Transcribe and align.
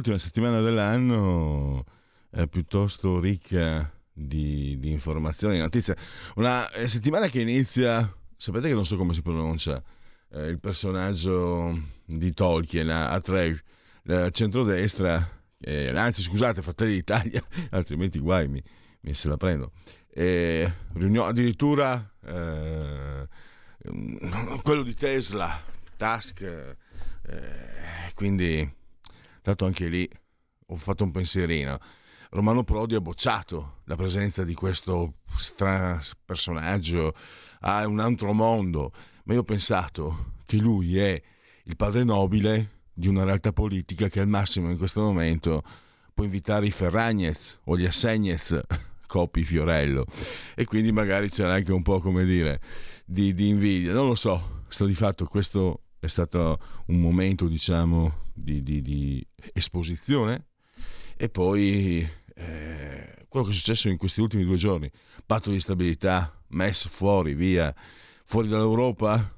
Penultima 0.00 0.18
settimana 0.18 0.60
dell'anno 0.62 1.84
è 2.30 2.46
piuttosto 2.46 3.20
ricca 3.20 3.92
di, 4.10 4.78
di 4.78 4.90
informazioni, 4.90 5.58
notizie. 5.58 5.94
Una 6.36 6.70
eh, 6.70 6.88
settimana 6.88 7.28
che 7.28 7.42
inizia, 7.42 8.10
sapete 8.34 8.68
che 8.68 8.74
non 8.74 8.86
so 8.86 8.96
come 8.96 9.12
si 9.12 9.20
pronuncia, 9.20 9.82
eh, 10.32 10.46
il 10.46 10.58
personaggio 10.58 11.78
di 12.06 12.32
Tolkien, 12.32 12.88
Atreus, 12.88 13.62
il 14.04 14.28
centrodestra, 14.32 15.42
eh, 15.60 15.88
anzi 15.88 16.22
scusate, 16.22 16.62
Fratelli 16.62 16.92
d'Italia, 16.92 17.44
altrimenti 17.70 18.18
guai 18.18 18.48
mi, 18.48 18.62
mi 19.00 19.12
se 19.12 19.28
la 19.28 19.36
prendo. 19.36 19.72
E, 20.08 20.72
riunione, 20.94 21.28
addirittura 21.28 22.10
eh, 22.24 23.28
quello 24.62 24.82
di 24.82 24.94
Tesla, 24.94 25.60
Task, 25.96 26.40
eh, 26.42 26.76
quindi 28.14 28.78
tanto 29.42 29.64
anche 29.64 29.88
lì 29.88 30.08
ho 30.66 30.76
fatto 30.76 31.04
un 31.04 31.10
pensierino. 31.10 31.78
Romano 32.30 32.62
Prodi 32.62 32.94
ha 32.94 33.00
bocciato 33.00 33.80
la 33.84 33.96
presenza 33.96 34.44
di 34.44 34.54
questo 34.54 35.14
strano 35.34 36.00
personaggio 36.24 37.14
a 37.60 37.86
un 37.86 37.98
altro 37.98 38.32
mondo, 38.32 38.92
ma 39.24 39.34
io 39.34 39.40
ho 39.40 39.44
pensato 39.44 40.32
che 40.46 40.56
lui 40.56 40.96
è 40.98 41.20
il 41.64 41.76
padre 41.76 42.04
nobile 42.04 42.78
di 42.92 43.08
una 43.08 43.24
realtà 43.24 43.52
politica 43.52 44.08
che 44.08 44.20
al 44.20 44.28
massimo 44.28 44.70
in 44.70 44.78
questo 44.78 45.00
momento 45.00 45.62
può 46.14 46.24
invitare 46.24 46.66
i 46.66 46.70
Ferragnez 46.70 47.60
o 47.64 47.76
gli 47.76 47.84
Assegnez 47.84 48.60
Copi 49.06 49.42
Fiorello. 49.42 50.06
E 50.54 50.64
quindi 50.64 50.92
magari 50.92 51.30
c'era 51.30 51.54
anche 51.54 51.72
un 51.72 51.82
po' 51.82 51.98
come 51.98 52.24
dire 52.24 52.60
di, 53.04 53.34
di 53.34 53.48
invidia, 53.48 53.92
non 53.92 54.06
lo 54.06 54.14
so, 54.14 54.62
sto 54.68 54.86
di 54.86 54.94
fatto 54.94 55.24
questo 55.24 55.82
è 56.00 56.06
stato 56.08 56.58
un 56.86 57.00
momento 57.00 57.46
diciamo 57.46 58.28
di, 58.34 58.62
di, 58.62 58.82
di 58.82 59.24
esposizione. 59.52 60.46
E 61.16 61.28
poi 61.28 62.08
eh, 62.34 63.26
quello 63.28 63.46
che 63.46 63.52
è 63.52 63.54
successo 63.54 63.88
in 63.88 63.98
questi 63.98 64.20
ultimi 64.20 64.44
due 64.44 64.56
giorni 64.56 64.90
patto 65.24 65.50
di 65.50 65.60
stabilità 65.60 66.34
MES 66.48 66.88
fuori 66.88 67.34
via 67.34 67.72
fuori 68.24 68.48
dall'Europa 68.48 69.32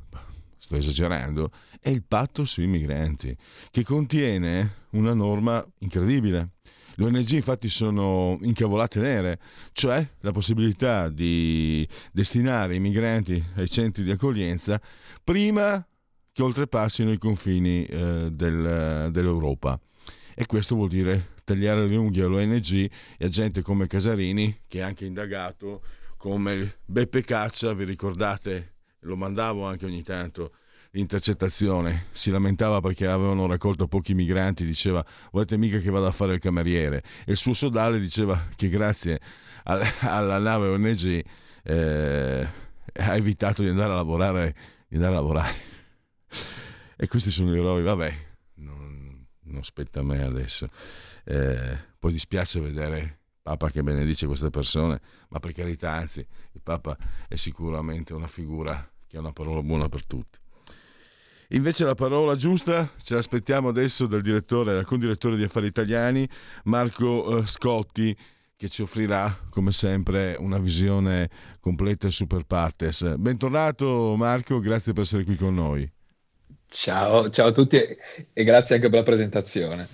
sto 0.56 0.77
esagerando 0.77 1.50
è 1.80 1.90
il 1.90 2.05
patto 2.05 2.44
sui 2.44 2.66
migranti 2.66 3.36
che 3.70 3.83
contiene 3.83 4.74
una 4.90 5.14
norma 5.14 5.66
incredibile. 5.78 6.50
Le 6.94 7.05
ONG 7.06 7.30
infatti 7.30 7.68
sono 7.68 8.38
incavolate 8.42 9.00
nere, 9.00 9.40
cioè 9.72 10.06
la 10.20 10.30
possibilità 10.30 11.08
di 11.08 11.89
destinare 12.12 12.77
i 12.77 12.80
migranti 12.80 13.42
ai 13.56 13.68
centri 13.68 14.05
di 14.05 14.12
accoglienza 14.12 14.80
prima 15.24 15.84
che 16.32 16.42
oltrepassino 16.42 17.12
i 17.12 17.18
confini 17.18 17.84
eh, 17.84 18.30
del, 18.32 19.10
dell'Europa. 19.10 19.78
E 20.34 20.46
questo 20.46 20.74
vuol 20.74 20.88
dire 20.88 21.32
tagliare 21.44 21.86
le 21.86 21.96
unghie 21.96 22.24
all'ONG 22.24 22.90
e 23.18 23.24
a 23.24 23.28
gente 23.28 23.60
come 23.62 23.86
Casarini, 23.86 24.62
che 24.66 24.78
è 24.78 24.82
anche 24.82 25.04
indagato, 25.04 25.82
come 26.16 26.78
Beppe 26.84 27.22
Caccia, 27.22 27.74
vi 27.74 27.84
ricordate, 27.84 28.74
lo 29.00 29.16
mandavo 29.16 29.66
anche 29.66 29.84
ogni 29.84 30.02
tanto, 30.02 30.52
l'intercettazione, 30.92 32.06
si 32.12 32.30
lamentava 32.30 32.80
perché 32.80 33.06
avevano 33.06 33.46
raccolto 33.46 33.86
pochi 33.86 34.14
migranti, 34.14 34.64
diceva 34.64 35.04
volete 35.32 35.56
mica 35.56 35.78
che 35.78 35.90
vada 35.90 36.06
a 36.06 36.12
fare 36.12 36.34
il 36.34 36.40
cameriere 36.40 37.02
e 37.26 37.32
il 37.32 37.36
suo 37.36 37.52
sodale 37.52 37.98
diceva 37.98 38.48
che 38.56 38.68
grazie 38.68 39.20
alla, 39.64 40.38
nave 40.38 40.68
ONG 40.68 41.24
eh, 41.64 42.48
ha 42.94 43.16
evitato 43.16 43.62
di 43.62 43.68
andare 43.68 43.92
a 43.92 43.96
lavorare, 43.96 44.54
di 44.88 44.96
andare 44.96 45.14
a 45.14 45.16
lavorare. 45.16 45.71
E 46.96 47.08
questi 47.08 47.30
sono 47.30 47.54
i 47.54 47.58
eroi, 47.58 47.82
vabbè, 47.82 48.14
non, 48.54 49.26
non 49.44 49.64
spetta 49.64 50.00
a 50.00 50.02
me 50.02 50.22
adesso. 50.22 50.68
Eh, 51.24 51.76
poi 51.98 52.12
dispiace 52.12 52.60
vedere 52.60 53.20
Papa 53.42 53.70
che 53.70 53.82
benedice 53.82 54.26
queste 54.26 54.50
persone, 54.50 55.00
ma 55.28 55.40
per 55.40 55.52
carità, 55.52 55.90
anzi, 55.90 56.20
il 56.20 56.60
Papa 56.62 56.96
è 57.26 57.34
sicuramente 57.34 58.14
una 58.14 58.28
figura 58.28 58.88
che 59.08 59.16
ha 59.16 59.20
una 59.20 59.32
parola 59.32 59.62
buona 59.62 59.88
per 59.88 60.06
tutti. 60.06 60.38
Invece 61.48 61.84
la 61.84 61.94
parola 61.94 62.34
giusta 62.34 62.92
ce 62.96 63.14
l'aspettiamo 63.14 63.68
adesso 63.68 64.06
dal 64.06 64.22
direttore, 64.22 64.72
dal 64.72 64.86
condirettore 64.86 65.36
di 65.36 65.42
Affari 65.42 65.66
Italiani, 65.66 66.26
Marco 66.64 67.38
eh, 67.38 67.46
Scotti, 67.46 68.16
che 68.56 68.68
ci 68.68 68.80
offrirà, 68.80 69.46
come 69.50 69.72
sempre, 69.72 70.36
una 70.38 70.58
visione 70.58 71.28
completa 71.58 72.06
e 72.06 72.12
super 72.12 72.44
partes. 72.44 73.16
Bentornato 73.16 74.14
Marco, 74.16 74.60
grazie 74.60 74.92
per 74.92 75.02
essere 75.02 75.24
qui 75.24 75.34
con 75.34 75.54
noi. 75.54 75.92
Ciao, 76.74 77.28
ciao 77.30 77.48
a 77.48 77.52
tutti 77.52 77.77
e 77.77 78.44
grazie 78.44 78.77
anche 78.77 78.88
per 78.88 79.00
la 79.00 79.05
presentazione 79.05 79.88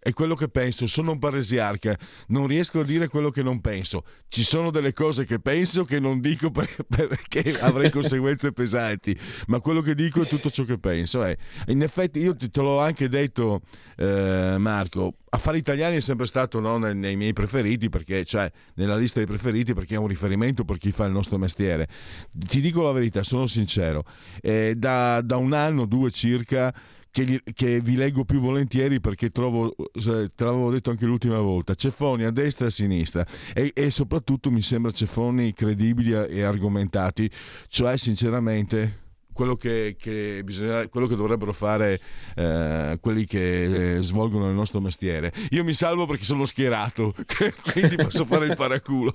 è 0.00 0.12
quello 0.12 0.34
che 0.34 0.48
penso, 0.48 0.86
sono 0.86 1.12
un 1.12 1.18
paresiarca, 1.18 1.98
non 2.28 2.46
riesco 2.46 2.80
a 2.80 2.84
dire 2.84 3.08
quello 3.08 3.30
che 3.30 3.42
non 3.42 3.60
penso. 3.60 4.04
Ci 4.28 4.44
sono 4.44 4.70
delle 4.70 4.92
cose 4.92 5.24
che 5.24 5.40
penso 5.40 5.84
che 5.84 5.98
non 5.98 6.20
dico 6.20 6.50
perché 6.52 7.58
avrei 7.60 7.90
conseguenze 7.90 8.52
pesanti, 8.52 9.18
ma 9.48 9.58
quello 9.60 9.80
che 9.80 9.94
dico 9.94 10.22
è 10.22 10.26
tutto 10.26 10.50
ciò 10.50 10.64
che 10.64 10.78
penso. 10.78 11.24
Eh. 11.24 11.36
In 11.66 11.82
effetti 11.82 12.20
io 12.20 12.36
te 12.36 12.48
l'ho 12.60 12.78
anche 12.80 13.08
detto, 13.08 13.62
eh, 13.96 14.56
Marco, 14.58 15.14
Affari 15.30 15.58
Italiani 15.58 15.96
è 15.96 16.00
sempre 16.00 16.26
stato 16.26 16.60
no, 16.60 16.78
nei, 16.78 16.94
nei, 16.94 17.16
miei 17.16 17.32
preferiti, 17.32 17.88
perché, 17.88 18.24
cioè 18.24 18.50
nella 18.74 18.96
lista 18.96 19.18
dei 19.18 19.26
preferiti, 19.26 19.74
perché 19.74 19.96
è 19.96 19.98
un 19.98 20.06
riferimento 20.06 20.64
per 20.64 20.78
chi 20.78 20.92
fa 20.92 21.06
il 21.06 21.12
nostro 21.12 21.38
mestiere. 21.38 21.88
Ti 22.32 22.60
dico 22.60 22.82
la 22.82 22.92
verità, 22.92 23.22
sono 23.24 23.46
sincero, 23.46 24.04
eh, 24.40 24.74
da, 24.76 25.20
da 25.22 25.36
un 25.36 25.52
anno, 25.52 25.86
due 25.86 26.10
circa 26.10 26.72
che, 27.10 27.24
gli, 27.24 27.38
che, 27.54 27.80
vi 27.80 27.96
leggo 27.96 28.24
più 28.24 28.40
volentieri 28.40 29.00
perché 29.00 29.30
trovo, 29.30 29.74
te 29.92 30.30
l'avevo 30.36 30.70
detto 30.70 30.90
anche 30.90 31.06
l'ultima 31.06 31.40
volta, 31.40 31.74
ceffoni 31.74 32.24
a 32.24 32.30
destra 32.30 32.66
e 32.66 32.68
a 32.68 32.70
sinistra 32.70 33.26
e, 33.54 33.72
e 33.74 33.90
soprattutto 33.90 34.50
mi 34.50 34.62
sembra 34.62 34.90
ceffoni 34.90 35.52
credibili 35.52 36.12
e 36.12 36.42
argomentati, 36.42 37.30
cioè 37.68 37.96
sinceramente 37.96 39.06
quello 39.38 39.54
che, 39.54 39.94
che, 39.96 40.42
bisogna, 40.44 40.88
quello 40.88 41.06
che 41.06 41.14
dovrebbero 41.14 41.52
fare 41.52 42.00
eh, 42.34 42.98
quelli 43.00 43.24
che 43.24 43.98
eh, 43.98 44.02
svolgono 44.02 44.48
il 44.48 44.54
nostro 44.54 44.80
mestiere. 44.80 45.32
Io 45.50 45.62
mi 45.62 45.74
salvo 45.74 46.06
perché 46.06 46.24
sono 46.24 46.44
schierato, 46.44 47.14
quindi 47.72 47.94
posso 47.94 48.24
fare 48.24 48.46
il 48.46 48.56
paraculo. 48.56 49.14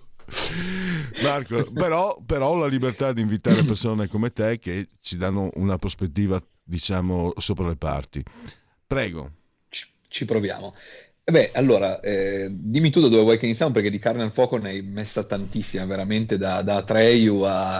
Marco, 1.23 1.69
però, 1.73 2.17
però 2.25 2.55
la 2.55 2.67
libertà 2.67 3.11
di 3.11 3.19
invitare 3.19 3.63
persone 3.63 4.07
come 4.07 4.31
te 4.31 4.59
che 4.59 4.87
ci 5.01 5.17
danno 5.17 5.49
una 5.55 5.77
prospettiva 5.77 6.41
diciamo, 6.63 7.33
sopra 7.37 7.67
le 7.67 7.75
parti. 7.75 8.23
Prego. 8.87 9.31
Ci, 9.69 9.87
ci 10.07 10.25
proviamo. 10.25 10.73
Eh 11.25 11.31
beh, 11.31 11.51
allora, 11.53 12.01
eh, 12.01 12.49
dimmi 12.51 12.89
tu 12.89 12.99
da 12.99 13.07
dove 13.07 13.21
vuoi 13.21 13.37
che 13.37 13.45
iniziamo, 13.45 13.71
perché 13.71 13.89
di 13.89 13.99
carne 13.99 14.23
al 14.23 14.33
fuoco 14.33 14.57
ne 14.57 14.69
hai 14.69 14.81
messa 14.81 15.23
tantissima, 15.23 15.85
veramente 15.85 16.37
da, 16.37 16.61
da 16.61 16.77
Atreyu 16.77 17.39
a, 17.41 17.77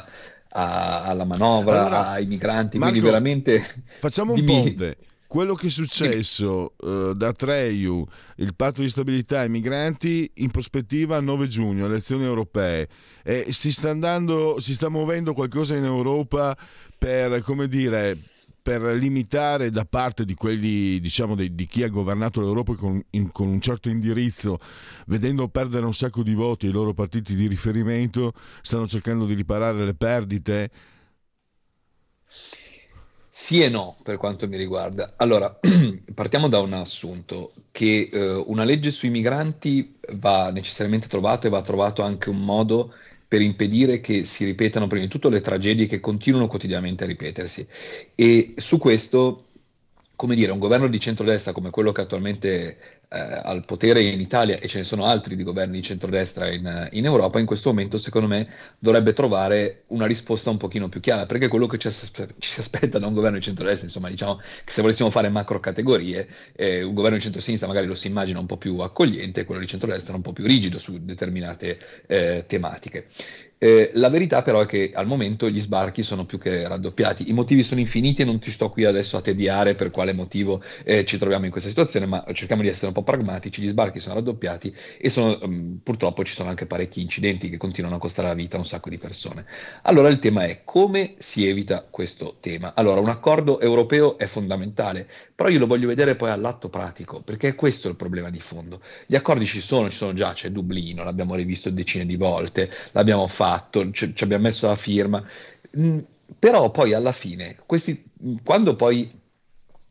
a, 0.50 1.04
alla 1.04 1.26
manovra, 1.26 1.82
allora, 1.82 2.10
ai 2.12 2.26
migranti, 2.26 2.78
Marco, 2.78 2.92
quindi 2.94 3.10
veramente... 3.10 3.84
Facciamo 4.00 4.34
un 4.34 4.44
ponte. 4.46 4.98
Quello 5.28 5.56
che 5.56 5.68
è 5.68 5.72
successo 5.72 6.74
uh, 6.78 7.14
da 7.14 7.34
Treyu, 7.34 8.06
il 8.36 8.54
patto 8.56 8.82
di 8.82 8.88
stabilità 8.88 9.40
ai 9.40 9.50
migranti, 9.50 10.30
in 10.36 10.52
prospettiva 10.52 11.20
9 11.20 11.48
giugno, 11.48 11.88
elezioni 11.88 12.24
europee. 12.24 12.88
Eh, 13.24 13.48
si, 13.50 13.72
sta 13.72 13.90
andando, 13.90 14.60
si 14.60 14.76
sta 14.76 14.90
muovendo 14.90 15.34
qualcosa 15.34 15.76
in 15.76 15.86
Europa 15.86 16.56
per, 16.96 17.42
come 17.42 17.68
dire, 17.68 18.16
per 18.64 18.82
limitare 18.82 19.70
da 19.70 19.84
parte 19.84 20.24
di 20.24 20.36
quelli, 20.36 21.02
diciamo, 21.02 21.36
di, 21.36 21.54
di 21.54 21.66
chi 21.68 21.84
ha 21.84 21.90
governato 21.90 22.40
l'Europa 22.40 22.74
con, 22.76 23.04
in, 23.12 23.30
con, 23.34 23.48
un 23.48 23.60
certo 23.60 23.90
indirizzo, 23.90 24.58
vedendo 25.08 25.50
perdere 25.50 25.86
un 25.86 25.94
sacco 25.94 26.24
di 26.24 26.34
voti 26.34 26.68
i 26.68 26.72
loro 26.72 26.94
partiti 26.94 27.36
di 27.36 27.48
riferimento, 27.48 28.34
stanno 28.62 28.88
cercando 28.88 29.26
di 29.26 29.34
riparare 29.34 29.84
le 29.84 29.94
perdite? 29.94 30.72
Sì 33.36 33.62
e 33.62 33.68
no, 33.68 33.98
per 34.02 34.16
quanto 34.18 34.48
mi 34.48 34.56
riguarda. 34.56 35.16
Allora, 35.18 35.60
partiamo 36.14 36.48
da 36.48 36.60
un 36.60 36.72
assunto, 36.72 37.52
che 37.72 38.10
eh, 38.14 38.32
una 38.32 38.64
legge 38.64 38.92
sui 38.92 39.10
migranti 39.10 40.00
va 40.14 40.52
necessariamente 40.52 41.10
trovata 41.10 41.48
e 41.48 41.50
va 41.50 41.62
trovato 41.62 42.02
anche 42.02 42.30
un 42.30 42.40
modo 42.40 42.94
per 43.34 43.42
impedire 43.42 44.00
che 44.00 44.26
si 44.26 44.46
ripetano 44.46 44.86
prima 44.86 45.06
di 45.06 45.10
tutto 45.10 45.28
le 45.28 45.42
tragedie 45.42 45.88
che 45.88 46.00
continuano 46.00 46.46
quotidianamente 46.46 47.04
a 47.04 47.08
ripetersi. 47.08 47.66
E 48.14 48.54
su 48.58 48.78
questo 48.78 49.46
come 50.16 50.36
dire, 50.36 50.52
un 50.52 50.60
governo 50.60 50.88
di 50.88 51.00
centrodestra 51.00 51.52
come 51.52 51.72
quello 51.72 51.92
che 51.92 52.02
attualmente 52.02 52.78
al 53.14 53.64
potere 53.66 54.02
in 54.02 54.20
Italia 54.20 54.58
e 54.58 54.68
ce 54.68 54.80
ne 54.80 54.84
sono 54.84 55.06
altri 55.06 55.36
di 55.36 55.44
governi 55.44 55.78
di 55.78 55.84
centrodestra 55.84 56.52
in, 56.52 56.90
in, 56.94 57.06
Europa, 57.06 57.40
in 57.40 57.46
questo 57.46 57.70
momento 57.70 57.98
secondo 57.98 58.28
me 58.28 58.48
dovrebbe 58.80 59.14
trovare 59.14 59.84
una 59.88 60.08
risposta 60.08 60.50
un 60.50 60.58
pochino 60.58 60.90
più 60.90 61.00
chiara, 61.00 61.26
perché 61.26 61.48
quello 61.48 61.68
che 61.68 61.78
ci, 61.78 61.92
ci 61.92 62.50
si 62.50 62.60
aspetta 62.60 62.98
da 62.98 63.06
un 63.06 63.14
governo 63.14 63.38
di 63.38 63.44
centrodestra, 63.44 63.86
insomma 63.86 64.10
diciamo 64.10 64.38
che 64.38 64.72
se 64.72 64.82
volessimo 64.82 65.12
fare 65.12 65.30
macro 65.30 65.60
categorie, 65.60 66.28
eh, 66.56 66.82
un 66.82 66.94
governo 66.94 67.18
di 67.18 67.24
centrosinistra 67.24 67.68
magari 67.68 67.86
lo 67.86 67.96
si 67.96 68.08
immagina 68.08 68.40
un 68.40 68.48
po' 68.48 68.58
più 68.58 68.80
accogliente, 68.80 69.46
quello 69.46 69.62
di 69.62 69.68
centrodestra 69.68 70.16
un 70.16 70.22
po' 70.22 70.34
più 70.34 70.46
rigido 70.46 70.80
su 70.80 70.98
determinate 71.04 71.78
eh, 72.08 72.46
tematiche. 72.48 73.10
Eh, 73.64 73.92
la 73.94 74.10
verità 74.10 74.42
però 74.42 74.60
è 74.60 74.66
che 74.66 74.92
al 74.94 75.08
momento 75.08 75.50
gli 75.50 75.62
sbarchi 75.62 76.04
sono 76.04 76.26
più 76.26 76.38
che 76.38 76.68
raddoppiati. 76.68 77.30
I 77.30 77.32
motivi 77.32 77.64
sono 77.64 77.80
infiniti 77.80 78.22
e 78.22 78.26
non 78.26 78.38
ti 78.38 78.52
sto 78.52 78.70
qui 78.70 78.84
adesso 78.84 79.16
a 79.16 79.22
tediare 79.22 79.74
per 79.74 79.90
quale 79.90 80.12
motivo 80.14 80.62
eh, 80.84 81.06
ci 81.06 81.18
troviamo 81.18 81.46
in 81.46 81.52
questa 81.52 81.70
situazione, 81.70 82.06
ma 82.06 82.26
cerchiamo 82.34 82.62
di 82.62 82.68
essere 82.68 82.88
un 82.88 82.92
po' 82.92 83.04
pragmatici. 83.04 83.62
Gli 83.62 83.70
sbarchi 83.70 84.02
sono 84.02 84.16
raddoppiati 84.16 84.76
e 84.98 85.10
sono, 85.10 85.40
um, 85.44 85.80
purtroppo 85.82 86.26
ci 86.26 86.34
sono 86.34 86.50
anche 86.50 86.66
parecchi 86.66 87.00
incidenti 87.00 87.50
che 87.50 87.56
continuano 87.56 87.96
a 87.96 88.00
costare 88.00 88.28
la 88.28 88.34
vita 88.34 88.58
a 88.58 88.60
un 88.60 88.66
sacco 88.66 88.90
di 88.90 88.98
persone. 88.98 89.46
Allora 89.84 90.10
il 90.10 90.20
tema 90.20 90.44
è 90.44 90.64
come 90.66 91.14
si 91.20 91.48
evita 91.48 91.88
questo 91.90 92.36
tema. 92.42 92.74
Allora 92.76 93.00
un 93.00 93.08
accordo 93.08 93.62
europeo 93.62 94.18
è 94.18 94.26
fondamentale, 94.26 95.08
però 95.34 95.48
io 95.48 95.60
lo 95.60 95.68
voglio 95.68 95.88
vedere 95.88 96.16
poi 96.16 96.32
all'atto 96.32 96.68
pratico, 96.68 97.22
perché 97.22 97.48
è 97.48 97.56
questo 97.56 97.88
il 97.88 97.96
problema 97.96 98.30
di 98.30 98.42
fondo. 98.42 98.82
Gli 99.06 99.16
accordi 99.16 99.46
ci 99.46 99.62
sono, 99.62 99.90
ci 99.90 99.96
sono 99.96 100.12
già, 100.12 100.34
c'è 100.34 100.50
Dublino, 100.50 101.06
l'abbiamo 101.06 101.36
rivisto 101.36 101.70
decine 101.70 102.06
di 102.06 102.18
volte, 102.18 102.70
l'abbiamo 102.92 103.26
fatto 103.30 103.52
fatto, 103.54 103.92
ci, 103.92 104.16
ci 104.16 104.24
abbiamo 104.24 104.44
messo 104.44 104.68
la 104.68 104.76
firma, 104.76 105.24
mm, 105.78 106.00
però 106.40 106.72
poi 106.72 106.94
alla 106.94 107.12
fine, 107.12 107.58
questi, 107.66 108.04
quando 108.44 108.76
poi 108.76 109.22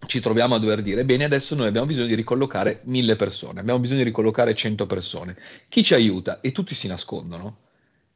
ci 0.06 0.20
troviamo 0.20 0.56
a 0.56 0.58
dover 0.58 0.82
dire, 0.82 1.04
bene, 1.04 1.24
adesso 1.24 1.54
noi 1.54 1.68
abbiamo 1.68 1.86
bisogno 1.86 2.08
di 2.08 2.14
ricollocare 2.14 2.80
mille 2.84 3.16
persone, 3.16 3.60
abbiamo 3.60 3.78
bisogno 3.78 3.98
di 3.98 4.04
ricollocare 4.04 4.54
cento 4.54 4.86
persone, 4.86 5.36
chi 5.68 5.84
ci 5.84 5.94
aiuta? 5.94 6.40
E 6.40 6.50
tutti 6.52 6.74
si 6.74 6.88
nascondono 6.88 7.58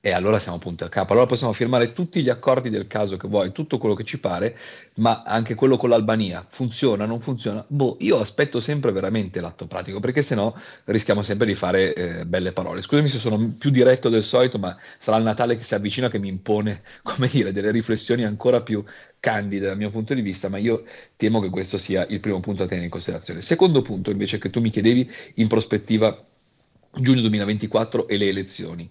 e 0.06 0.12
allora 0.12 0.38
siamo 0.38 0.58
punto 0.58 0.84
a 0.84 0.88
capo. 0.88 1.10
Allora 1.10 1.26
possiamo 1.26 1.52
firmare 1.52 1.92
tutti 1.92 2.22
gli 2.22 2.28
accordi 2.28 2.70
del 2.70 2.86
caso 2.86 3.16
che 3.16 3.26
vuoi, 3.26 3.50
tutto 3.50 3.76
quello 3.78 3.96
che 3.96 4.04
ci 4.04 4.20
pare, 4.20 4.56
ma 4.98 5.24
anche 5.26 5.56
quello 5.56 5.76
con 5.76 5.88
l'Albania 5.88 6.46
funziona, 6.48 7.06
non 7.06 7.20
funziona? 7.20 7.64
Boh, 7.66 7.96
io 7.98 8.20
aspetto 8.20 8.60
sempre 8.60 8.92
veramente 8.92 9.40
l'atto 9.40 9.66
pratico, 9.66 9.98
perché 9.98 10.22
sennò 10.22 10.54
rischiamo 10.84 11.22
sempre 11.22 11.48
di 11.48 11.56
fare 11.56 11.92
eh, 11.92 12.24
belle 12.24 12.52
parole. 12.52 12.82
Scusami 12.82 13.08
se 13.08 13.18
sono 13.18 13.56
più 13.58 13.70
diretto 13.70 14.08
del 14.08 14.22
solito, 14.22 14.60
ma 14.60 14.78
sarà 14.96 15.16
il 15.16 15.24
Natale 15.24 15.58
che 15.58 15.64
si 15.64 15.74
avvicina 15.74 16.08
che 16.08 16.20
mi 16.20 16.28
impone, 16.28 16.82
come 17.02 17.26
dire, 17.26 17.50
delle 17.50 17.72
riflessioni 17.72 18.22
ancora 18.22 18.60
più 18.60 18.84
candide 19.18 19.66
dal 19.66 19.76
mio 19.76 19.90
punto 19.90 20.14
di 20.14 20.20
vista, 20.20 20.48
ma 20.48 20.58
io 20.58 20.84
temo 21.16 21.40
che 21.40 21.50
questo 21.50 21.78
sia 21.78 22.06
il 22.10 22.20
primo 22.20 22.38
punto 22.38 22.62
da 22.62 22.68
tenere 22.68 22.84
in 22.84 22.92
considerazione. 22.92 23.42
Secondo 23.42 23.82
punto, 23.82 24.12
invece, 24.12 24.38
che 24.38 24.50
tu 24.50 24.60
mi 24.60 24.70
chiedevi 24.70 25.10
in 25.34 25.48
prospettiva 25.48 26.16
giugno 26.92 27.22
2024 27.22 28.06
e 28.06 28.16
le 28.16 28.28
elezioni. 28.28 28.88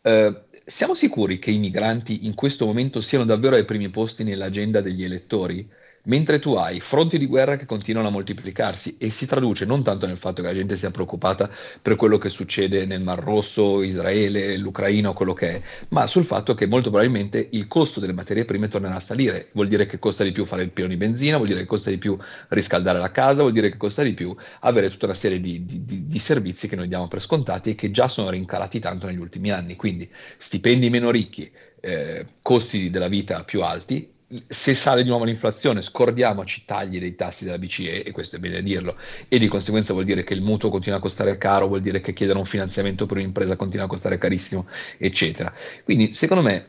Uh, 0.00 0.46
siamo 0.68 0.94
sicuri 0.94 1.38
che 1.40 1.50
i 1.50 1.58
migranti 1.58 2.26
in 2.26 2.34
questo 2.34 2.64
momento 2.64 3.00
siano 3.00 3.24
davvero 3.24 3.56
ai 3.56 3.64
primi 3.64 3.88
posti 3.90 4.22
nell'agenda 4.22 4.80
degli 4.80 5.02
elettori? 5.02 5.68
Mentre 6.08 6.38
tu 6.38 6.54
hai 6.54 6.80
fronti 6.80 7.18
di 7.18 7.26
guerra 7.26 7.56
che 7.56 7.66
continuano 7.66 8.08
a 8.08 8.10
moltiplicarsi 8.10 8.96
e 8.98 9.10
si 9.10 9.26
traduce 9.26 9.64
non 9.64 9.82
tanto 9.82 10.06
nel 10.06 10.18
fatto 10.18 10.42
che 10.42 10.48
la 10.48 10.54
gente 10.54 10.76
sia 10.76 10.90
preoccupata 10.90 11.50
per 11.80 11.96
quello 11.96 12.18
che 12.18 12.28
succede 12.28 12.84
nel 12.86 13.00
Mar 13.00 13.18
Rosso, 13.18 13.82
Israele, 13.82 14.56
l'Ucraina 14.56 15.10
o 15.10 15.12
quello 15.12 15.32
che 15.32 15.50
è, 15.50 15.62
ma 15.88 16.06
sul 16.06 16.24
fatto 16.24 16.54
che 16.54 16.66
molto 16.66 16.90
probabilmente 16.90 17.48
il 17.52 17.66
costo 17.68 18.00
delle 18.00 18.12
materie 18.12 18.44
prime 18.44 18.68
tornerà 18.68 18.96
a 18.96 19.00
salire. 19.00 19.48
Vuol 19.52 19.68
dire 19.68 19.86
che 19.86 19.98
costa 19.98 20.24
di 20.24 20.32
più 20.32 20.44
fare 20.44 20.62
il 20.62 20.70
pieno 20.70 20.90
di 20.90 20.96
benzina, 20.96 21.36
vuol 21.36 21.48
dire 21.48 21.60
che 21.60 21.66
costa 21.66 21.90
di 21.90 21.98
più 21.98 22.16
riscaldare 22.48 22.98
la 22.98 23.10
casa, 23.10 23.42
vuol 23.42 23.52
dire 23.52 23.70
che 23.70 23.76
costa 23.76 24.02
di 24.02 24.14
più 24.14 24.34
avere 24.60 24.90
tutta 24.90 25.06
una 25.06 25.14
serie 25.14 25.40
di, 25.40 25.64
di, 25.64 26.06
di 26.06 26.18
servizi 26.18 26.68
che 26.68 26.76
noi 26.76 26.88
diamo 26.88 27.08
per 27.08 27.20
scontati 27.20 27.70
e 27.70 27.74
che 27.74 27.90
già 27.90 28.08
sono 28.08 28.30
rincalati 28.30 28.78
tanto 28.80 29.06
negli 29.06 29.18
ultimi 29.18 29.50
anni. 29.50 29.76
Quindi 29.76 30.08
stipendi 30.36 30.90
meno 30.90 31.10
ricchi, 31.10 31.50
eh, 31.80 32.26
costi 32.42 32.90
della 32.90 33.08
vita 33.08 33.44
più 33.44 33.62
alti 33.62 34.16
se 34.46 34.74
sale 34.74 35.02
di 35.02 35.08
nuovo 35.08 35.24
l'inflazione, 35.24 35.80
scordiamoci 35.80 36.64
tagli 36.66 37.00
dei 37.00 37.14
tassi 37.14 37.44
della 37.44 37.58
BCE, 37.58 38.02
e 38.02 38.10
questo 38.10 38.36
è 38.36 38.38
bene 38.38 38.62
dirlo, 38.62 38.96
e 39.26 39.38
di 39.38 39.48
conseguenza 39.48 39.92
vuol 39.92 40.04
dire 40.04 40.22
che 40.22 40.34
il 40.34 40.42
mutuo 40.42 40.68
continua 40.68 40.98
a 40.98 41.00
costare 41.00 41.38
caro, 41.38 41.66
vuol 41.66 41.80
dire 41.80 42.00
che 42.00 42.12
chiedere 42.12 42.38
un 42.38 42.44
finanziamento 42.44 43.06
per 43.06 43.16
un'impresa 43.16 43.56
continua 43.56 43.86
a 43.86 43.88
costare 43.88 44.18
carissimo, 44.18 44.66
eccetera. 44.98 45.52
Quindi, 45.84 46.14
secondo 46.14 46.42
me, 46.42 46.66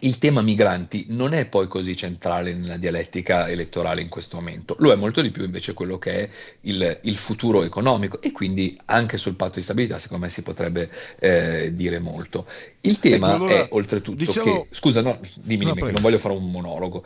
il 0.00 0.18
tema 0.18 0.42
migranti 0.42 1.06
non 1.08 1.32
è 1.32 1.46
poi 1.46 1.68
così 1.68 1.96
centrale 1.96 2.52
nella 2.52 2.76
dialettica 2.76 3.48
elettorale 3.48 4.00
in 4.00 4.08
questo 4.08 4.36
momento, 4.36 4.76
lo 4.80 4.92
è 4.92 4.96
molto 4.96 5.20
di 5.22 5.30
più 5.30 5.44
invece 5.44 5.72
quello 5.72 5.98
che 5.98 6.12
è 6.20 6.28
il, 6.62 6.98
il 7.02 7.16
futuro 7.16 7.62
economico 7.62 8.20
e 8.20 8.32
quindi 8.32 8.78
anche 8.86 9.16
sul 9.16 9.36
patto 9.36 9.54
di 9.54 9.62
stabilità 9.62 9.98
secondo 9.98 10.24
me 10.24 10.30
si 10.30 10.42
potrebbe 10.42 10.90
eh, 11.18 11.72
dire 11.74 11.98
molto. 11.98 12.46
Il 12.80 12.98
tema 12.98 13.34
ecco, 13.34 13.44
allora, 13.44 13.54
è 13.54 13.66
oltretutto 13.70 14.16
diciamo... 14.16 14.62
che, 14.62 14.74
scusa, 14.74 15.00
no, 15.00 15.18
dimmi, 15.34 15.64
no, 15.64 15.74
dimmi 15.74 15.86
che 15.86 15.92
non 15.92 16.02
voglio 16.02 16.18
fare 16.18 16.34
un 16.34 16.50
monologo. 16.50 17.04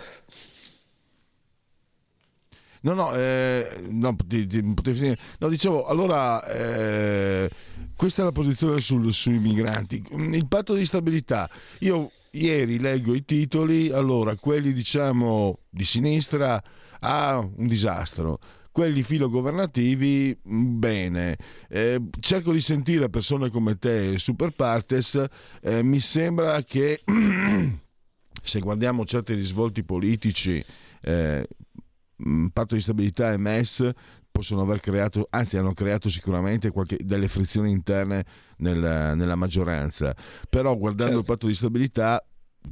No, 2.81 2.95
no, 2.95 3.15
eh, 3.15 3.83
no, 3.89 4.17
ti, 4.25 4.47
ti, 4.47 4.63
no, 4.63 5.49
dicevo, 5.49 5.87
allora, 5.87 6.45
eh, 6.47 7.51
questa 7.97 8.23
è 8.23 8.25
la 8.25 8.33
posizione 8.33 8.81
sul, 8.81 9.13
sui 9.13 9.39
migranti. 9.39 10.03
Il 10.13 10.47
patto 10.47 10.75
di 10.75 10.87
stabilità, 10.87 11.51
io 11.81 12.13
ieri 12.43 12.79
leggo 12.79 13.15
i 13.15 13.25
titoli, 13.25 13.91
allora 13.91 14.35
quelli 14.37 14.73
diciamo 14.73 15.61
di 15.69 15.85
sinistra, 15.85 16.63
ah, 17.01 17.39
un 17.39 17.67
disastro. 17.67 18.39
Quelli 18.71 19.03
filogovernativi, 19.03 20.39
mm, 20.49 20.79
bene. 20.79 21.37
Eh, 21.69 22.01
cerco 22.21 22.53
di 22.53 22.61
sentire 22.61 23.09
persone 23.09 23.51
come 23.51 23.77
te, 23.77 24.19
super 24.19 24.51
partes, 24.51 25.23
eh, 25.63 25.83
mi 25.83 26.01
sembra 26.01 26.63
che 26.63 27.03
se 28.43 28.61
guardiamo 28.61 29.05
certi 29.05 29.35
risvolti 29.35 29.83
politici, 29.83 30.65
eh, 31.03 31.49
mm, 32.27 32.47
patto 32.49 32.75
di 32.75 32.81
stabilità 32.81 33.33
e 33.33 33.37
MES 33.37 33.91
possono 34.31 34.63
aver 34.63 34.79
creato, 34.79 35.27
anzi 35.31 35.57
hanno 35.57 35.73
creato 35.73 36.09
sicuramente 36.09 36.71
qualche, 36.71 36.97
delle 37.01 37.27
frizioni 37.27 37.73
interne 37.73 38.25
nel, 38.59 38.79
nella 39.17 39.35
maggioranza, 39.35 40.15
però 40.49 40.77
guardando 40.77 41.17
certo. 41.17 41.19
il 41.19 41.25
patto 41.25 41.47
di 41.49 41.55
stabilità 41.55 42.25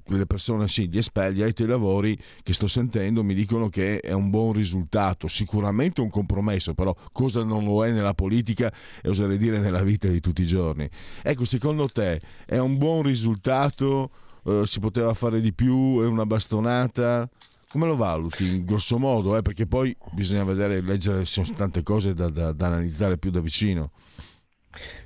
quelle 0.05 0.27
persone, 0.27 0.69
sì, 0.69 0.89
gli 0.89 0.99
esperti, 0.99 1.43
ai 1.43 1.53
tuoi 1.53 1.69
lavori 1.69 2.19
che 2.43 2.53
sto 2.53 2.67
sentendo 2.67 3.23
mi 3.23 3.35
dicono 3.35 3.69
che 3.69 4.01
è 4.01 4.13
un 4.13 4.31
buon 4.31 4.53
risultato, 4.53 5.29
sicuramente 5.29 6.01
un 6.01 6.11
compromesso, 6.11 6.75
però 6.75 6.95
cosa 7.13 7.43
non 7.43 7.65
lo 7.65 7.85
è 7.85 7.91
nella 7.91 8.15
politica 8.15 8.73
e 9.03 9.09
oserei 9.09 9.39
dire 9.39 9.59
nella 9.59 9.83
vita 9.83 10.09
di 10.09 10.21
tutti 10.21 10.43
i 10.43 10.47
giorni. 10.47 10.89
Ecco, 11.23 11.45
secondo 11.45 11.89
te 11.89 12.21
è 12.45 12.59
un 12.59 12.79
buon 12.79 13.03
risultato? 13.03 14.11
Eh, 14.45 14.63
si 14.65 14.81
poteva 14.81 15.13
fare 15.15 15.41
di 15.41 15.53
più? 15.53 16.01
È 16.01 16.07
una 16.07 16.27
bastonata? 16.27 17.29
Come 17.69 17.87
lo 17.87 17.97
valuti 17.97 18.57
in 18.57 18.65
grosso 18.65 18.99
modo? 18.99 19.37
Eh? 19.37 19.43
Perché 19.43 19.67
poi 19.67 19.95
bisogna 20.13 20.45
vedere, 20.45 20.81
leggere, 20.81 21.25
ci 21.25 21.45
sono 21.45 21.57
tante 21.57 21.83
cose 21.83 22.15
da, 22.15 22.29
da, 22.31 22.53
da 22.53 22.67
analizzare 22.67 23.19
più 23.19 23.31
da 23.31 23.41
vicino. 23.41 23.91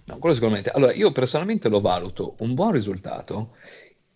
No, 0.04 0.18
quello 0.18 0.35
sicuramente. 0.35 0.70
Allora, 0.70 0.92
io 0.92 1.12
personalmente 1.12 1.68
lo 1.68 1.80
valuto 1.80 2.35
un 2.40 2.54
buon 2.54 2.73
risultato 2.73 3.54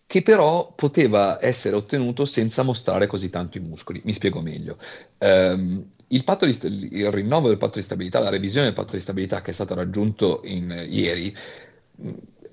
che 0.07 0.21
però 0.21 0.71
poteva 0.75 1.37
essere 1.41 1.75
ottenuto 1.75 2.25
senza 2.25 2.63
mostrare 2.63 3.07
così 3.07 3.29
tanto 3.29 3.57
i 3.57 3.61
muscoli. 3.61 4.01
Mi 4.03 4.13
spiego 4.13 4.41
meglio. 4.41 4.77
Um, 5.17 5.83
il, 6.07 6.23
di, 6.23 6.89
il, 6.99 7.11
rinnovo 7.11 7.47
del 7.47 7.57
patto 7.57 7.79
di 7.79 7.81
stabilità, 7.81 8.19
la 8.19 8.29
revisione 8.29 8.67
del 8.67 8.75
patto 8.75 8.93
di 8.93 8.99
stabilità 8.99 9.41
che 9.41 9.51
è 9.51 9.53
stato 9.53 9.73
raggiunto 9.73 10.41
in, 10.43 10.85
ieri, 10.89 11.35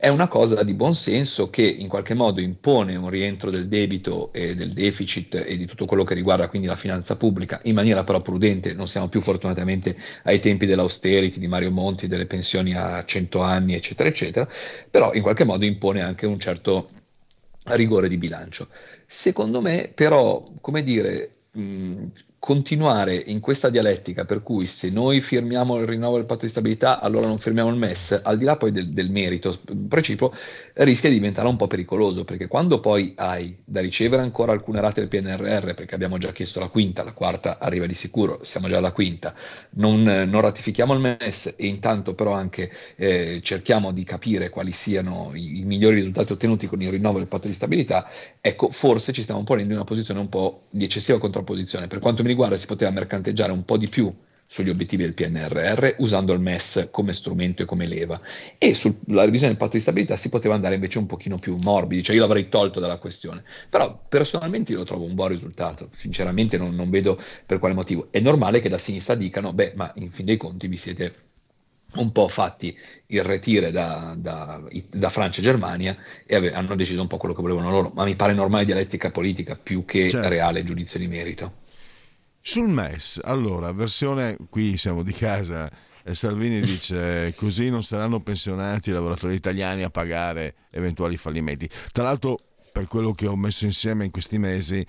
è 0.02 0.08
una 0.08 0.26
cosa 0.26 0.64
di 0.64 0.74
buon 0.74 0.96
senso 0.96 1.48
che 1.48 1.62
in 1.62 1.86
qualche 1.86 2.14
modo 2.14 2.40
impone 2.40 2.96
un 2.96 3.08
rientro 3.08 3.52
del 3.52 3.68
debito 3.68 4.32
e 4.32 4.56
del 4.56 4.72
deficit 4.72 5.34
e 5.46 5.56
di 5.56 5.64
tutto 5.64 5.84
quello 5.84 6.02
che 6.02 6.14
riguarda 6.14 6.48
quindi 6.48 6.66
la 6.66 6.74
finanza 6.74 7.16
pubblica 7.16 7.60
in 7.64 7.74
maniera 7.74 8.02
però 8.02 8.20
prudente, 8.20 8.74
non 8.74 8.88
siamo 8.88 9.08
più 9.08 9.20
fortunatamente 9.20 9.96
ai 10.24 10.40
tempi 10.40 10.66
dell'austerity 10.66 11.38
di 11.38 11.46
Mario 11.46 11.70
Monti, 11.70 12.08
delle 12.08 12.26
pensioni 12.26 12.74
a 12.74 13.04
100 13.04 13.42
anni 13.42 13.74
eccetera 13.74 14.08
eccetera, 14.08 14.48
però 14.90 15.14
in 15.14 15.22
qualche 15.22 15.44
modo 15.44 15.64
impone 15.64 16.02
anche 16.02 16.26
un 16.26 16.40
certo 16.40 16.88
rigore 17.64 18.08
di 18.08 18.16
bilancio. 18.16 18.68
Secondo 19.06 19.60
me 19.60 19.90
però, 19.94 20.50
come 20.60 20.82
dire, 20.82 21.34
mh, 21.52 22.06
continuare 22.42 23.14
in 23.14 23.38
questa 23.38 23.70
dialettica 23.70 24.24
per 24.24 24.42
cui 24.42 24.66
se 24.66 24.90
noi 24.90 25.20
firmiamo 25.20 25.76
il 25.76 25.86
rinnovo 25.86 26.16
del 26.16 26.26
patto 26.26 26.40
di 26.40 26.48
stabilità 26.48 26.98
allora 27.00 27.28
non 27.28 27.38
firmiamo 27.38 27.70
il 27.70 27.76
MES, 27.76 28.20
al 28.24 28.36
di 28.36 28.44
là 28.44 28.56
poi 28.56 28.72
del, 28.72 28.92
del 28.92 29.10
merito 29.10 29.60
precipuo, 29.88 30.34
rischia 30.74 31.08
di 31.08 31.16
diventare 31.16 31.48
un 31.48 31.56
po' 31.56 31.66
pericoloso, 31.66 32.24
perché 32.24 32.46
quando 32.46 32.80
poi 32.80 33.12
hai 33.16 33.56
da 33.64 33.80
ricevere 33.80 34.22
ancora 34.22 34.52
alcune 34.52 34.80
rate 34.80 35.00
del 35.00 35.08
PNRR, 35.08 35.74
perché 35.74 35.94
abbiamo 35.94 36.18
già 36.18 36.32
chiesto 36.32 36.60
la 36.60 36.68
quinta, 36.68 37.04
la 37.04 37.12
quarta 37.12 37.58
arriva 37.58 37.86
di 37.86 37.94
sicuro, 37.94 38.40
siamo 38.42 38.68
già 38.68 38.78
alla 38.78 38.92
quinta, 38.92 39.34
non, 39.70 40.02
non 40.02 40.40
ratifichiamo 40.40 40.94
il 40.94 41.00
MES 41.00 41.54
e 41.56 41.66
intanto 41.66 42.14
però 42.14 42.32
anche 42.32 42.70
eh, 42.96 43.40
cerchiamo 43.42 43.92
di 43.92 44.04
capire 44.04 44.48
quali 44.48 44.72
siano 44.72 45.32
i, 45.34 45.60
i, 45.60 45.64
migliori 45.64 45.96
risultati 45.96 46.32
ottenuti 46.32 46.66
con 46.66 46.80
il 46.80 46.90
rinnovo 46.90 47.18
del 47.18 47.28
patto 47.28 47.46
di 47.46 47.54
stabilità, 47.54 48.08
ecco, 48.40 48.70
forse 48.70 49.12
ci 49.12 49.22
stiamo 49.22 49.44
ponendo 49.44 49.72
in 49.72 49.78
una 49.78 49.86
posizione 49.86 50.20
un 50.20 50.28
po' 50.28 50.62
di 50.70 50.84
eccessiva 50.84 51.18
contrapposizione. 51.18 51.86
Per 51.86 51.98
quanto 51.98 52.22
mi 52.22 52.28
riguarda 52.28 52.56
si 52.56 52.66
poteva 52.66 52.90
mercanteggiare 52.90 53.52
un 53.52 53.64
po' 53.64 53.76
di 53.76 53.88
più 53.88 54.12
sugli 54.52 54.68
obiettivi 54.68 55.02
del 55.02 55.14
PNRR 55.14 55.94
usando 56.00 56.34
il 56.34 56.38
MES 56.38 56.90
come 56.90 57.14
strumento 57.14 57.62
e 57.62 57.64
come 57.64 57.86
leva 57.86 58.20
e 58.58 58.74
sulla 58.74 59.24
revisione 59.24 59.52
del 59.52 59.56
patto 59.56 59.76
di 59.76 59.80
stabilità 59.80 60.18
si 60.18 60.28
poteva 60.28 60.54
andare 60.54 60.74
invece 60.74 60.98
un 60.98 61.06
pochino 61.06 61.38
più 61.38 61.56
morbidi, 61.56 62.02
cioè 62.02 62.14
io 62.14 62.20
l'avrei 62.20 62.50
tolto 62.50 62.78
dalla 62.78 62.98
questione, 62.98 63.44
però 63.70 63.98
personalmente 64.06 64.72
io 64.72 64.78
lo 64.78 64.84
trovo 64.84 65.06
un 65.06 65.14
buon 65.14 65.28
risultato, 65.28 65.88
sinceramente 65.96 66.58
non, 66.58 66.74
non 66.74 66.90
vedo 66.90 67.18
per 67.46 67.58
quale 67.58 67.72
motivo. 67.72 68.08
È 68.10 68.20
normale 68.20 68.60
che 68.60 68.68
da 68.68 68.76
sinistra 68.76 69.14
dicano, 69.14 69.54
beh, 69.54 69.72
ma 69.74 69.90
in 69.96 70.10
fin 70.10 70.26
dei 70.26 70.36
conti 70.36 70.68
vi 70.68 70.76
siete 70.76 71.14
un 71.94 72.12
po' 72.12 72.28
fatti 72.28 72.76
il 73.06 73.22
retire 73.22 73.70
da, 73.70 74.14
da, 74.18 74.60
da, 74.90 75.08
Francia 75.08 75.40
e 75.40 75.44
Germania 75.44 75.96
e 76.26 76.36
ave- 76.36 76.52
hanno 76.52 76.76
deciso 76.76 77.00
un 77.00 77.06
po' 77.06 77.16
quello 77.16 77.34
che 77.34 77.40
volevano 77.40 77.70
loro, 77.70 77.90
ma 77.94 78.04
mi 78.04 78.16
pare 78.16 78.34
normale 78.34 78.66
dialettica 78.66 79.10
politica 79.10 79.56
più 79.56 79.86
che 79.86 80.10
certo. 80.10 80.28
reale 80.28 80.62
giudizio 80.62 80.98
di 80.98 81.06
merito. 81.06 81.60
Sul 82.44 82.68
MES, 82.68 83.20
allora, 83.22 83.70
versione, 83.70 84.36
qui 84.50 84.76
siamo 84.76 85.04
di 85.04 85.12
casa, 85.12 85.70
eh, 86.02 86.12
Salvini 86.12 86.60
dice 86.62 87.32
così 87.36 87.70
non 87.70 87.84
saranno 87.84 88.20
pensionati 88.20 88.90
i 88.90 88.92
lavoratori 88.92 89.34
italiani 89.34 89.84
a 89.84 89.90
pagare 89.90 90.56
eventuali 90.72 91.16
fallimenti. 91.16 91.70
Tra 91.92 92.02
l'altro 92.02 92.38
per 92.72 92.86
quello 92.86 93.12
che 93.12 93.26
ho 93.26 93.36
messo 93.36 93.66
insieme 93.66 94.06
in 94.06 94.10
questi 94.10 94.38
mesi, 94.38 94.84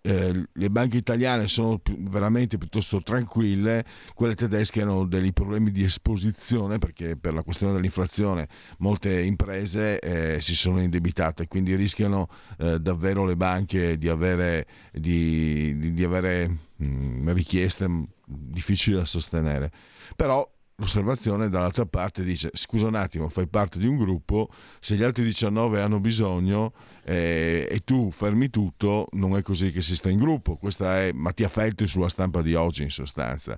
eh, 0.00 0.44
le 0.52 0.70
banche 0.70 0.96
italiane 0.96 1.46
sono 1.46 1.80
veramente 1.98 2.58
piuttosto 2.58 3.00
tranquille, 3.00 3.84
quelle 4.12 4.34
tedesche 4.34 4.82
hanno 4.82 5.06
dei 5.06 5.32
problemi 5.32 5.70
di 5.70 5.84
esposizione 5.84 6.78
perché 6.78 7.16
per 7.16 7.32
la 7.32 7.42
questione 7.42 7.72
dell'inflazione 7.72 8.48
molte 8.78 9.22
imprese 9.22 10.00
eh, 10.00 10.40
si 10.40 10.56
sono 10.56 10.82
indebitate, 10.82 11.46
quindi 11.46 11.76
rischiano 11.76 12.28
eh, 12.58 12.80
davvero 12.80 13.24
le 13.24 13.36
banche 13.36 13.96
di 13.96 14.08
avere, 14.08 14.66
di, 14.92 15.78
di, 15.78 15.92
di 15.94 16.04
avere 16.04 16.70
mh, 16.82 17.22
mm, 17.22 17.30
richieste 17.30 17.88
difficili 18.26 18.96
da 18.96 19.04
sostenere. 19.04 19.70
Però 20.16 20.48
l'osservazione 20.76 21.48
dall'altra 21.48 21.86
parte 21.86 22.24
dice 22.24 22.50
scusa 22.54 22.86
un 22.86 22.94
attimo 22.94 23.28
fai 23.28 23.46
parte 23.46 23.78
di 23.78 23.86
un 23.86 23.96
gruppo 23.96 24.48
se 24.80 24.96
gli 24.96 25.02
altri 25.02 25.22
19 25.22 25.80
hanno 25.80 26.00
bisogno 26.00 26.72
eh, 27.04 27.68
e 27.70 27.80
tu 27.84 28.10
fermi 28.10 28.48
tutto 28.48 29.06
non 29.12 29.36
è 29.36 29.42
così 29.42 29.70
che 29.70 29.82
si 29.82 29.94
sta 29.94 30.08
in 30.08 30.18
gruppo 30.18 30.56
questa 30.56 31.02
è 31.02 31.12
Mattia 31.12 31.48
Feltri 31.48 31.86
sulla 31.86 32.08
stampa 32.08 32.40
di 32.42 32.54
oggi 32.54 32.82
in 32.82 32.90
sostanza 32.90 33.56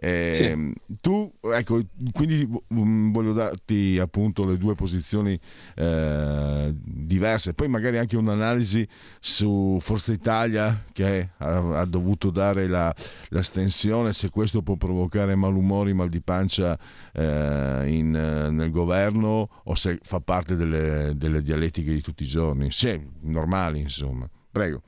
eh, 0.00 0.32
sì. 0.34 0.72
Tu, 1.00 1.32
ecco, 1.52 1.80
quindi 2.12 2.48
voglio 2.68 3.32
darti 3.32 3.98
appunto 4.00 4.44
le 4.44 4.56
due 4.56 4.76
posizioni 4.76 5.38
eh, 5.74 6.72
diverse, 6.72 7.52
poi 7.52 7.66
magari 7.66 7.98
anche 7.98 8.16
un'analisi 8.16 8.86
su 9.18 9.78
Forza 9.80 10.12
Italia 10.12 10.84
che 10.92 11.30
ha, 11.36 11.80
ha 11.80 11.84
dovuto 11.84 12.30
dare 12.30 12.68
la, 12.68 12.94
l'astensione, 13.30 14.12
se 14.12 14.30
questo 14.30 14.62
può 14.62 14.76
provocare 14.76 15.34
malumori, 15.34 15.92
mal 15.94 16.08
di 16.08 16.20
pancia 16.20 16.78
eh, 17.12 17.84
in, 17.86 18.10
nel 18.10 18.70
governo 18.70 19.48
o 19.64 19.74
se 19.74 19.98
fa 20.02 20.20
parte 20.20 20.54
delle, 20.54 21.14
delle 21.16 21.42
dialettiche 21.42 21.92
di 21.92 22.00
tutti 22.00 22.22
i 22.22 22.26
giorni, 22.26 22.70
sì, 22.70 23.00
normali 23.22 23.80
insomma. 23.80 24.28
Prego. 24.50 24.82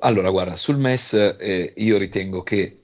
Allora, 0.00 0.30
guarda, 0.30 0.56
sul 0.56 0.78
MES 0.78 1.14
eh, 1.38 1.72
io 1.76 1.96
ritengo 1.96 2.42
che 2.42 2.82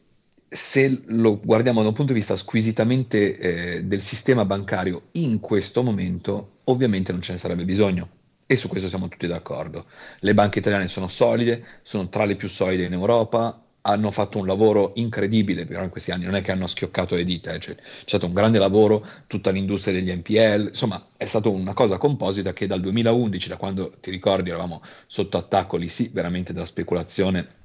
se 0.53 1.03
lo 1.07 1.41
guardiamo 1.41 1.81
da 1.81 1.89
un 1.89 1.95
punto 1.95 2.13
di 2.13 2.19
vista 2.19 2.37
squisitamente 2.37 3.39
eh, 3.39 3.83
del 3.85 4.03
sistema 4.03 4.45
bancario 4.45 5.05
in 5.13 5.41
questo 5.41 5.83
momento, 5.83 6.59
ovviamente 6.65 7.11
non 7.11 7.23
ce 7.23 7.33
ne 7.33 7.39
sarebbe 7.39 7.65
bisogno. 7.65 8.09
E 8.47 8.55
su 8.55 8.69
questo 8.69 8.89
siamo 8.89 9.09
tutti 9.09 9.27
d'accordo. 9.27 9.87
Le 10.21 10.35
banche 10.35 10.59
italiane 10.59 10.89
sono 10.89 11.09
solide, 11.09 11.65
sono 11.83 12.11
tra 12.11 12.27
le 12.27 12.37
più 12.37 12.49
solide 12.49 12.85
in 12.85 12.93
Europa, 12.93 13.63
hanno 13.83 14.11
fatto 14.11 14.39
un 14.39 14.47
lavoro 14.47 14.93
incredibile 14.97 15.65
però 15.65 15.83
in 15.83 15.89
questi 15.91 16.13
anni, 16.13 16.25
non 16.25 16.35
è 16.35 16.43
che 16.43 16.53
hanno 16.53 16.67
schioccato 16.67 17.15
le 17.17 17.25
dita, 17.25 17.53
eh, 17.53 17.59
cioè, 17.59 17.75
c'è 17.75 17.83
stato 18.05 18.27
un 18.27 18.35
grande 18.35 18.59
lavoro, 18.59 19.05
tutta 19.27 19.51
l'industria 19.51 19.95
degli 19.95 20.13
NPL, 20.13 20.69
insomma 20.69 21.05
è 21.17 21.27
stata 21.27 21.49
una 21.49 21.73
cosa 21.73 21.99
composita 21.99 22.53
che 22.53 22.67
dal 22.67 22.81
2011, 22.81 23.49
da 23.49 23.57
quando 23.57 23.95
ti 24.01 24.11
ricordi 24.11 24.51
eravamo 24.51 24.83
sotto 25.07 25.39
attacco 25.39 25.77
lì 25.77 25.89
sì, 25.89 26.11
veramente 26.13 26.53
da 26.53 26.65
speculazione 26.65 27.61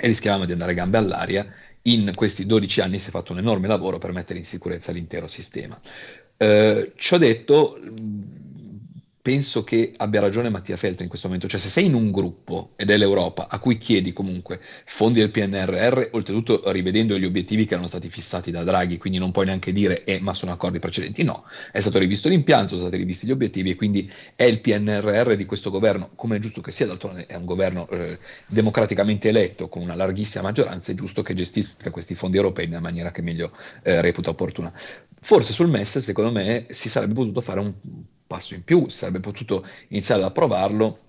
e 0.00 0.06
rischiavamo 0.06 0.44
di 0.44 0.52
andare 0.52 0.74
gambe 0.74 0.98
all'aria, 0.98 1.46
in 1.82 2.12
questi 2.14 2.46
12 2.46 2.80
anni 2.80 2.98
si 2.98 3.08
è 3.08 3.10
fatto 3.10 3.32
un 3.32 3.38
enorme 3.38 3.68
lavoro 3.68 3.98
per 3.98 4.12
mettere 4.12 4.38
in 4.38 4.44
sicurezza 4.44 4.92
l'intero 4.92 5.26
sistema. 5.26 5.78
Eh, 6.36 6.92
ciò 6.96 7.18
detto, 7.18 7.78
penso 9.28 9.62
che 9.62 9.92
abbia 9.98 10.22
ragione 10.22 10.48
Mattia 10.48 10.78
Feltri 10.78 11.02
in 11.02 11.10
questo 11.10 11.26
momento, 11.26 11.48
cioè 11.48 11.60
se 11.60 11.68
sei 11.68 11.84
in 11.84 11.92
un 11.92 12.10
gruppo 12.10 12.70
ed 12.76 12.88
è 12.88 12.96
l'Europa 12.96 13.48
a 13.50 13.58
cui 13.58 13.76
chiedi 13.76 14.14
comunque 14.14 14.58
fondi 14.86 15.18
del 15.18 15.30
PNRR, 15.30 16.08
oltretutto 16.12 16.62
rivedendo 16.72 17.18
gli 17.18 17.26
obiettivi 17.26 17.66
che 17.66 17.74
erano 17.74 17.88
stati 17.88 18.08
fissati 18.08 18.50
da 18.50 18.64
Draghi, 18.64 18.96
quindi 18.96 19.18
non 19.18 19.30
puoi 19.30 19.44
neanche 19.44 19.70
dire 19.70 20.04
eh, 20.04 20.18
ma 20.18 20.32
sono 20.32 20.52
accordi 20.52 20.78
precedenti, 20.78 21.24
no, 21.24 21.44
è 21.70 21.78
stato 21.80 21.98
rivisto 21.98 22.30
l'impianto, 22.30 22.68
sono 22.68 22.88
stati 22.88 22.96
rivisti 22.96 23.26
gli 23.26 23.30
obiettivi 23.30 23.68
e 23.68 23.74
quindi 23.74 24.10
è 24.34 24.44
il 24.44 24.62
PNRR 24.62 25.34
di 25.34 25.44
questo 25.44 25.68
governo, 25.68 26.08
come 26.14 26.36
è 26.36 26.38
giusto 26.38 26.62
che 26.62 26.70
sia, 26.70 26.86
d'altronde 26.86 27.26
è 27.26 27.34
un 27.34 27.44
governo 27.44 27.86
eh, 27.90 28.18
democraticamente 28.46 29.28
eletto 29.28 29.68
con 29.68 29.82
una 29.82 29.94
larghissima 29.94 30.44
maggioranza, 30.44 30.90
è 30.90 30.94
giusto 30.94 31.20
che 31.20 31.34
gestisca 31.34 31.90
questi 31.90 32.14
fondi 32.14 32.38
europei 32.38 32.66
nella 32.66 32.80
maniera 32.80 33.10
che 33.10 33.20
meglio 33.20 33.52
eh, 33.82 34.00
reputa 34.00 34.30
opportuna. 34.30 34.72
Forse 35.20 35.52
sul 35.52 35.68
MES, 35.68 35.98
secondo 35.98 36.32
me, 36.32 36.64
si 36.70 36.88
sarebbe 36.88 37.12
potuto 37.12 37.42
fare 37.42 37.60
un 37.60 37.74
passo 38.28 38.54
in 38.54 38.62
più, 38.62 38.88
sarebbe 38.88 39.18
potuto 39.18 39.66
iniziare 39.88 40.20
ad 40.20 40.28
approvarlo 40.28 41.06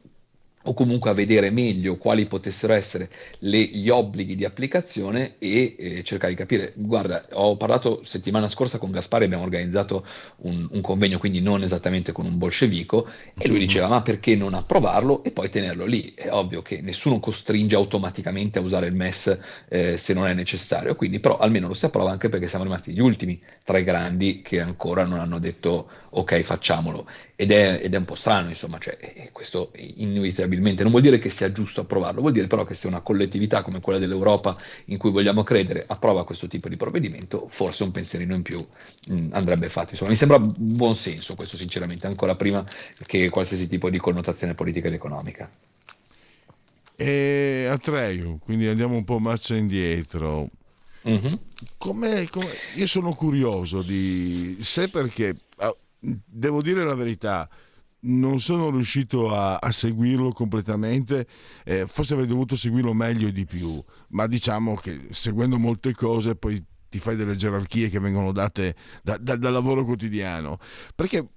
o 0.64 0.74
comunque 0.74 1.10
a 1.10 1.14
vedere 1.14 1.50
meglio 1.52 1.98
quali 1.98 2.26
potessero 2.26 2.74
essere 2.74 3.10
le, 3.40 3.60
gli 3.60 3.90
obblighi 3.90 4.36
di 4.36 4.44
applicazione 4.44 5.36
e 5.40 5.76
eh, 5.78 6.04
cercare 6.04 6.34
di 6.34 6.38
capire. 6.38 6.74
Guarda, 6.76 7.26
ho 7.32 7.56
parlato 7.56 8.02
settimana 8.04 8.50
scorsa 8.50 8.78
con 8.78 8.92
Gaspari, 8.92 9.26
abbiamo 9.26 9.44
organizzato 9.44 10.06
un, 10.38 10.68
un, 10.70 10.82
convegno, 10.82 11.18
quindi 11.18 11.42
non 11.42 11.64
esattamente 11.64 12.12
con 12.12 12.26
un 12.26 12.38
bolscevico, 12.38 13.08
e 13.38 13.48
lui 13.48 13.60
diceva 13.60 13.88
ma 13.88 14.02
perché 14.02 14.36
non 14.36 14.54
approvarlo 14.54 15.24
e 15.24 15.32
poi 15.32 15.50
tenerlo 15.50 15.86
lì? 15.86 16.14
È 16.14 16.30
ovvio 16.30 16.62
che 16.62 16.82
nessuno 16.82 17.20
costringe 17.20 17.76
automaticamente 17.76 18.60
a 18.60 18.62
usare 18.62 18.88
il 18.88 18.94
MES 18.94 19.40
eh, 19.70 19.98
se 19.98 20.14
non 20.14 20.28
è 20.28 20.34
necessario, 20.34 20.96
quindi 20.96 21.20
però 21.20 21.38
almeno 21.38 21.68
lo 21.68 21.74
si 21.74 21.86
approva 21.86 22.12
anche 22.12 22.28
perché 22.28 22.48
siamo 22.48 22.66
rimasti 22.66 22.92
gli 22.92 23.00
ultimi 23.00 23.42
tra 23.64 23.78
i 23.78 23.84
grandi 23.84 24.42
che 24.42 24.60
ancora 24.60 25.06
non 25.06 25.20
hanno 25.20 25.40
detto 25.40 25.90
ok 26.10 26.42
facciamolo 26.42 27.08
ed 27.42 27.52
è, 27.52 27.80
ed 27.82 27.94
è 27.94 27.98
un 27.98 28.04
po' 28.04 28.16
strano 28.16 28.50
insomma, 28.50 28.80
cioè, 28.80 28.98
questo 29.32 29.72
inevitabilmente 29.76 30.82
non 30.82 30.92
vuol 30.92 31.04
dire 31.04 31.20
che 31.20 31.30
sia 31.30 31.54
giusto 31.54 31.80
approvarlo, 31.80 32.20
vuol 32.20 32.34
dire 32.34 32.48
però 32.48 32.66
che 32.66 32.74
se 32.74 32.88
una 32.88 33.00
collettività 33.00 33.62
come 33.62 33.80
quella 33.80 33.98
dell'Europa 33.98 34.58
in 34.88 34.98
cui 34.98 35.10
vogliamo 35.10 35.44
credere 35.44 35.86
approva 35.88 36.26
questo 36.26 36.50
tipo 36.50 36.68
di 36.68 36.76
provvedimento, 36.76 37.48
forse 37.50 37.84
un 37.84 37.92
pensierino 37.92 38.36
in 38.36 38.42
più 38.42 38.58
mh, 38.58 39.28
andrebbe 39.32 39.70
fatto. 39.70 39.92
Insomma, 39.92 40.10
mi 40.10 40.18
sembra 40.18 40.38
buon 40.38 40.96
senso 40.96 41.34
questo 41.36 41.56
sinceramente, 41.56 42.08
ancora 42.08 42.36
prima 42.36 42.62
che 43.06 43.30
qualsiasi 43.30 43.70
tipo 43.70 43.90
di 43.90 44.00
connotazione 44.00 44.54
politica 44.54 44.88
ed 44.88 44.96
economica. 44.96 45.50
E 46.98 47.68
Atreyu, 47.72 48.40
quindi 48.40 48.68
andiamo 48.68 48.98
un 48.98 49.06
po' 49.06 49.20
marcia 49.20 49.56
indietro. 49.56 50.46
Mm-hmm. 51.08 51.34
Com'è, 51.78 52.28
com'è? 52.28 52.54
Io 52.76 52.86
sono 52.86 53.14
curioso 53.14 53.82
di 53.82 54.58
se 54.60 54.90
perché 54.90 55.34
ah, 55.60 55.74
devo 56.00 56.62
dire 56.62 56.84
la 56.84 56.96
verità. 56.96 57.50
Non 58.02 58.40
sono 58.40 58.70
riuscito 58.70 59.36
a, 59.36 59.58
a 59.58 59.72
seguirlo 59.72 60.32
completamente, 60.32 61.28
eh, 61.66 61.86
forse 61.86 62.14
avrei 62.14 62.28
dovuto 62.28 62.56
seguirlo 62.56 62.94
meglio 62.94 63.28
e 63.28 63.34
di 63.34 63.46
più, 63.46 63.84
ma 64.10 64.26
diciamo 64.26 64.76
che 64.76 65.08
seguendo 65.10 65.58
molte 65.58 65.94
cose 65.94 66.36
poi 66.36 66.64
ti 66.90 66.98
fai 67.00 67.18
delle 67.18 67.36
gerarchie 67.36 67.90
che 67.90 68.00
vengono 68.00 68.32
date 68.32 68.76
da, 69.04 69.18
da, 69.18 69.36
dal 69.36 69.52
lavoro 69.52 69.84
quotidiano. 69.84 70.58
Perché 70.96 71.28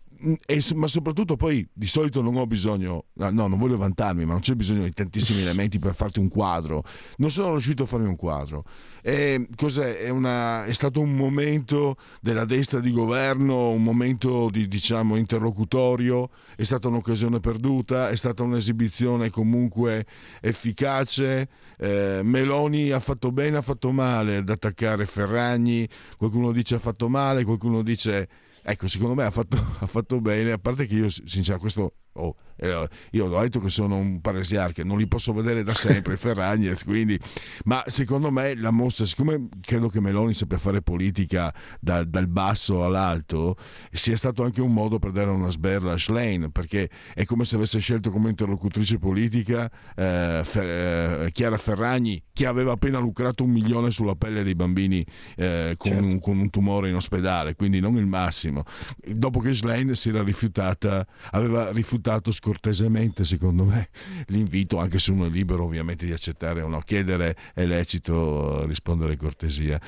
e, 0.47 0.65
ma 0.75 0.87
soprattutto 0.87 1.37
poi 1.37 1.67
di 1.73 1.87
solito 1.87 2.23
non 2.23 2.37
ho 2.37 2.47
bisogno, 2.47 3.07
no, 3.15 3.31
non 3.31 3.59
voglio 3.59 3.77
vantarmi, 3.77 4.25
ma 4.25 4.33
non 4.33 4.41
c'è 4.41 4.55
bisogno 4.55 4.85
di 4.85 4.93
tantissimi 4.93 5.41
elementi 5.43 5.79
per 5.79 5.95
farti 5.95 6.21
un 6.21 6.29
quadro. 6.29 6.85
Non 7.17 7.31
sono 7.31 7.51
riuscito 7.51 7.83
a 7.83 7.87
farmi 7.87 8.07
un 8.07 8.17
quadro. 8.17 8.65
E 9.03 9.49
cos'è? 9.57 9.99
È, 9.99 10.09
una, 10.11 10.65
è, 10.65 10.73
stato 10.73 11.01
un 11.01 11.15
momento 11.17 11.97
della 12.21 12.45
destra 12.45 12.79
di 12.79 12.93
governo, 12.93 13.71
un 13.71 13.83
momento 13.83 14.49
di, 14.49 14.69
diciamo, 14.69 15.17
interlocutorio, 15.17 16.31
è 16.55 16.63
stata 16.63 16.87
un'occasione 16.87 17.41
perduta, 17.41 18.11
è 18.11 18.17
stata 18.17 18.45
un'esibizione 18.45 19.31
comunque 19.31 20.07
efficace. 20.41 21.49
Eh, 21.79 22.21
Meloni 22.23 22.91
ha 22.91 23.01
fatto 23.01 23.33
bene, 23.33 23.57
ha 23.57 23.63
fatto 23.63 23.91
male 23.91 24.37
ad 24.37 24.49
attaccare 24.49 25.05
Ferragni, 25.05 25.89
qualcuno 26.17 26.53
dice 26.53 26.77
ha 26.77 26.79
fatto 26.79 27.09
male, 27.09 27.43
qualcuno 27.45 27.83
dice 27.83 28.29
ecco, 28.63 28.89
secondo 28.89 29.15
me 29.15 29.25
ha 29.25 29.31
fatto, 29.31 29.57
ha 29.81 29.87
fatto 29.87 30.21
bene, 30.21 30.53
a 30.53 30.59
parte 30.59 30.87
che 30.87 30.95
io, 30.95 31.09
sinceramente, 31.09 31.59
questo 31.59 31.95
Oh, 32.15 32.37
eh, 32.57 32.89
io 33.13 33.27
ho 33.27 33.41
detto 33.41 33.61
che 33.61 33.71
sono 33.71 33.97
un 33.97 34.21
paresiarca, 34.21 34.85
non 34.85 34.99
li 34.99 35.07
posso 35.07 35.33
vedere 35.33 35.63
da 35.63 35.73
sempre, 35.73 36.17
Ferragnez, 36.19 36.85
quindi, 36.85 37.19
ma 37.65 37.83
secondo 37.87 38.31
me 38.31 38.55
la 38.55 38.71
mossa, 38.71 39.07
siccome 39.07 39.49
credo 39.63 39.89
che 39.89 40.01
Meloni 40.01 40.35
sappia 40.35 40.59
fare 40.59 40.83
politica 40.83 41.53
da, 41.81 42.05
dal 42.05 42.27
basso 42.27 42.85
all'alto, 42.85 43.57
sia 43.91 44.17
stato 44.17 44.45
anche 44.45 44.61
un 44.61 44.75
modo 44.75 44.99
per 44.99 45.13
dare 45.13 45.31
una 45.31 45.51
sberla 45.51 45.93
a 45.93 45.99
Schlein, 45.99 46.51
perché 46.53 46.91
è 47.15 47.25
come 47.25 47.47
se 47.47 47.57
avesse 47.57 47.79
scelto 47.79 48.11
come 48.11 48.29
interlocutrice 48.29 48.99
politica 48.99 49.71
eh, 49.97 50.43
Fer, 50.45 51.25
eh, 51.25 51.33
Chiara 51.33 51.57
Ferragni, 51.57 52.23
che 52.33 52.47
aveva 52.47 52.73
appena 52.73 52.99
lucrato 52.99 53.45
un 53.45 53.51
milione 53.51 53.91
sulla 53.91 54.17
pelle 54.17 54.43
dei 54.43 54.55
bambini 54.55 55.05
eh, 55.37 55.75
con, 55.79 55.93
certo. 55.93 56.07
un, 56.07 56.21
con, 56.21 56.39
un, 56.39 56.51
tumore 56.51 56.91
in 56.91 56.95
ospedale, 56.95 57.55
quindi 57.55 57.81
non 57.81 57.97
il 57.97 58.07
massimo. 58.07 58.65
Dopo 59.03 59.41
che 59.41 59.55
Schlein 59.55 59.95
si 59.95 60.11
era 60.11 60.23
rifiutata, 60.23 61.07
aveva 61.31 61.71
rifiutato 61.73 62.02
rifiutato 62.03 62.33
scortesemente, 62.33 63.25
secondo 63.25 63.65
me, 63.65 63.89
l'invito, 64.27 64.79
anche 64.79 64.99
se 64.99 65.13
uno 65.13 65.27
è 65.27 65.31
libero 65.31 65.65
ovviamente 65.65 66.05
di 66.05 66.13
accettare 66.13 66.61
o 66.61 66.69
no. 66.69 66.81
Chiedere 66.81 67.37
è 67.55 67.65
lecito, 67.65 68.67
rispondere 68.67 69.17
cortesia 69.17 69.81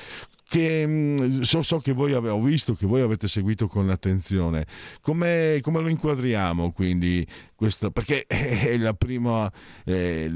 che 0.47 0.85
mm, 0.85 1.41
so, 1.41 1.63
so, 1.63 1.79
che 1.79 1.91
voi 1.91 2.13
avete, 2.13 2.39
visto 2.39 2.75
che 2.75 2.85
voi 2.85 3.01
avete 3.01 3.27
seguito 3.27 3.67
con 3.67 3.89
attenzione. 3.89 4.67
Come, 5.01 5.57
come 5.61 5.81
lo 5.81 5.89
inquadriamo 5.89 6.71
quindi 6.71 7.25
questo? 7.55 7.89
Perché 7.89 8.25
è 8.27 8.77
la 8.77 8.93
prima, 8.93 9.51
eh, 9.83 10.31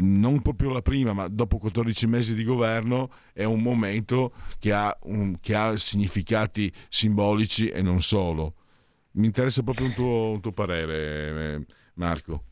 non 0.00 0.40
proprio 0.40 0.70
la 0.72 0.80
prima, 0.80 1.12
ma 1.12 1.28
dopo 1.28 1.58
14 1.58 2.06
mesi 2.06 2.34
di 2.34 2.42
governo 2.42 3.10
è 3.34 3.44
un 3.44 3.60
momento 3.60 4.32
che 4.58 4.72
ha, 4.72 4.96
un, 5.02 5.36
che 5.40 5.54
ha 5.54 5.76
significati 5.76 6.72
simbolici 6.88 7.68
e 7.68 7.82
non 7.82 8.00
solo. 8.00 8.54
Mi 9.14 9.26
interessa 9.26 9.62
proprio 9.62 9.86
un 9.86 9.92
tuo, 9.92 10.30
un 10.30 10.40
tuo 10.40 10.50
parere, 10.50 11.54
eh, 11.54 11.66
Marco. 11.94 12.44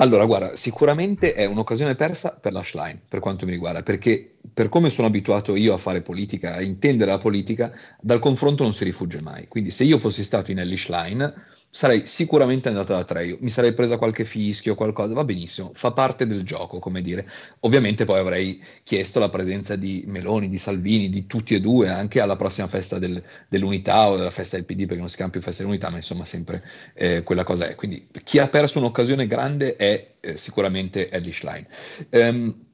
Allora, 0.00 0.24
guarda, 0.26 0.54
sicuramente 0.54 1.34
è 1.34 1.44
un'occasione 1.44 1.96
persa 1.96 2.36
per 2.40 2.52
la 2.52 2.62
Schlein, 2.62 3.00
per 3.08 3.18
quanto 3.18 3.44
mi 3.44 3.50
riguarda, 3.50 3.82
perché 3.82 4.36
per 4.52 4.68
come 4.68 4.90
sono 4.90 5.08
abituato 5.08 5.56
io 5.56 5.74
a 5.74 5.78
fare 5.78 6.02
politica, 6.02 6.54
a 6.54 6.62
intendere 6.62 7.10
la 7.10 7.18
politica, 7.18 7.72
dal 8.00 8.20
confronto 8.20 8.62
non 8.62 8.74
si 8.74 8.84
rifugge 8.84 9.20
mai. 9.20 9.48
Quindi 9.48 9.70
se 9.70 9.84
io 9.84 9.98
fossi 9.98 10.22
stato 10.22 10.52
in 10.52 10.60
Ellie 10.60 10.76
Schlein, 10.76 11.32
sarei 11.70 12.06
sicuramente 12.06 12.68
andata 12.68 12.94
da 12.94 13.04
tre, 13.04 13.36
mi 13.40 13.50
sarei 13.50 13.72
presa 13.74 13.98
qualche 13.98 14.24
fischio, 14.24 14.74
qualcosa, 14.74 15.12
va 15.12 15.24
benissimo, 15.24 15.70
fa 15.74 15.92
parte 15.92 16.26
del 16.26 16.42
gioco, 16.42 16.78
come 16.78 17.02
dire. 17.02 17.28
Ovviamente 17.60 18.04
poi 18.04 18.18
avrei 18.18 18.62
chiesto 18.82 19.20
la 19.20 19.28
presenza 19.28 19.76
di 19.76 20.04
Meloni, 20.06 20.48
di 20.48 20.58
Salvini, 20.58 21.10
di 21.10 21.26
tutti 21.26 21.54
e 21.54 21.60
due, 21.60 21.88
anche 21.88 22.20
alla 22.20 22.36
prossima 22.36 22.68
festa 22.68 22.98
del, 22.98 23.22
dell'unità 23.48 24.08
o 24.08 24.16
della 24.16 24.30
festa 24.30 24.56
del 24.56 24.64
PD, 24.64 24.86
perché 24.86 25.00
non 25.00 25.08
si 25.08 25.16
chiama 25.16 25.30
più 25.30 25.40
festa 25.40 25.62
dell'unità, 25.62 25.90
ma 25.90 25.96
insomma 25.96 26.24
sempre 26.24 26.64
eh, 26.94 27.22
quella 27.22 27.44
cosa 27.44 27.68
è. 27.68 27.74
Quindi 27.74 28.08
chi 28.24 28.38
ha 28.38 28.48
perso 28.48 28.78
un'occasione 28.78 29.26
grande 29.26 29.76
è 29.76 30.14
eh, 30.20 30.36
sicuramente 30.36 31.10
Eddie 31.10 31.32
Schlein. 31.32 31.66
Um, 32.10 32.66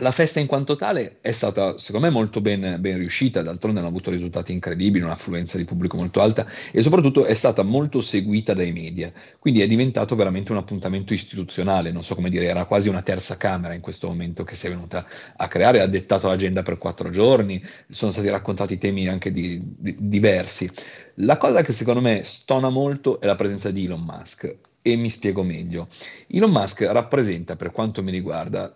la 0.00 0.10
festa 0.10 0.40
in 0.40 0.46
quanto 0.46 0.76
tale 0.76 1.18
è 1.20 1.32
stata, 1.32 1.76
secondo 1.78 2.06
me, 2.06 2.12
molto 2.12 2.40
ben, 2.40 2.76
ben, 2.80 2.96
riuscita, 2.96 3.42
d'altronde 3.42 3.80
hanno 3.80 3.88
avuto 3.88 4.10
risultati 4.10 4.52
incredibili, 4.52 5.04
un'affluenza 5.04 5.56
di 5.56 5.64
pubblico 5.64 5.96
molto 5.96 6.20
alta 6.20 6.46
e 6.72 6.82
soprattutto 6.82 7.24
è 7.24 7.34
stata 7.34 7.62
molto 7.62 8.00
seguita 8.00 8.54
dai 8.54 8.72
media, 8.72 9.12
quindi 9.38 9.60
è 9.60 9.66
diventato 9.66 10.14
veramente 10.16 10.52
un 10.52 10.58
appuntamento 10.58 11.12
istituzionale, 11.12 11.90
non 11.90 12.04
so 12.04 12.14
come 12.14 12.30
dire, 12.30 12.46
era 12.46 12.64
quasi 12.64 12.88
una 12.88 13.02
terza 13.02 13.36
camera 13.36 13.74
in 13.74 13.80
questo 13.80 14.08
momento 14.08 14.44
che 14.44 14.54
si 14.54 14.66
è 14.66 14.70
venuta 14.70 15.06
a 15.36 15.48
creare, 15.48 15.80
ha 15.80 15.86
dettato 15.86 16.28
l'agenda 16.28 16.62
per 16.62 16.78
quattro 16.78 17.10
giorni, 17.10 17.62
sono 17.88 18.12
stati 18.12 18.28
raccontati 18.28 18.78
temi 18.78 19.08
anche 19.08 19.32
di, 19.32 19.60
di, 19.64 19.96
diversi. 19.98 20.70
La 21.16 21.36
cosa 21.36 21.62
che 21.62 21.72
secondo 21.72 22.00
me 22.00 22.22
stona 22.22 22.68
molto 22.68 23.20
è 23.20 23.26
la 23.26 23.34
presenza 23.34 23.70
di 23.70 23.84
Elon 23.84 24.02
Musk. 24.02 24.56
E 24.80 24.96
mi 24.96 25.10
spiego 25.10 25.42
meglio. 25.42 25.88
Elon 26.28 26.50
Musk 26.50 26.82
rappresenta, 26.82 27.56
per 27.56 27.72
quanto 27.72 28.02
mi 28.02 28.10
riguarda, 28.10 28.74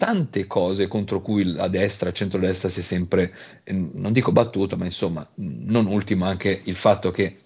tante 0.00 0.46
cose 0.46 0.88
contro 0.88 1.20
cui 1.20 1.44
la 1.44 1.68
destra, 1.68 2.08
il 2.08 2.14
centrodestra 2.14 2.70
si 2.70 2.80
è 2.80 2.82
sempre, 2.82 3.34
eh, 3.64 3.72
non 3.74 4.14
dico 4.14 4.32
battuto, 4.32 4.78
ma 4.78 4.86
insomma, 4.86 5.30
non 5.34 5.84
ultimo 5.84 6.24
anche 6.24 6.62
il 6.64 6.74
fatto 6.74 7.10
che 7.10 7.39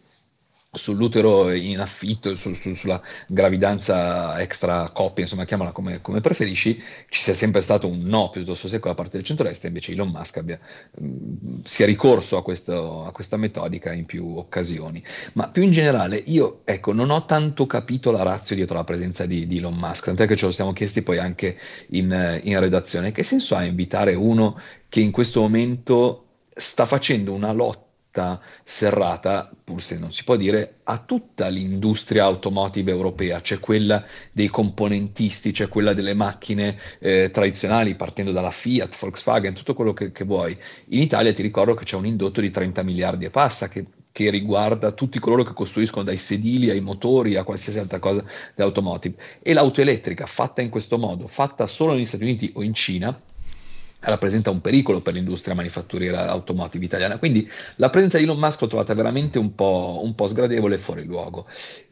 sull'utero 0.74 1.52
in 1.52 1.80
affitto, 1.80 2.34
su, 2.34 2.54
su, 2.54 2.74
sulla 2.74 3.00
gravidanza 3.26 4.40
extra 4.40 4.90
coppia, 4.90 5.24
insomma, 5.24 5.44
chiamala 5.44 5.72
come, 5.72 6.00
come, 6.00 6.20
preferisci, 6.20 6.82
ci 7.08 7.20
sia 7.20 7.34
sempre 7.34 7.60
stato 7.60 7.88
un 7.88 8.02
no 8.02 8.30
piuttosto 8.30 8.68
secco 8.68 8.88
da 8.88 8.94
parte 8.94 9.16
del 9.16 9.24
centro-est, 9.24 9.64
invece 9.64 9.92
Elon 9.92 10.08
Musk 10.08 10.36
abbia, 10.38 10.58
mh, 10.98 11.06
mm, 11.06 11.58
sia 11.64 11.86
ricorso 11.86 12.36
a, 12.36 12.42
questo, 12.42 13.04
a, 13.04 13.12
questa 13.12 13.36
metodica 13.36 13.92
in 13.92 14.04
più 14.04 14.36
occasioni. 14.36 15.02
Ma 15.34 15.48
più 15.48 15.62
in 15.62 15.72
generale, 15.72 16.16
io 16.16 16.60
ecco, 16.64 16.92
non 16.92 17.10
ho 17.10 17.24
tanto 17.24 17.66
capito 17.66 18.10
la 18.10 18.22
razza 18.22 18.54
dietro 18.54 18.76
la 18.76 18.84
presenza 18.84 19.26
di, 19.26 19.46
di, 19.46 19.58
Elon 19.58 19.74
Musk, 19.74 20.06
tant'è 20.06 20.26
che 20.26 20.36
ce 20.36 20.46
lo 20.46 20.52
siamo 20.52 20.72
chiesti 20.72 21.02
poi 21.02 21.18
anche 21.18 21.58
in, 21.90 22.40
in 22.42 22.60
redazione. 22.60 23.12
Che 23.12 23.22
senso 23.22 23.56
ha 23.56 23.64
invitare 23.64 24.14
uno 24.14 24.58
che 24.88 25.00
in 25.00 25.10
questo 25.10 25.40
momento 25.40 26.26
sta 26.54 26.86
facendo 26.86 27.32
una 27.32 27.52
lotta? 27.52 27.93
Lotta 28.14 28.40
serrata, 28.62 29.50
pur 29.64 29.82
se 29.82 29.98
non 29.98 30.12
si 30.12 30.22
può 30.22 30.36
dire, 30.36 30.76
a 30.84 30.98
tutta 30.98 31.48
l'industria 31.48 32.24
automotive 32.24 32.92
europea, 32.92 33.40
c'è 33.40 33.58
quella 33.58 34.04
dei 34.30 34.48
componentisti, 34.48 35.50
c'è 35.50 35.68
quella 35.68 35.92
delle 35.92 36.14
macchine 36.14 36.78
eh, 37.00 37.30
tradizionali, 37.32 37.96
partendo 37.96 38.30
dalla 38.30 38.52
Fiat, 38.52 38.96
Volkswagen, 38.96 39.54
tutto 39.54 39.74
quello 39.74 39.92
che, 39.92 40.12
che, 40.12 40.24
vuoi. 40.24 40.56
In 40.88 41.00
Italia 41.00 41.32
ti 41.34 41.42
ricordo 41.42 41.74
che 41.74 41.84
c'è 41.84 41.96
un 41.96 42.06
indotto 42.06 42.40
di 42.40 42.50
30 42.50 42.82
miliardi 42.84 43.24
e 43.24 43.30
passa 43.30 43.68
che, 43.68 43.86
che 44.12 44.30
riguarda 44.30 44.92
tutti 44.92 45.18
coloro 45.18 45.42
che 45.42 45.52
costruiscono 45.52 46.04
dai 46.04 46.16
sedili 46.16 46.70
ai 46.70 46.80
motori 46.80 47.36
a 47.36 47.42
qualsiasi 47.42 47.78
altra 47.80 47.98
cosa 47.98 48.24
dell'automotive. 48.54 49.16
E 49.42 49.52
l'auto 49.52 49.80
elettrica 49.80 50.26
fatta 50.26 50.62
in 50.62 50.70
questo 50.70 50.98
modo, 50.98 51.26
fatta 51.26 51.66
solo 51.66 51.92
negli 51.94 52.06
Stati 52.06 52.22
Uniti 52.22 52.52
o 52.54 52.62
in 52.62 52.74
Cina, 52.74 53.20
rappresenta 54.04 54.50
un 54.50 54.60
pericolo 54.60 55.00
per 55.00 55.14
l'industria 55.14 55.54
manifatturiera 55.54 56.28
automotive 56.28 56.84
italiana. 56.84 57.18
Quindi 57.18 57.48
la 57.76 57.90
presenza 57.90 58.18
di 58.18 58.24
Elon 58.24 58.38
Musk 58.38 58.62
l'ho 58.62 58.68
trovata 58.68 58.94
veramente 58.94 59.38
un 59.38 59.54
po', 59.54 60.00
un 60.02 60.14
po 60.14 60.26
sgradevole 60.26 60.76
e 60.76 60.78
fuori 60.78 61.04
luogo. 61.04 61.46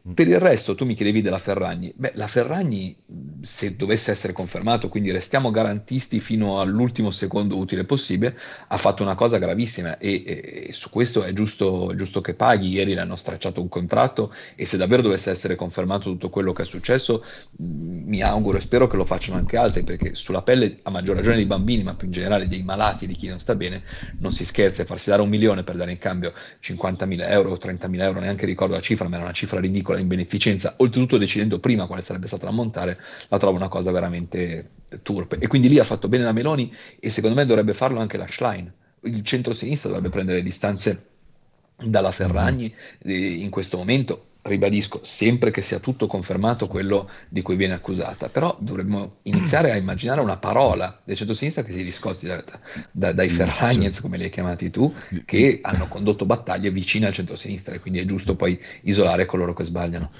Per 0.05 0.27
il 0.27 0.37
resto, 0.37 0.75
tu 0.75 0.83
mi 0.83 0.95
chiedevi 0.95 1.21
della 1.21 1.37
Ferragni. 1.37 1.93
Beh, 1.95 2.11
la 2.15 2.27
Ferragni, 2.27 2.93
se 3.41 3.77
dovesse 3.77 4.11
essere 4.11 4.33
confermato, 4.33 4.89
quindi 4.89 5.11
restiamo 5.11 5.49
garantisti 5.49 6.19
fino 6.19 6.59
all'ultimo 6.59 7.09
secondo 7.09 7.55
utile 7.55 7.85
possibile, 7.85 8.37
ha 8.67 8.75
fatto 8.75 9.01
una 9.01 9.15
cosa 9.15 9.37
gravissima 9.37 9.97
e, 9.97 10.23
e, 10.25 10.65
e 10.67 10.73
su 10.73 10.89
questo 10.89 11.23
è 11.23 11.31
giusto, 11.31 11.93
giusto, 11.95 12.19
che 12.19 12.33
paghi. 12.33 12.67
Ieri 12.67 12.95
le 12.95 12.99
hanno 12.99 13.15
stracciato 13.15 13.61
un 13.61 13.69
contratto 13.69 14.33
e 14.55 14.65
se 14.65 14.75
davvero 14.75 15.03
dovesse 15.03 15.31
essere 15.31 15.55
confermato 15.55 16.09
tutto 16.09 16.29
quello 16.29 16.51
che 16.51 16.63
è 16.63 16.65
successo, 16.65 17.23
mi 17.59 18.21
auguro 18.21 18.57
e 18.57 18.61
spero 18.61 18.87
che 18.87 18.97
lo 18.97 19.05
facciano 19.05 19.37
anche 19.37 19.55
altri, 19.55 19.83
perché 19.83 20.15
sulla 20.15 20.41
pelle, 20.41 20.79
a 20.83 20.89
maggior 20.89 21.15
ragione 21.15 21.37
dei 21.37 21.45
bambini, 21.45 21.81
ma 21.81 21.95
più 21.95 22.07
in 22.07 22.13
generale 22.13 22.49
dei 22.49 22.61
malati, 22.61 23.07
di 23.07 23.15
chi 23.15 23.29
non 23.29 23.39
sta 23.39 23.55
bene, 23.55 23.83
non 24.19 24.33
si 24.33 24.43
scherza. 24.43 24.83
Farsi 24.83 25.11
dare 25.11 25.21
un 25.21 25.29
milione 25.29 25.63
per 25.63 25.77
dare 25.77 25.91
in 25.91 25.97
cambio 25.97 26.33
50.000 26.61 27.29
euro 27.29 27.51
o 27.51 27.55
30.000 27.55 28.01
euro, 28.01 28.19
neanche 28.19 28.45
ricordo 28.45 28.73
la 28.73 28.81
cifra, 28.81 29.07
ma 29.07 29.15
era 29.15 29.23
una 29.23 29.33
cifra 29.33 29.61
ridicola 29.61 29.91
piccola 29.93 29.99
in 29.99 30.07
beneficenza, 30.07 30.73
oltretutto 30.77 31.17
decidendo 31.17 31.59
prima 31.59 31.85
quale 31.85 32.01
sarebbe 32.01 32.27
stata 32.27 32.45
da 32.45 32.51
montare, 32.51 32.99
la 33.27 33.37
trovo 33.37 33.55
una 33.57 33.67
cosa 33.67 33.91
veramente 33.91 34.69
turpe. 35.01 35.37
E 35.39 35.47
quindi 35.47 35.69
lì 35.69 35.79
ha 35.79 35.83
fatto 35.83 36.07
bene 36.07 36.23
la 36.23 36.31
Meloni 36.31 36.73
e 36.99 37.09
secondo 37.09 37.35
me 37.35 37.45
dovrebbe 37.45 37.73
farlo 37.73 37.99
anche 37.99 38.17
la 38.17 38.27
Schlein. 38.27 38.71
Il 39.01 39.23
centro-sinistra 39.23 39.89
dovrebbe 39.89 40.09
prendere 40.11 40.41
distanze 40.41 41.05
dalla 41.77 42.11
Ferragni 42.11 42.73
mm-hmm. 43.07 43.41
in 43.41 43.49
questo 43.49 43.77
momento 43.77 44.27
ribadisco, 44.43 44.99
sempre 45.03 45.51
che 45.51 45.61
sia 45.61 45.79
tutto 45.79 46.07
confermato 46.07 46.67
quello 46.67 47.09
di 47.29 47.41
cui 47.41 47.55
viene 47.55 47.73
accusata, 47.73 48.29
però 48.29 48.55
dovremmo 48.59 49.17
iniziare 49.23 49.71
a 49.71 49.77
immaginare 49.77 50.21
una 50.21 50.37
parola 50.37 51.01
del 51.03 51.15
centro-sinistra 51.15 51.63
che 51.63 51.73
si 51.73 51.83
discosti 51.83 52.27
da, 52.27 52.43
da, 52.91 53.11
dai 53.13 53.29
mm, 53.29 53.35
Ferragnez, 53.35 54.01
come 54.01 54.17
li 54.17 54.25
hai 54.25 54.29
chiamati 54.29 54.69
tu, 54.69 54.93
che 55.25 55.59
hanno 55.61 55.87
condotto 55.87 56.25
battaglie 56.25 56.71
vicine 56.71 57.07
al 57.07 57.13
centro-sinistra 57.13 57.75
e 57.75 57.79
quindi 57.79 57.99
è 57.99 58.05
giusto 58.05 58.35
poi 58.35 58.59
isolare 58.81 59.25
coloro 59.25 59.53
che 59.53 59.63
sbagliano. 59.63 60.11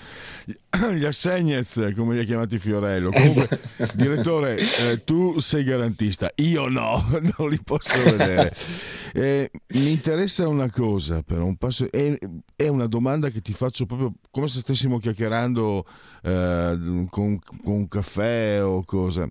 Gli 0.94 1.06
Assegnez, 1.06 1.92
come 1.96 2.16
li 2.16 2.22
ha 2.22 2.24
chiamati 2.24 2.60
Fiorello. 2.60 3.12
Comunque, 3.14 3.60
esatto. 3.78 3.98
direttore, 3.98 4.58
eh, 4.58 5.04
tu 5.04 5.40
sei 5.40 5.64
garantista, 5.64 6.32
io 6.36 6.68
no, 6.68 7.08
non 7.38 7.50
li 7.50 7.60
posso 7.64 8.02
vedere. 8.04 8.54
Eh, 9.16 9.52
mi 9.76 9.92
interessa 9.92 10.48
una 10.48 10.72
cosa, 10.72 11.22
però, 11.22 11.46
un 11.46 11.56
passo, 11.56 11.86
è, 11.92 12.18
è, 12.56 12.68
una 12.68 12.88
domanda 12.88 13.30
che 13.30 13.42
ti 13.42 13.54
faccio 13.54 13.86
proprio 13.86 14.13
come 14.30 14.48
se 14.48 14.60
stessimo 14.60 15.00
chiacchierando 15.00 15.86
eh, 16.24 17.06
con, 17.10 17.40
con 17.40 17.76
un 17.76 17.88
caffè 17.88 18.64
o 18.64 18.84
cosa 18.84 19.30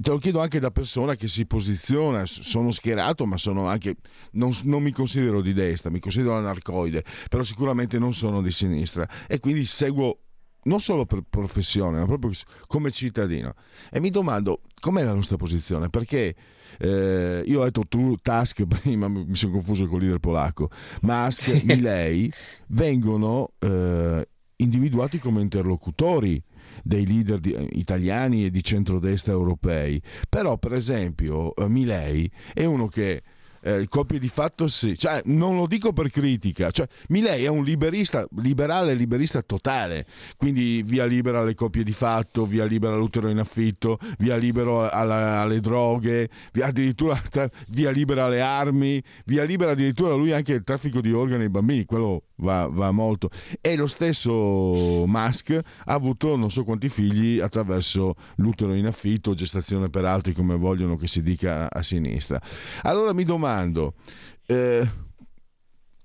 te 0.00 0.10
lo 0.10 0.18
chiedo 0.18 0.40
anche 0.40 0.60
da 0.60 0.70
persona 0.70 1.14
che 1.14 1.28
si 1.28 1.46
posiziona, 1.46 2.24
sono 2.24 2.70
schierato, 2.70 3.26
ma 3.26 3.36
sono 3.36 3.66
anche, 3.66 3.96
non, 4.32 4.50
non, 4.62 4.82
mi 4.82 4.92
considero 4.92 5.42
di 5.42 5.52
destra, 5.52 5.90
mi 5.90 6.00
considero 6.00 6.36
anarcoide, 6.36 7.04
però 7.28 7.42
sicuramente 7.42 7.98
non 7.98 8.12
sono 8.12 8.40
di 8.40 8.50
sinistra. 8.50 9.06
E 9.26 9.38
quindi 9.40 9.64
seguo 9.64 10.20
non 10.64 10.80
solo 10.80 11.06
per 11.06 11.22
professione, 11.28 11.98
ma 11.98 12.06
proprio 12.06 12.32
come 12.66 12.90
cittadino. 12.90 13.54
E 13.90 14.00
mi 14.00 14.10
domando 14.10 14.60
com'è 14.80 15.02
la 15.02 15.14
nostra 15.14 15.36
posizione, 15.36 15.88
perché 15.88 16.34
eh, 16.82 17.42
io 17.44 17.60
ho 17.60 17.64
detto 17.64 17.84
tu, 17.86 18.16
Tusk, 18.16 18.64
prima 18.80 19.06
mi 19.08 19.34
sono 19.36 19.52
confuso 19.52 19.86
con 19.86 19.96
il 19.98 20.04
leader 20.04 20.20
polacco, 20.20 20.70
Musk, 21.02 21.62
Milei, 21.64 22.32
vengono 22.68 23.52
eh, 23.58 24.26
individuati 24.56 25.18
come 25.18 25.42
interlocutori 25.42 26.42
dei 26.82 27.06
leader 27.06 27.38
di, 27.38 27.52
eh, 27.52 27.68
italiani 27.72 28.46
e 28.46 28.50
di 28.50 28.62
centrodestra 28.62 29.32
europei. 29.32 30.00
Però, 30.28 30.56
per 30.56 30.72
esempio, 30.72 31.54
eh, 31.54 31.68
Milei 31.68 32.30
è 32.54 32.64
uno 32.64 32.86
che 32.86 33.22
eh, 33.62 33.86
coppie 33.88 34.18
di 34.18 34.28
fatto 34.28 34.66
sì, 34.68 34.96
cioè, 34.96 35.22
non 35.26 35.56
lo 35.56 35.66
dico 35.66 35.92
per 35.92 36.10
critica, 36.10 36.70
cioè, 36.70 36.86
Milei 37.08 37.44
è 37.44 37.48
un 37.48 37.64
liberista, 37.64 38.26
liberale 38.36 38.94
liberista 38.94 39.42
totale, 39.42 40.06
quindi 40.36 40.82
via 40.82 41.04
libera 41.04 41.40
alle 41.40 41.54
coppie 41.54 41.84
di 41.84 41.92
fatto, 41.92 42.46
via 42.46 42.64
libera 42.64 42.96
l'utero 42.96 43.28
in 43.28 43.38
affitto, 43.38 43.98
via 44.18 44.36
libero 44.36 44.88
alla, 44.88 45.40
alle 45.40 45.60
droghe, 45.60 46.28
via 46.52 46.66
addirittura 46.66 47.20
via 47.68 47.90
libera 47.90 48.24
alle 48.24 48.40
armi, 48.40 49.02
via 49.24 49.44
libera 49.44 49.72
addirittura 49.72 50.14
lui 50.14 50.32
anche 50.32 50.52
il 50.54 50.64
traffico 50.64 51.00
di 51.00 51.12
organi 51.12 51.44
ai 51.44 51.50
bambini, 51.50 51.84
quello 51.84 52.24
va, 52.40 52.68
va 52.70 52.90
molto. 52.90 53.30
E 53.60 53.76
lo 53.76 53.86
stesso 53.86 55.04
Musk 55.06 55.50
ha 55.50 55.92
avuto 55.92 56.36
non 56.36 56.50
so 56.50 56.64
quanti 56.64 56.88
figli 56.88 57.40
attraverso 57.40 58.14
l'utero 58.36 58.74
in 58.74 58.86
affitto, 58.86 59.34
gestazione 59.34 59.88
per 59.88 60.04
altri, 60.04 60.32
come 60.32 60.56
vogliono 60.56 60.96
che 60.96 61.06
si 61.06 61.22
dica 61.22 61.70
a 61.70 61.82
sinistra. 61.82 62.40
Allora 62.82 63.12
mi 63.12 63.24
domando, 63.24 63.94
eh, 64.46 64.88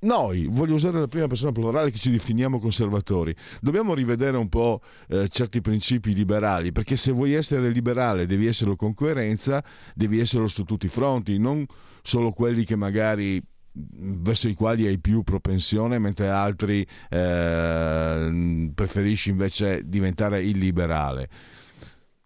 noi, 0.05 0.45
voglio 0.45 0.75
usare 0.75 0.99
la 0.99 1.07
prima 1.07 1.25
persona 1.25 1.51
plurale 1.51 1.89
che 1.89 1.97
ci 1.97 2.11
definiamo 2.11 2.59
conservatori, 2.59 3.35
dobbiamo 3.59 3.95
rivedere 3.95 4.37
un 4.37 4.49
po' 4.49 4.81
eh, 5.07 5.27
certi 5.29 5.61
principi 5.61 6.13
liberali, 6.13 6.71
perché 6.71 6.95
se 6.95 7.11
vuoi 7.11 7.33
essere 7.33 7.69
liberale 7.69 8.27
devi 8.27 8.45
esserlo 8.45 8.75
con 8.75 8.93
coerenza, 8.93 9.63
devi 9.95 10.19
esserlo 10.19 10.47
su 10.47 10.63
tutti 10.63 10.85
i 10.85 10.89
fronti, 10.89 11.39
non 11.39 11.65
solo 12.03 12.31
quelli 12.31 12.65
che 12.65 12.75
magari 12.75 13.41
verso 13.75 14.47
i 14.47 14.53
quali 14.53 14.87
hai 14.87 14.99
più 14.99 15.23
propensione, 15.23 15.99
mentre 15.99 16.29
altri 16.29 16.85
eh, 17.09 18.71
preferisci 18.73 19.29
invece 19.29 19.81
diventare 19.85 20.41
illiberale. 20.43 21.29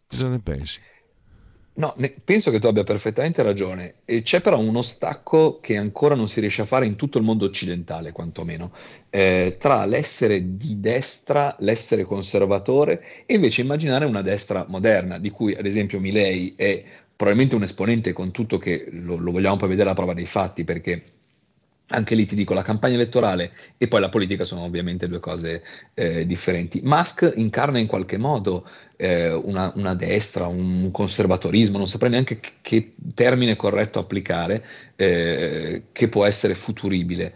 Cosa 0.08 0.28
ne 0.28 0.40
pensi? 0.40 0.80
No, 1.80 1.94
ne, 1.98 2.14
penso 2.24 2.52
che 2.52 2.60
tu 2.60 2.68
abbia 2.68 2.84
perfettamente 2.84 3.42
ragione. 3.42 3.96
E 4.04 4.22
c'è 4.22 4.42
però 4.42 4.60
uno 4.60 4.82
stacco 4.82 5.60
che 5.62 5.78
ancora 5.78 6.14
non 6.14 6.28
si 6.28 6.42
riesce 6.42 6.62
a 6.62 6.66
fare 6.66 6.86
in 6.86 6.96
tutto 6.96 7.18
il 7.18 7.24
mondo 7.24 7.46
occidentale, 7.46 8.12
quantomeno, 8.12 8.74
eh, 9.10 9.56
tra 9.58 9.86
l'essere 9.86 10.58
di 10.58 10.80
destra, 10.80 11.56
l'essere 11.60 12.04
conservatore 12.04 13.24
e 13.26 13.36
invece 13.36 13.62
immaginare 13.62 14.06
una 14.06 14.22
destra 14.22 14.66
moderna, 14.68 15.20
di 15.20 15.30
cui 15.30 15.56
ad 15.56 15.66
esempio 15.66 16.02
Milei 16.02 16.54
è 16.58 16.84
probabilmente 17.16 17.56
un 17.56 17.64
esponente 17.64 18.14
con 18.14 18.32
tutto 18.32 18.58
che 18.58 18.88
lo, 18.92 19.16
lo 19.16 19.32
vogliamo 19.32 19.56
poi 19.56 19.70
vedere 19.70 19.88
alla 19.88 19.98
prova 19.98 20.14
dei 20.14 20.26
fatti, 20.26 20.66
perché 20.66 21.19
anche 21.90 22.16
lì 22.16 22.26
ti 22.26 22.36
dico, 22.36 22.54
la 22.54 22.64
campagna 22.64 22.96
elettorale 22.96 23.52
e 23.78 23.88
poi 23.88 24.00
la 24.00 24.10
politica 24.10 24.44
sono 24.44 24.62
ovviamente 24.62 25.08
due 25.08 25.20
cose 25.20 25.64
eh, 25.94 26.26
differenti. 26.26 26.82
Musk 26.84 27.34
incarna 27.36 27.80
in 27.80 27.88
qualche 27.88 28.18
modo 28.18 28.68
eh, 28.98 29.32
una, 29.32 29.72
una, 29.76 29.96
destra, 29.96 30.48
un 30.48 30.92
conservatorismo, 30.92 31.78
non 31.78 31.88
saprei 31.88 32.12
neanche 32.12 32.40
che, 32.62 32.94
termine 33.14 33.56
corretto 33.56 34.00
applicare, 34.00 34.64
eh, 34.96 35.84
che 35.92 36.10
può 36.10 36.26
essere 36.26 36.56
futuribile. 36.56 37.34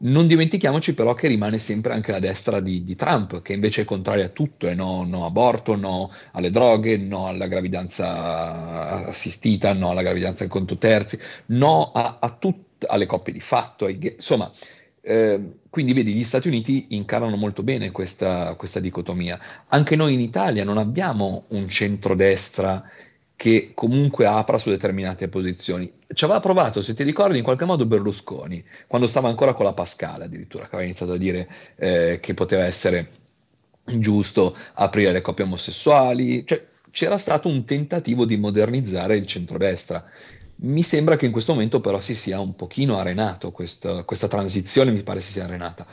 Non 0.00 0.26
dimentichiamoci 0.28 0.94
però 0.94 1.14
che 1.14 1.26
rimane 1.26 1.58
sempre 1.58 1.92
anche 1.92 2.12
la 2.12 2.20
destra 2.20 2.60
di, 2.60 2.84
di 2.84 2.94
Trump, 2.94 3.42
che 3.42 3.52
invece 3.52 3.82
è 3.82 3.84
contraria 3.84 4.26
a 4.26 4.28
tutto, 4.28 4.68
è 4.68 4.74
no, 4.74 5.04
no 5.04 5.26
aborto, 5.26 5.74
no 5.74 6.12
alle 6.32 6.50
droghe, 6.50 6.96
no 6.96 7.26
alla 7.26 7.48
gravidanza 7.48 9.06
assistita, 9.08 9.72
no 9.72 9.90
alla 9.90 10.02
gravidanza 10.02 10.44
in 10.44 10.50
conto 10.50 10.78
terzi, 10.78 11.18
no 11.46 11.90
a, 11.92 12.18
a 12.20 12.30
tutto 12.30 12.86
alle 12.86 13.06
coppie 13.06 13.32
di 13.32 13.40
fatto, 13.40 13.86
ai, 13.86 13.98
insomma, 14.16 14.52
eh, 15.00 15.40
quindi 15.70 15.94
vedi, 15.94 16.12
gli 16.12 16.22
Stati 16.22 16.48
Uniti 16.48 16.88
incarnano 16.90 17.36
molto 17.36 17.62
bene 17.62 17.90
questa, 17.90 18.54
questa, 18.56 18.78
dicotomia. 18.78 19.38
Anche 19.68 19.96
noi 19.96 20.14
in 20.14 20.20
Italia 20.20 20.64
non 20.64 20.78
abbiamo 20.78 21.44
un 21.48 21.68
centrodestra 21.68 22.84
che 23.34 23.70
comunque 23.74 24.26
apra 24.26 24.58
su 24.58 24.70
determinate 24.70 25.28
posizioni. 25.28 25.90
Ci 26.10 26.24
aveva 26.24 26.40
provato, 26.40 26.80
se 26.80 26.94
ti 26.94 27.02
ricordi, 27.02 27.36
in 27.36 27.44
qualche 27.44 27.66
modo 27.66 27.84
Berlusconi, 27.84 28.64
quando 28.86 29.06
stava 29.06 29.28
ancora 29.28 29.52
con 29.52 29.66
la 29.66 29.74
Pascale 29.74 30.24
addirittura, 30.24 30.62
che 30.62 30.74
aveva 30.74 30.88
iniziato 30.88 31.12
a 31.12 31.18
dire 31.18 31.48
eh, 31.76 32.18
che 32.20 32.32
poteva 32.32 32.64
essere 32.64 33.10
giusto 33.84 34.56
aprire 34.74 35.12
le 35.12 35.20
coppie 35.20 35.44
omosessuali, 35.44 36.46
cioè 36.46 36.66
c'era 36.90 37.18
stato 37.18 37.48
un 37.48 37.64
tentativo 37.64 38.24
di 38.24 38.36
modernizzare 38.36 39.16
il 39.16 39.26
centrodestra. 39.26 40.04
Mi 40.60 40.82
sembra 40.82 41.16
che 41.16 41.26
in 41.26 41.32
questo 41.32 41.52
momento 41.52 41.80
però 41.80 42.00
si 42.00 42.14
sia 42.14 42.40
un 42.40 42.56
pochino 42.56 42.98
arenato, 42.98 43.52
questa, 43.52 44.02
questa 44.02 44.26
transizione 44.28 44.90
mi 44.90 45.02
pare 45.02 45.20
si 45.20 45.30
sia 45.32 45.44
arenata. 45.44 45.86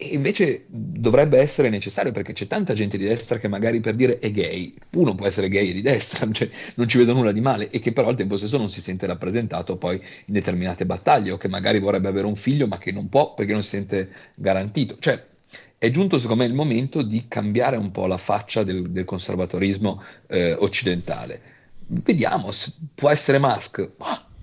E, 0.00 0.06
invece 0.14 0.64
dovrebbe 0.68 1.38
essere 1.38 1.68
necessario 1.68 2.12
perché 2.12 2.32
c'è 2.32 2.46
tanta 2.46 2.72
gente 2.72 2.96
di 2.96 3.04
destra 3.04 3.38
che 3.38 3.48
magari 3.48 3.80
per 3.80 3.94
dire 3.96 4.18
è 4.18 4.30
gay, 4.30 4.72
uno 4.92 5.14
può 5.14 5.26
essere 5.26 5.48
gay 5.48 5.70
e 5.70 5.72
di 5.72 5.82
destra, 5.82 6.26
cioè 6.32 6.48
non 6.76 6.88
ci 6.88 6.98
vedo 6.98 7.12
nulla 7.12 7.32
di 7.32 7.40
male 7.40 7.68
e 7.70 7.80
che 7.80 7.92
però 7.92 8.08
al 8.08 8.16
tempo 8.16 8.36
stesso 8.36 8.56
non 8.56 8.70
si 8.70 8.80
sente 8.80 9.06
rappresentato 9.06 9.76
poi 9.76 9.96
in 9.96 10.34
determinate 10.34 10.86
battaglie 10.86 11.32
o 11.32 11.36
che 11.36 11.48
magari 11.48 11.80
vorrebbe 11.80 12.08
avere 12.08 12.26
un 12.26 12.36
figlio 12.36 12.68
ma 12.68 12.78
che 12.78 12.92
non 12.92 13.08
può 13.08 13.34
perché 13.34 13.52
non 13.52 13.62
si 13.62 13.70
sente 13.70 14.10
garantito. 14.36 14.96
Cioè 15.00 15.26
è 15.76 15.90
giunto 15.90 16.18
secondo 16.18 16.42
me 16.44 16.48
il 16.48 16.54
momento 16.54 17.02
di 17.02 17.26
cambiare 17.26 17.76
un 17.76 17.90
po' 17.90 18.06
la 18.06 18.18
faccia 18.18 18.62
del, 18.62 18.90
del 18.90 19.04
conservatorismo 19.04 20.02
eh, 20.28 20.52
occidentale 20.54 21.56
vediamo, 21.88 22.50
può 22.94 23.10
essere 23.10 23.38
Musk. 23.38 23.90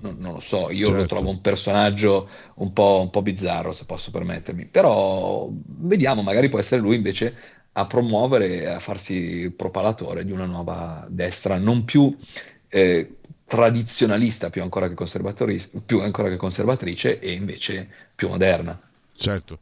Non, 0.06 0.16
non, 0.20 0.34
lo 0.34 0.40
so, 0.40 0.70
io 0.70 0.88
certo. 0.88 1.02
lo 1.02 1.08
trovo 1.08 1.30
un 1.30 1.42
personaggio 1.42 2.30
un 2.56 2.72
po', 2.72 3.00
un 3.02 3.10
po' 3.10 3.22
bizzarro, 3.22 3.72
se 3.72 3.86
posso 3.86 4.12
permettermi, 4.12 4.66
però 4.66 5.50
vediamo, 5.52 6.22
magari 6.22 6.50
può 6.50 6.60
essere 6.60 6.82
lui 6.82 6.96
invece 6.96 7.36
a 7.74 7.86
promuovere, 7.88 8.74
a 8.74 8.80
farsi 8.80 9.52
propalatore 9.56 10.24
di 10.24 10.32
una 10.32 10.46
nuova 10.46 11.06
destra, 11.10 11.58
non 11.58 11.84
più 11.84 12.16
eh, 12.70 13.16
tradizionalista, 13.46 14.50
più 14.50 14.62
ancora, 14.62 14.88
più 14.88 16.00
ancora 16.00 16.30
che 16.30 16.38
conservatrice, 16.38 17.20
e 17.20 17.32
invece 17.32 17.90
più 18.16 18.30
moderna. 18.30 18.80
Certo. 19.16 19.60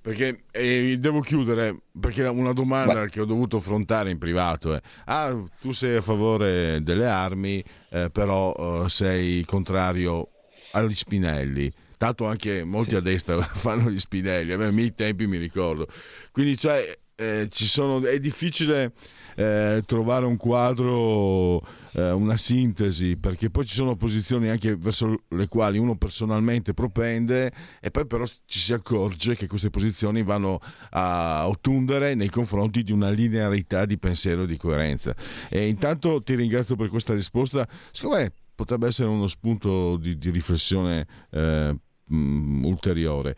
Perché 0.00 0.44
eh, 0.52 0.96
devo 0.98 1.20
chiudere, 1.20 1.76
perché 1.98 2.22
una 2.24 2.52
domanda 2.52 3.02
Beh. 3.02 3.08
che 3.10 3.20
ho 3.20 3.24
dovuto 3.24 3.56
affrontare 3.58 4.10
in 4.10 4.18
privato 4.18 4.74
è, 4.74 4.80
ah, 5.06 5.36
tu 5.60 5.72
sei 5.72 5.96
a 5.96 6.02
favore 6.02 6.82
delle 6.82 7.06
armi, 7.06 7.62
eh, 7.90 8.08
però 8.10 8.84
eh, 8.84 8.88
sei 8.88 9.44
contrario 9.44 10.28
agli 10.72 10.94
spinelli. 10.94 11.70
Tanto 11.96 12.26
anche 12.26 12.62
molti 12.62 12.94
a 12.94 13.00
destra 13.00 13.42
fanno 13.42 13.90
gli 13.90 13.98
spinelli, 13.98 14.52
a 14.52 14.56
me 14.56 14.70
miei 14.70 14.94
tempi 14.94 15.26
mi 15.26 15.36
ricordo. 15.36 15.88
Quindi 16.30 16.56
cioè, 16.56 16.96
eh, 17.20 17.48
sono, 17.50 18.00
è 18.06 18.20
difficile 18.20 18.92
eh, 19.34 19.82
trovare 19.84 20.24
un 20.24 20.36
quadro, 20.36 21.60
eh, 21.92 22.12
una 22.12 22.36
sintesi, 22.36 23.16
perché 23.16 23.50
poi 23.50 23.66
ci 23.66 23.74
sono 23.74 23.96
posizioni 23.96 24.48
anche 24.48 24.76
verso 24.76 25.24
le 25.28 25.48
quali 25.48 25.78
uno 25.78 25.96
personalmente 25.96 26.74
propende 26.74 27.52
e 27.80 27.90
poi 27.90 28.06
però 28.06 28.24
ci 28.24 28.58
si 28.60 28.72
accorge 28.72 29.34
che 29.34 29.48
queste 29.48 29.70
posizioni 29.70 30.22
vanno 30.22 30.60
a 30.90 31.48
ottundere 31.48 32.14
nei 32.14 32.30
confronti 32.30 32.84
di 32.84 32.92
una 32.92 33.10
linearità 33.10 33.84
di 33.84 33.98
pensiero 33.98 34.44
e 34.44 34.46
di 34.46 34.56
coerenza. 34.56 35.14
E 35.48 35.66
intanto 35.66 36.22
ti 36.22 36.36
ringrazio 36.36 36.76
per 36.76 36.88
questa 36.88 37.14
risposta, 37.14 37.66
secondo 37.90 38.18
me 38.18 38.32
potrebbe 38.54 38.86
essere 38.86 39.08
uno 39.08 39.26
spunto 39.26 39.96
di, 39.96 40.18
di 40.18 40.30
riflessione 40.30 41.06
eh, 41.30 41.76
mh, 42.08 42.64
ulteriore. 42.64 43.36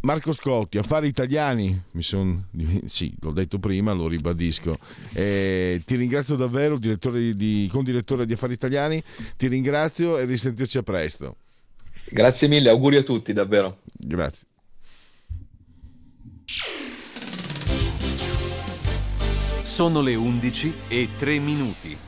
Marco 0.00 0.32
Scotti, 0.32 0.78
Affari 0.78 1.06
Italiani, 1.06 1.80
mi 1.92 2.02
son, 2.02 2.44
sì, 2.86 3.14
l'ho 3.20 3.30
detto 3.30 3.58
prima, 3.58 3.92
lo 3.92 4.08
ribadisco. 4.08 4.78
Eh, 5.12 5.80
ti 5.84 5.94
ringrazio 5.94 6.34
davvero, 6.34 6.78
direttore 6.78 7.20
di, 7.20 7.36
di, 7.36 7.68
condirettore 7.70 8.26
di 8.26 8.32
Affari 8.32 8.54
Italiani, 8.54 9.02
ti 9.36 9.46
ringrazio 9.46 10.18
e 10.18 10.24
risentirci 10.24 10.78
a 10.78 10.82
presto. 10.82 11.36
Grazie 12.10 12.48
mille, 12.48 12.70
auguri 12.70 12.96
a 12.96 13.02
tutti, 13.02 13.32
davvero. 13.32 13.80
Grazie. 13.92 14.46
Sono 19.62 20.00
le 20.00 20.14
11 20.16 20.72
e 20.88 21.08
3 21.18 21.38
minuti. 21.38 22.07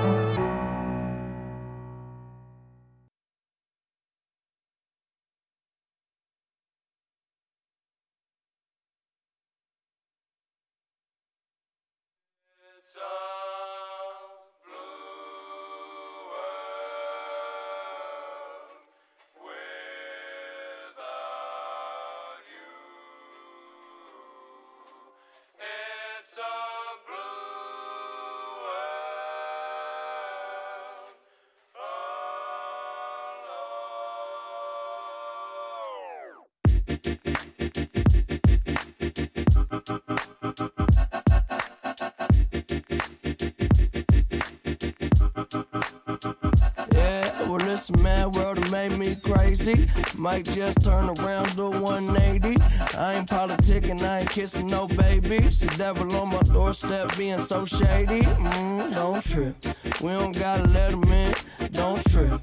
Might 50.21 50.45
just 50.45 50.79
turn 50.81 51.09
around 51.09 51.55
do 51.55 51.71
180. 51.71 52.61
I 52.95 53.15
ain't 53.15 53.27
politicking, 53.27 54.03
I 54.03 54.19
ain't 54.19 54.29
kissing 54.29 54.67
no 54.67 54.85
baby. 54.87 55.39
The 55.39 55.73
devil 55.79 56.15
on 56.15 56.29
my 56.29 56.43
doorstep 56.43 57.17
being 57.17 57.39
so 57.39 57.65
shady. 57.65 58.21
Mm, 58.21 58.93
don't 58.93 59.23
trip. 59.23 59.55
We 59.99 60.11
don't 60.11 60.37
gotta 60.37 60.67
let 60.75 60.91
him 60.91 61.03
in. 61.05 61.33
Don't 61.71 62.03
trip. 62.11 62.39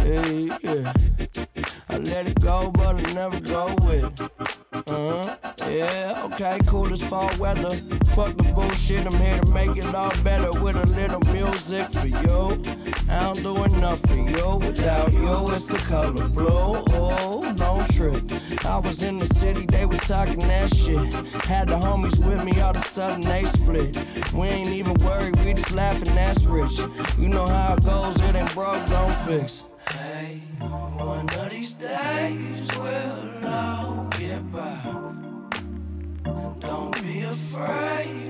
Hey, 0.00 0.50
yeah. 0.60 0.92
I 1.88 1.96
let 1.96 2.28
it 2.28 2.38
go, 2.40 2.72
but 2.72 2.96
I 2.96 3.14
never 3.14 3.40
go 3.40 3.74
with 3.86 4.20
it. 4.20 4.30
Uh-huh. 4.90 5.36
Yeah, 5.66 6.28
okay, 6.32 6.58
cool 6.66 6.92
as 6.92 7.02
fall 7.02 7.30
weather. 7.38 7.70
Fuck 8.14 8.36
the 8.36 8.52
bullshit, 8.54 9.06
I'm 9.06 9.18
here 9.18 9.40
to 9.40 9.52
make 9.52 9.76
it 9.78 9.94
all 9.94 10.12
better 10.22 10.50
with 10.62 10.76
a 10.76 10.86
little 10.92 11.20
music 11.32 11.90
for 11.92 12.06
you. 12.06 12.62
I 13.10 13.22
don't 13.22 13.42
do 13.42 13.64
enough 13.64 14.00
for 14.00 14.16
you. 14.16 14.56
Without 14.58 14.97
you, 15.28 15.54
it's 15.54 15.64
the 15.66 15.78
color 15.88 16.28
blue. 16.28 16.48
Oh, 16.48 17.52
don't 17.54 17.88
trip. 17.94 18.22
I 18.66 18.78
was 18.78 19.02
in 19.02 19.18
the 19.18 19.26
city, 19.26 19.66
they 19.66 19.86
was 19.86 20.00
talking 20.00 20.38
that 20.38 20.74
shit. 20.74 21.12
Had 21.44 21.68
the 21.68 21.76
homies 21.76 22.18
with 22.24 22.44
me, 22.44 22.60
all 22.60 22.70
of 22.70 22.76
a 22.76 22.86
sudden 22.86 23.20
they 23.20 23.44
split. 23.44 23.96
We 24.34 24.48
ain't 24.48 24.68
even 24.68 24.94
worried, 25.04 25.36
we 25.44 25.54
just 25.54 25.74
laughing, 25.74 26.14
that's 26.14 26.44
rich. 26.44 26.78
You 27.18 27.28
know 27.28 27.46
how 27.46 27.74
it 27.74 27.84
goes, 27.84 28.20
it 28.20 28.34
ain't 28.34 28.54
broke, 28.54 28.84
don't 28.86 29.14
fix. 29.26 29.64
Hey, 29.90 30.42
one 30.60 31.28
of 31.30 31.50
these 31.50 31.74
days 31.74 32.68
we'll 32.78 33.46
all 33.46 34.06
get 34.18 34.52
by. 34.52 34.78
Don't 36.60 37.02
be 37.02 37.22
afraid. 37.22 38.27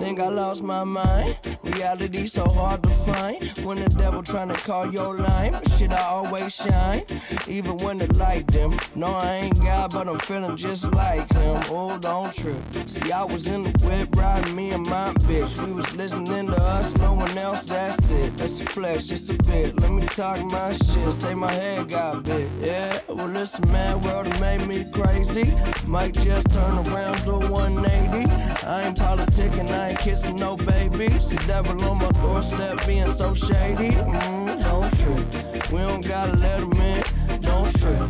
Think 0.00 0.20
I 0.20 0.28
lost 0.28 0.62
my 0.62 0.84
mind. 0.84 1.36
Reality 1.62 2.26
so 2.26 2.44
hard 2.46 2.82
to 2.82 2.90
find. 2.90 3.58
When 3.64 3.78
the 3.82 3.88
devil 3.88 4.22
trying 4.22 4.48
to 4.48 4.54
call 4.54 4.92
your 4.92 5.16
line, 5.16 5.56
shit, 5.76 5.92
I 5.92 6.02
always 6.02 6.54
shine. 6.54 7.04
Even 7.48 7.76
when 7.78 7.98
the 7.98 8.12
light 8.18 8.46
dim. 8.46 8.78
No, 8.94 9.08
I 9.08 9.34
ain't 9.44 9.58
God, 9.58 9.92
but 9.92 10.08
I'm 10.08 10.18
feeling 10.20 10.56
just 10.56 10.84
like 10.94 11.32
him. 11.32 11.62
Oh, 11.70 11.98
don't 11.98 12.32
trip. 12.34 12.56
See, 12.86 13.12
I 13.12 13.24
was 13.24 13.46
in 13.46 13.62
the 13.62 13.70
whip 13.84 14.14
riding 14.16 14.54
me 14.54 14.70
and 14.70 14.86
my 14.88 15.12
bitch. 15.26 15.64
We 15.66 15.72
was 15.72 15.96
listening 15.96 16.46
to 16.46 16.56
us, 16.64 16.94
no 16.96 17.14
one 17.14 17.36
else, 17.36 17.64
that's 17.64 18.10
it. 18.10 18.36
That's 18.36 18.58
the 18.58 18.66
flesh, 18.66 19.06
just 19.06 19.30
a 19.30 19.34
bit. 19.44 19.80
Let 19.80 19.90
me 19.90 20.06
talk 20.06 20.38
my 20.50 20.72
shit. 20.72 21.12
Say 21.12 21.34
my 21.34 21.52
head 21.52 21.90
got 21.90 22.24
big. 22.24 22.48
Yeah, 22.60 22.98
well, 23.08 23.26
listen, 23.26 23.70
man, 23.72 24.00
world 24.02 24.28
made 24.40 24.66
me 24.66 24.84
crazy. 24.92 25.54
Might 25.86 26.14
just 26.14 26.48
turn 26.50 26.78
around 26.88 27.24
do 27.24 27.38
180. 27.48 28.30
I 28.66 28.86
ain't 28.86 28.96
politicking, 28.96 29.63
I 29.70 29.90
ain't 29.90 29.98
kissing 29.98 30.36
no 30.36 30.56
babies. 30.56 31.28
The 31.28 31.42
devil 31.46 31.82
on 31.84 31.98
my 31.98 32.10
doorstep 32.12 32.86
being 32.86 33.08
so 33.08 33.34
shady. 33.34 33.90
Mm, 33.90 34.60
don't 34.60 34.90
trip. 34.98 35.72
We 35.72 35.78
don't 35.78 36.06
gotta 36.06 36.36
let 36.38 36.60
him 36.60 36.72
in. 36.72 37.02
Don't 37.40 37.72
trip. 37.78 38.00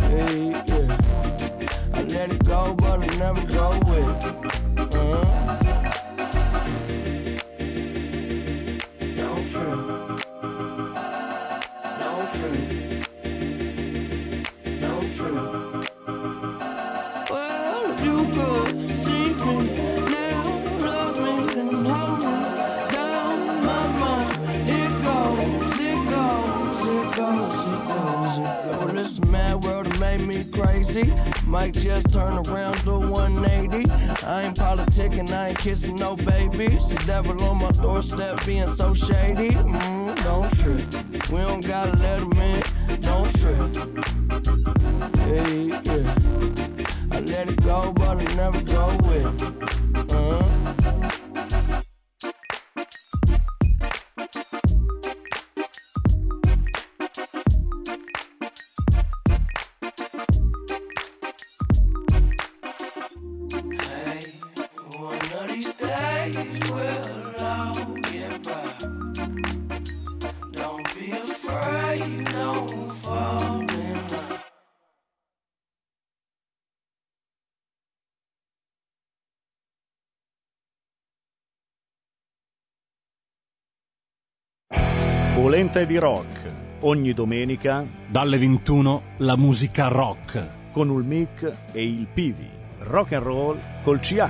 Hey, 0.00 0.50
yeah. 0.50 0.96
I 1.94 2.02
let 2.02 2.32
it 2.32 2.44
go, 2.44 2.74
but 2.74 3.00
I 3.00 3.06
never 3.18 3.46
go 3.46 3.78
with 3.86 4.24
it. 4.24 4.94
Uh-huh. 4.94 5.65
Crazy. 30.96 31.46
Might 31.46 31.74
just 31.74 32.10
turn 32.10 32.34
around 32.48 32.84
do 32.84 32.98
180. 32.98 33.90
I 34.26 34.42
ain't 34.42 34.56
politicking, 34.56 35.30
I 35.30 35.48
ain't 35.48 35.58
kissing 35.58 35.96
no 35.96 36.16
babies. 36.16 36.88
The 36.88 37.02
devil 37.06 37.42
on 37.44 37.58
my 37.58 37.70
doorstep 37.72 38.44
being 38.46 38.68
so 38.68 38.94
shady. 38.94 39.50
Mm, 39.50 40.22
don't 40.22 40.50
trip. 40.58 41.30
We 41.30 41.38
don't 41.38 41.66
gotta 41.66 41.92
let 42.02 42.20
him 42.20 42.32
in. 42.32 42.62
Don't 43.00 43.32
trip. 43.38 43.76
Hey, 45.18 45.66
yeah. 45.68 46.14
I 47.10 47.20
let 47.20 47.48
it 47.48 47.60
go, 47.62 47.92
but 47.92 48.18
I 48.18 48.24
never 48.36 48.62
go 48.62 48.96
with 49.04 49.42
it. 49.42 50.12
Uh-huh. 50.12 51.25
Polente 85.66 85.86
di 85.86 85.98
rock. 85.98 86.54
Ogni 86.82 87.12
domenica 87.12 87.84
dalle 88.06 88.38
21 88.38 89.02
la 89.18 89.36
musica 89.36 89.88
rock 89.88 90.70
con 90.70 90.88
il 90.90 91.04
mic 91.04 91.50
e 91.72 91.82
il 91.82 92.06
Pivi. 92.14 92.48
Rock 92.82 93.14
and 93.14 93.22
roll 93.24 93.58
col 93.82 93.98
CH. 93.98 94.20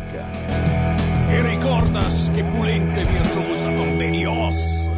E 1.29 1.43
ricordas 1.47 2.31
che 2.33 2.43
Pulente 2.43 3.05
virtuosa 3.05 3.67
con 3.77 3.99
Benios. 3.99 4.89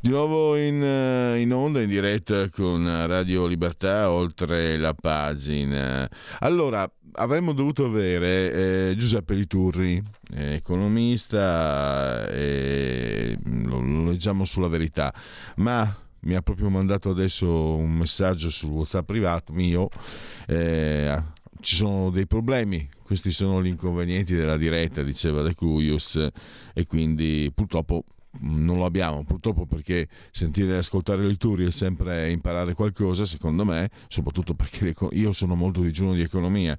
Di 0.00 0.08
nuovo 0.08 0.56
in, 0.56 0.82
eh, 0.82 1.38
in, 1.38 1.52
onda, 1.52 1.82
in 1.82 1.88
diretta 1.88 2.48
con 2.48 3.06
Radio 3.06 3.46
Libertà, 3.46 4.10
oltre 4.10 4.78
la 4.78 4.94
pagina. 4.94 6.08
Allora, 6.40 6.90
avremmo 7.14 7.52
dovuto 7.52 7.84
avere 7.84 8.90
eh, 8.90 8.96
Giuseppe 8.96 9.34
Liturri, 9.34 10.02
eh, 10.34 10.54
economista, 10.54 12.28
eh, 12.28 13.36
lo, 13.44 13.80
lo, 13.80 14.10
leggiamo 14.10 14.44
sulla 14.44 14.68
verità, 14.68 15.12
ma 15.56 15.96
mi 16.20 16.34
ha 16.34 16.42
proprio 16.42 16.68
mandato 16.70 17.10
adesso 17.10 17.74
un 17.76 17.92
messaggio 17.92 18.50
sul 18.50 18.70
WhatsApp 18.70 19.06
privato 19.06 19.52
mio. 19.52 19.88
Eh, 20.46 21.22
ci 21.60 21.76
sono 21.76 22.10
dei 22.10 22.26
problemi, 22.26 22.88
questi 23.02 23.30
sono 23.30 23.62
gli 23.62 23.68
inconvenienti 23.68 24.34
della 24.34 24.56
diretta, 24.56 25.02
diceva 25.02 25.42
De 25.42 25.54
Cuius, 25.54 26.28
e 26.74 26.86
quindi 26.86 27.50
purtroppo 27.54 28.04
non 28.40 28.78
lo 28.78 28.86
abbiamo 28.86 29.24
purtroppo 29.24 29.66
perché 29.66 30.08
sentire 30.30 30.72
e 30.72 30.76
ascoltare 30.76 31.24
le 31.24 31.36
turi 31.36 31.66
è 31.66 31.70
sempre 31.70 32.30
imparare 32.30 32.72
qualcosa 32.74 33.26
secondo 33.26 33.64
me 33.64 33.90
soprattutto 34.08 34.54
perché 34.54 34.94
io 35.10 35.32
sono 35.32 35.54
molto 35.54 35.82
digiuno 35.82 36.14
di 36.14 36.22
economia. 36.22 36.76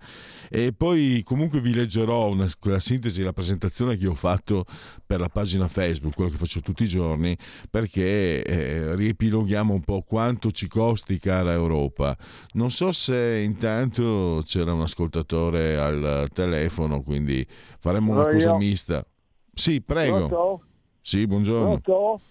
E 0.49 0.73
poi 0.73 1.21
comunque 1.23 1.61
vi 1.61 1.73
leggerò 1.73 2.29
una, 2.29 2.49
quella 2.59 2.79
sintesi 2.79 3.21
la 3.21 3.33
presentazione 3.33 3.97
che 3.97 4.07
ho 4.07 4.13
fatto 4.13 4.65
per 5.05 5.19
la 5.19 5.29
pagina 5.29 5.67
Facebook 5.67 6.15
quello 6.15 6.31
che 6.31 6.37
faccio 6.37 6.61
tutti 6.61 6.83
i 6.83 6.87
giorni 6.87 7.37
perché 7.69 8.43
eh, 8.43 8.95
riepiloghiamo 8.95 9.73
un 9.73 9.81
po' 9.81 10.01
quanto 10.01 10.51
ci 10.51 10.67
costi 10.67 11.19
cara 11.19 11.53
Europa. 11.53 12.17
Non 12.53 12.71
so 12.71 12.91
se 12.91 13.41
intanto 13.43 14.41
c'era 14.45 14.73
un 14.73 14.81
ascoltatore 14.81 15.77
al 15.77 16.29
telefono 16.33 17.01
quindi 17.01 17.45
faremo 17.79 18.13
una 18.13 18.27
cosa 18.27 18.57
mista. 18.57 19.05
Sì 19.53 19.81
prego. 19.81 20.27
Pronto? 20.27 20.65
Sì, 21.03 21.27
buongiorno. 21.27 21.79
Pronto? 21.81 22.21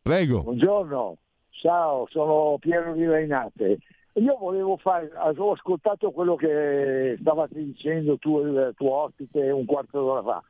Prego. 0.00 0.42
Buongiorno, 0.42 1.18
ciao, 1.50 2.06
sono 2.08 2.56
Piero 2.58 2.94
di 2.94 3.06
Reinate. 3.06 3.78
Io 4.14 4.38
volevo 4.38 4.78
fare, 4.78 5.12
ho 5.14 5.52
ascoltato 5.52 6.10
quello 6.12 6.34
che 6.36 7.18
stavate 7.20 7.62
dicendo 7.62 8.16
tu 8.16 8.38
e 8.38 8.48
il 8.48 8.72
tuo 8.74 8.90
ospite 8.90 9.50
un 9.50 9.66
quarto 9.66 10.00
d'ora 10.00 10.22
fa, 10.22 10.42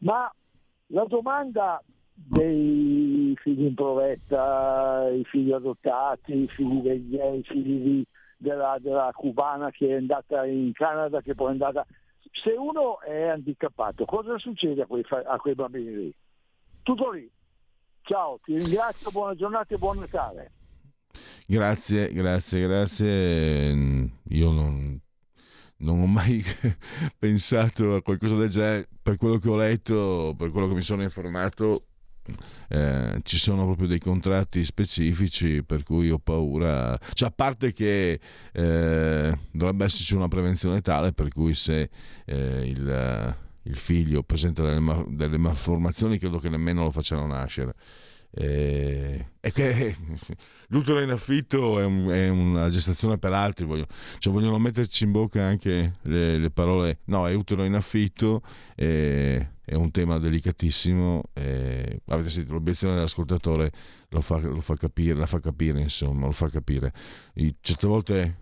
ma 0.00 0.34
la 0.88 1.04
domanda 1.04 1.82
dei 2.14 3.36
figli 3.42 3.66
in 3.66 3.74
provetta, 3.74 5.06
i 5.10 5.24
figli 5.24 5.52
adottati, 5.52 6.44
i 6.44 6.48
figli 6.48 6.80
dei 6.80 7.00
miei, 7.00 7.40
i 7.40 7.42
figli 7.42 7.82
di, 7.82 8.06
della, 8.38 8.78
della 8.80 9.12
cubana 9.14 9.70
che 9.70 9.88
è 9.88 9.96
andata 9.96 10.46
in 10.46 10.72
Canada, 10.72 11.20
che 11.20 11.34
poi 11.34 11.48
è 11.48 11.50
andata... 11.50 11.86
Se 12.32 12.50
uno 12.52 13.00
è 13.00 13.28
handicappato, 13.28 14.06
cosa 14.06 14.38
succede 14.38 14.82
a 14.82 14.86
quei, 14.86 15.04
a 15.10 15.36
quei 15.36 15.54
bambini 15.54 15.94
lì? 15.94 16.14
Tutto 16.86 17.10
lì. 17.10 17.28
Ciao, 18.02 18.38
ti 18.44 18.56
ringrazio, 18.56 19.10
buona 19.10 19.34
giornata 19.34 19.74
e 19.74 19.76
buon 19.76 19.98
Natale. 19.98 20.52
Grazie, 21.44 22.12
grazie, 22.12 22.60
grazie. 22.60 24.10
Io 24.28 24.50
non, 24.52 24.96
non 25.78 26.00
ho 26.00 26.06
mai 26.06 26.44
pensato 27.18 27.96
a 27.96 28.02
qualcosa 28.02 28.36
del 28.36 28.50
genere. 28.50 28.88
Per 29.02 29.16
quello 29.16 29.38
che 29.38 29.48
ho 29.48 29.56
letto, 29.56 30.36
per 30.38 30.52
quello 30.52 30.68
che 30.68 30.74
mi 30.74 30.80
sono 30.80 31.02
informato, 31.02 31.86
eh, 32.68 33.18
ci 33.24 33.36
sono 33.36 33.64
proprio 33.64 33.88
dei 33.88 33.98
contratti 33.98 34.64
specifici 34.64 35.64
per 35.64 35.82
cui 35.82 36.08
ho 36.08 36.20
paura, 36.20 36.96
cioè 37.14 37.30
a 37.30 37.32
parte 37.34 37.72
che 37.72 38.20
eh, 38.52 39.38
dovrebbe 39.50 39.84
esserci 39.84 40.14
una 40.14 40.28
prevenzione 40.28 40.82
tale 40.82 41.12
per 41.12 41.32
cui 41.32 41.54
se 41.54 41.90
eh, 42.26 42.64
il, 42.64 43.44
il, 43.66 43.76
figlio 43.76 44.22
presenta 44.22 44.62
delle, 44.62 45.04
delle, 45.08 45.38
malformazioni 45.38 46.18
credo 46.18 46.38
che 46.38 46.48
nemmeno 46.48 46.84
lo 46.84 46.90
facciano 46.90 47.26
nascere. 47.26 47.74
Eh, 48.38 49.26
e 49.40 49.52
che 49.52 49.96
l'utero 50.68 51.00
in 51.00 51.10
affitto 51.10 51.78
è, 51.78 51.84
un, 51.84 52.08
è, 52.08 52.28
una 52.28 52.68
gestazione 52.68 53.18
per 53.18 53.32
altri, 53.32 53.64
voglio, 53.64 53.86
cioè 54.18 54.32
vogliono 54.32 54.58
metterci 54.58 55.04
in 55.04 55.12
bocca 55.12 55.42
anche 55.42 55.96
le, 56.02 56.36
le 56.36 56.50
parole, 56.50 56.98
no, 57.04 57.26
è 57.26 57.34
utero 57.34 57.64
in 57.64 57.74
affitto, 57.74 58.42
è, 58.74 59.46
è 59.64 59.74
un 59.74 59.90
tema 59.90 60.18
delicatissimo, 60.18 61.22
eh, 61.32 62.00
avete 62.06 62.28
sentito 62.28 62.54
l'obiezione 62.54 62.94
dell'ascoltatore, 62.94 63.72
lo 64.10 64.20
fa, 64.20 64.38
lo 64.38 64.60
fa, 64.60 64.76
capire, 64.76 65.14
la 65.14 65.26
fa 65.26 65.40
capire, 65.40 65.80
insomma, 65.80 66.26
lo 66.26 66.32
fa 66.32 66.48
capire. 66.48 66.92
E 67.34 67.56
certe 67.60 67.86
volte, 67.86 68.36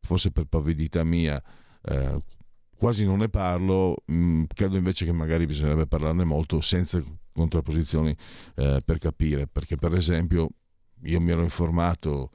forse 0.00 0.30
per 0.30 0.44
pavidità 0.46 1.04
mia, 1.04 1.42
eh, 1.82 2.18
quasi 2.76 3.04
non 3.04 3.18
ne 3.18 3.28
parlo, 3.28 3.96
mm, 4.10 4.44
credo 4.54 4.76
invece 4.76 5.04
che 5.04 5.12
magari 5.12 5.46
bisognerebbe 5.46 5.86
parlarne 5.86 6.24
molto 6.24 6.60
senza 6.60 7.02
contrapposizioni 7.32 8.16
eh, 8.56 8.80
per 8.84 8.98
capire, 8.98 9.46
perché 9.46 9.76
per 9.76 9.94
esempio 9.94 10.48
io 11.02 11.20
mi 11.20 11.30
ero 11.30 11.42
informato 11.42 12.30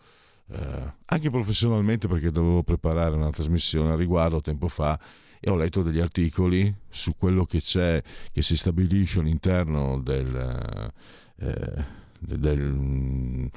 eh, 0.52 0.94
anche 1.06 1.30
professionalmente 1.30 2.08
perché 2.08 2.32
dovevo 2.32 2.64
preparare 2.64 3.16
una 3.16 3.30
trasmissione 3.30 3.92
a 3.92 3.96
riguardo 3.96 4.42
tempo 4.42 4.68
fa 4.68 5.00
e 5.40 5.50
ho 5.50 5.56
letto 5.56 5.84
degli 5.84 6.00
articoli 6.00 6.74
su 6.90 7.16
quello 7.18 7.46
che 7.46 7.60
c'è, 7.62 8.02
che 8.32 8.42
si 8.42 8.58
stabilisce 8.58 9.20
all'interno 9.20 10.00
del, 10.02 10.92
eh, 11.38 11.86
del, 12.20 13.50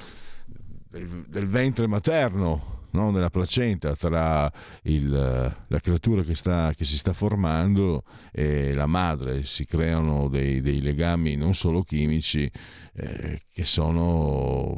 del, 0.93 1.25
del 1.27 1.47
ventre 1.47 1.87
materno 1.87 2.87
no? 2.91 3.09
nella 3.09 3.31
placenta 3.31 3.95
tra 3.95 4.51
il, 4.83 5.09
la 5.09 5.79
creatura 5.79 6.21
che, 6.21 6.35
sta, 6.35 6.71
che, 6.75 6.85
si 6.85 6.97
sta 6.97 7.13
formando 7.13 8.03
e 8.31 8.73
la 8.73 8.85
madre. 8.85 9.43
Si 9.43 9.65
creano 9.65 10.29
dei, 10.29 10.61
dei 10.61 10.81
legami 10.81 11.35
non 11.35 11.55
solo 11.55 11.81
chimici 11.81 12.49
eh, 12.93 13.41
che 13.51 13.65
sono... 13.65 14.77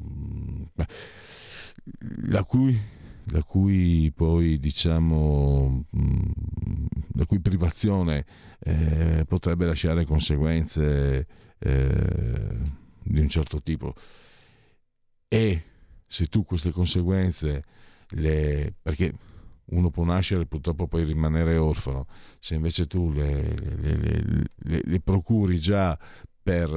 la 2.28 2.44
cui, 2.46 2.80
la 3.26 3.44
cui 3.44 4.12
poi 4.16 4.58
diciamo 4.58 5.86
la 7.18 7.26
cui 7.26 7.40
privazione 7.40 8.26
eh, 8.60 9.26
potrebbe 9.28 9.66
lasciare 9.66 10.06
conseguenze 10.06 11.28
eh, 11.60 12.58
di 13.04 13.20
un 13.20 13.30
certo 13.30 13.62
tipo 13.62 13.94
e 15.28 15.64
se 16.16 16.28
tu 16.28 16.46
queste 16.46 16.72
conseguenze 16.72 17.66
le, 18.12 18.74
perché 18.82 19.14
uno 19.72 19.90
può 19.90 20.06
nascere 20.06 20.44
e 20.44 20.46
purtroppo 20.46 20.88
poi 20.88 21.04
rimanere 21.04 21.58
orfano, 21.58 22.08
se 22.40 22.56
invece 22.56 22.88
tu 22.88 23.12
le, 23.12 23.54
le, 23.76 24.82
le, 24.86 25.00
procuri 25.02 25.60
già 25.60 26.00
per, 26.42 26.70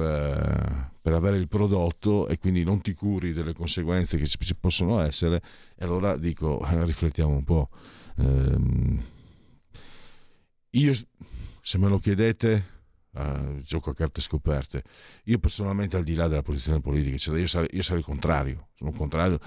per, 1.01 1.13
avere 1.13 1.37
il 1.37 1.47
prodotto 1.47 2.27
e 2.27 2.37
quindi 2.37 2.65
non 2.65 2.81
ti 2.81 2.93
curi 2.93 3.31
delle 3.31 3.53
conseguenze 3.53 4.17
che 4.17 4.27
ci, 4.27 4.55
possono 4.55 4.99
essere, 4.99 5.41
allora 5.77 6.17
dico, 6.17 6.61
eh, 6.65 6.83
riflettiamo 6.83 7.33
un 7.33 7.43
po'. 7.45 7.69
Eh, 8.17 8.97
io, 10.71 10.93
se 11.61 11.77
me 11.77 11.87
lo 11.87 11.97
chiedete, 11.97 12.78
uh, 13.11 13.61
gioco 13.61 13.89
a 13.89 13.93
carte 13.93 14.21
scoperte. 14.21 14.83
Io 15.25 15.39
personalmente, 15.39 15.97
al 15.97 16.03
di 16.03 16.13
là 16.13 16.27
della 16.27 16.41
posizione 16.41 16.79
politica, 16.79 17.17
cioè 17.17 17.39
io, 17.39 17.47
sarei, 17.47 17.69
io 17.71 17.81
sarei 17.81 18.03
contrario. 18.03 18.69
Sono 18.75 18.91
contrario. 18.91 19.39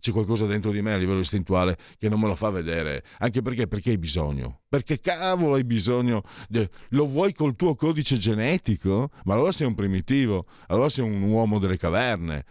c'è 0.00 0.10
qualcosa 0.10 0.46
dentro 0.46 0.70
di 0.70 0.82
me 0.82 0.92
a 0.92 0.96
livello 0.96 1.20
istintuale 1.20 1.76
che 1.98 2.08
non 2.08 2.20
me 2.20 2.26
lo 2.26 2.34
fa 2.34 2.50
vedere. 2.50 3.04
Anche 3.18 3.42
perché, 3.42 3.66
perché 3.66 3.90
hai 3.90 3.98
bisogno? 3.98 4.62
Perché 4.68 5.00
cavolo 5.00 5.54
hai 5.54 5.64
bisogno? 5.64 6.22
De, 6.48 6.70
lo 6.90 7.06
vuoi 7.06 7.32
col 7.32 7.54
tuo 7.54 7.74
codice 7.74 8.16
genetico? 8.16 9.10
Ma 9.24 9.34
allora 9.34 9.52
sei 9.52 9.66
un 9.66 9.74
primitivo, 9.74 10.46
allora 10.68 10.88
sei 10.88 11.04
un 11.04 11.22
uomo 11.22 11.58
delle 11.58 11.76
caverne. 11.76 12.44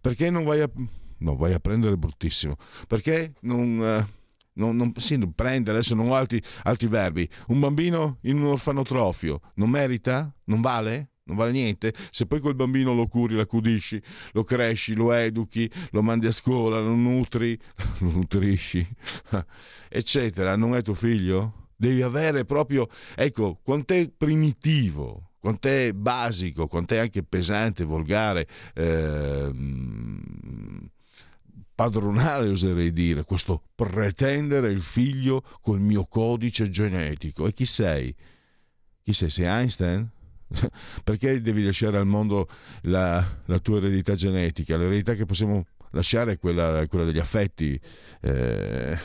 Perché 0.00 0.30
non 0.30 0.44
vai 0.44 0.60
a, 0.60 0.70
no, 1.18 1.36
vai 1.36 1.52
a 1.52 1.60
prendere 1.60 1.96
bruttissimo? 1.96 2.56
Perché 2.86 3.34
non. 3.40 3.78
Uh, 3.78 4.18
non, 4.54 4.76
non, 4.76 4.92
sì, 4.96 5.18
prende, 5.34 5.70
adesso 5.70 5.94
non 5.94 6.08
ho 6.08 6.14
altri, 6.14 6.42
altri 6.64 6.86
verbi. 6.86 7.28
Un 7.48 7.60
bambino 7.60 8.18
in 8.22 8.40
un 8.40 8.48
orfanotrofio 8.48 9.40
non 9.54 9.70
merita? 9.70 10.32
Non 10.44 10.60
vale? 10.60 11.10
non 11.30 11.36
vale 11.36 11.52
niente. 11.52 11.94
Se 12.10 12.26
poi 12.26 12.40
quel 12.40 12.54
bambino 12.54 12.92
lo 12.92 13.06
curi, 13.06 13.36
l'accudisci, 13.36 14.02
lo 14.32 14.42
cresci, 14.42 14.94
lo 14.94 15.12
educhi, 15.12 15.70
lo 15.90 16.02
mandi 16.02 16.26
a 16.26 16.32
scuola, 16.32 16.80
lo 16.80 16.94
nutri, 16.94 17.58
lo 18.00 18.10
nutrisci, 18.10 18.86
eccetera, 19.88 20.56
non 20.56 20.74
è 20.74 20.82
tuo 20.82 20.94
figlio? 20.94 21.68
Devi 21.76 22.02
avere 22.02 22.44
proprio, 22.44 22.88
ecco, 23.14 23.58
quant'è 23.62 24.10
primitivo, 24.14 25.30
quant'è 25.38 25.92
basico, 25.94 26.66
quant'è 26.66 26.98
anche 26.98 27.22
pesante, 27.22 27.84
volgare. 27.84 28.46
Ehm, 28.74 30.20
padronale, 31.80 32.46
oserei 32.46 32.92
dire, 32.92 33.24
questo 33.24 33.62
pretendere 33.74 34.70
il 34.70 34.82
figlio 34.82 35.42
col 35.62 35.80
mio 35.80 36.04
codice 36.04 36.68
genetico. 36.68 37.46
E 37.46 37.54
chi 37.54 37.64
sei? 37.64 38.14
Chi 39.02 39.14
sei? 39.14 39.30
Sei 39.30 39.46
Einstein? 39.46 40.06
Perché 41.02 41.40
devi 41.40 41.64
lasciare 41.64 41.96
al 41.96 42.04
mondo 42.04 42.50
la, 42.82 43.26
la 43.46 43.58
tua 43.60 43.78
eredità 43.78 44.14
genetica? 44.14 44.76
L'eredità 44.76 45.14
che 45.14 45.24
possiamo 45.24 45.68
lasciare 45.92 46.32
è 46.32 46.38
quella, 46.38 46.86
quella 46.86 47.06
degli 47.06 47.18
affetti. 47.18 47.80
Eh, 48.20 48.98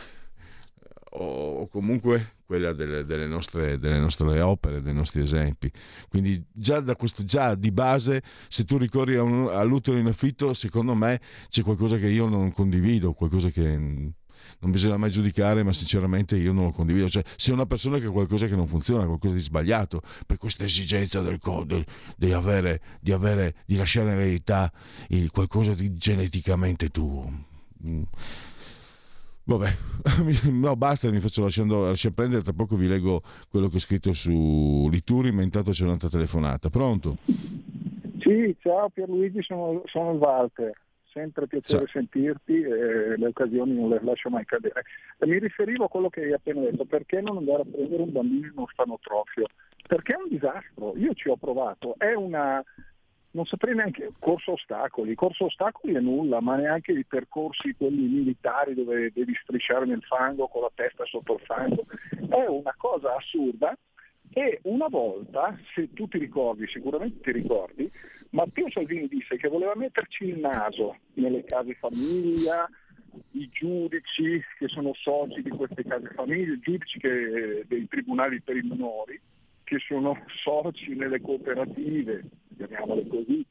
o 1.18 1.68
comunque 1.68 2.36
quella 2.46 2.74
delle, 2.74 3.06
delle, 3.06 3.28
nostre, 3.28 3.80
delle, 3.80 4.00
nostre, 4.00 4.42
opere, 4.42 4.82
dei 4.82 4.94
nostri 4.94 5.22
esempi. 5.22 5.72
Quindi 6.10 6.44
già, 6.52 6.82
questo, 6.96 7.24
già 7.24 7.56
di 7.56 7.72
base, 7.72 8.22
se 8.48 8.64
tu 8.66 8.78
ricorri 8.78 9.16
all'utero 9.16 9.98
in 9.98 10.08
affitto, 10.08 10.54
secondo 10.54 10.94
me 10.94 11.20
c'è 11.50 11.64
qualcosa 11.64 11.98
che 11.98 12.08
io 12.08 12.28
non 12.28 12.52
condivido, 12.52 13.14
qualcosa 13.14 13.50
che 13.50 14.14
non 14.60 14.72
bisogna 14.72 14.98
mai 14.98 15.12
giudicare, 15.12 15.64
ma 15.64 15.72
sinceramente 15.72 16.36
io 16.38 16.54
non 16.54 16.66
lo 16.66 16.72
condivido. 16.72 17.10
Cioè, 17.10 17.24
se 17.36 17.52
una 17.52 17.66
persona 17.66 17.98
che 17.98 18.06
ha 18.06 18.12
qualcosa 18.12 18.46
che 18.46 18.56
non 18.56 18.68
funziona, 18.68 19.06
qualcosa 19.06 19.34
di 19.34 19.42
sbagliato, 19.42 20.02
per 20.26 20.38
questa 20.38 20.64
esigenza 20.64 21.22
del 21.22 21.40
code, 21.40 21.84
di, 22.16 22.32
avere, 22.32 22.82
di, 23.00 23.12
avere, 23.12 23.56
di 23.66 23.76
lasciare 23.76 24.12
in 24.12 24.20
eredità 24.20 24.72
qualcosa 25.32 25.74
di 25.74 25.94
geneticamente 25.94 26.90
tuo 26.90 27.32
mm. 27.86 28.04
Vabbè, 29.48 29.70
no, 30.50 30.76
basta, 30.76 31.10
mi 31.12 31.20
faccio 31.20 31.44
lasciando, 31.44 31.86
lascia 31.86 32.10
prendere, 32.10 32.42
tra 32.42 32.54
poco 32.54 32.76
vi 32.76 32.88
leggo 32.88 33.22
quello 33.48 33.68
che 33.68 33.76
ho 33.76 33.80
scritto 33.80 34.12
su 34.12 34.90
Lituri, 34.90 35.32
ma 35.32 35.44
intanto 35.44 35.70
c'è 35.70 35.84
un'altra 35.84 36.10
telefonata. 36.10 36.72
Pronto? 36.72 37.16
Sì, 38.20 38.56
ciao 38.60 38.90
Pierluigi, 38.90 39.44
sono, 39.44 39.84
sono 39.86 40.14
il 40.14 40.18
Walter, 40.18 40.72
sempre 41.14 41.46
piacere 41.46 41.86
ciao. 41.86 42.02
sentirti 42.02 42.60
e 42.60 43.18
le 43.18 43.28
occasioni 43.28 43.76
non 43.76 43.90
le 43.90 44.00
lascio 44.02 44.32
mai 44.32 44.46
cadere. 44.46 44.84
E 45.20 45.28
mi 45.28 45.38
riferivo 45.38 45.86
a 45.86 45.90
quello 45.90 46.10
che 46.10 46.22
hai 46.22 46.34
appena 46.34 46.62
detto, 46.62 46.86
perché 46.86 47.22
non 47.22 47.38
andare 47.38 47.62
a 47.62 47.66
prendere 47.72 48.02
un 48.02 48.12
bambino 48.12 48.48
in 48.48 48.54
uno 48.56 48.68
stanotrofio? 48.72 49.46
Perché 49.88 50.14
è 50.14 50.18
un 50.18 50.30
disastro, 50.30 50.98
io 50.98 51.14
ci 51.14 51.30
ho 51.30 51.38
provato, 51.38 51.94
è 52.00 52.16
una, 52.16 52.64
non 53.36 53.46
saprei 53.46 53.76
neanche 53.76 54.14
corso 54.18 54.54
ostacoli, 54.54 55.14
corso 55.14 55.46
ostacoli 55.46 55.94
è 55.94 56.00
nulla, 56.00 56.40
ma 56.40 56.56
neanche 56.56 56.94
i 56.94 57.04
percorsi 57.04 57.76
quelli 57.76 58.08
militari 58.08 58.74
dove 58.74 59.12
devi 59.14 59.36
strisciare 59.44 59.86
nel 59.86 60.02
fango 60.04 60.48
con 60.48 60.62
la 60.62 60.72
testa 60.74 61.06
sotto 61.06 61.34
il 61.34 61.42
fango, 61.42 61.86
è 62.30 62.46
una 62.48 62.74
cosa 62.78 63.14
assurda 63.16 63.78
e 64.32 64.60
una 64.64 64.88
volta, 64.88 65.58
se 65.74 65.94
tu 65.94 66.08
ti 66.08 66.18
ricordi, 66.18 66.66
sicuramente 66.68 67.20
ti 67.20 67.32
ricordi, 67.34 67.92
Matteo 68.30 68.70
Salvini 68.70 69.08
disse 69.08 69.36
che 69.36 69.50
voleva 69.50 69.76
metterci 69.76 70.26
il 70.26 70.40
naso 70.40 70.98
nelle 71.16 71.44
case 71.44 71.74
famiglia, 71.76 72.70
i 73.32 73.50
giudici 73.52 74.42
che 74.58 74.68
sono 74.68 74.94
soci 74.94 75.42
di 75.42 75.50
queste 75.50 75.84
case 75.84 76.08
famiglie, 76.16 76.54
i 76.54 76.60
giudici 76.60 77.00
che, 77.00 77.66
dei 77.68 77.88
tribunali 77.88 78.42
per 78.42 78.56
i 78.56 78.62
minori, 78.62 79.20
che 79.66 79.80
sono 79.80 80.24
soci 80.44 80.96
nelle 80.96 81.20
cooperative, 81.20 82.24
chiamiamole 82.56 83.06
così, 83.08 83.46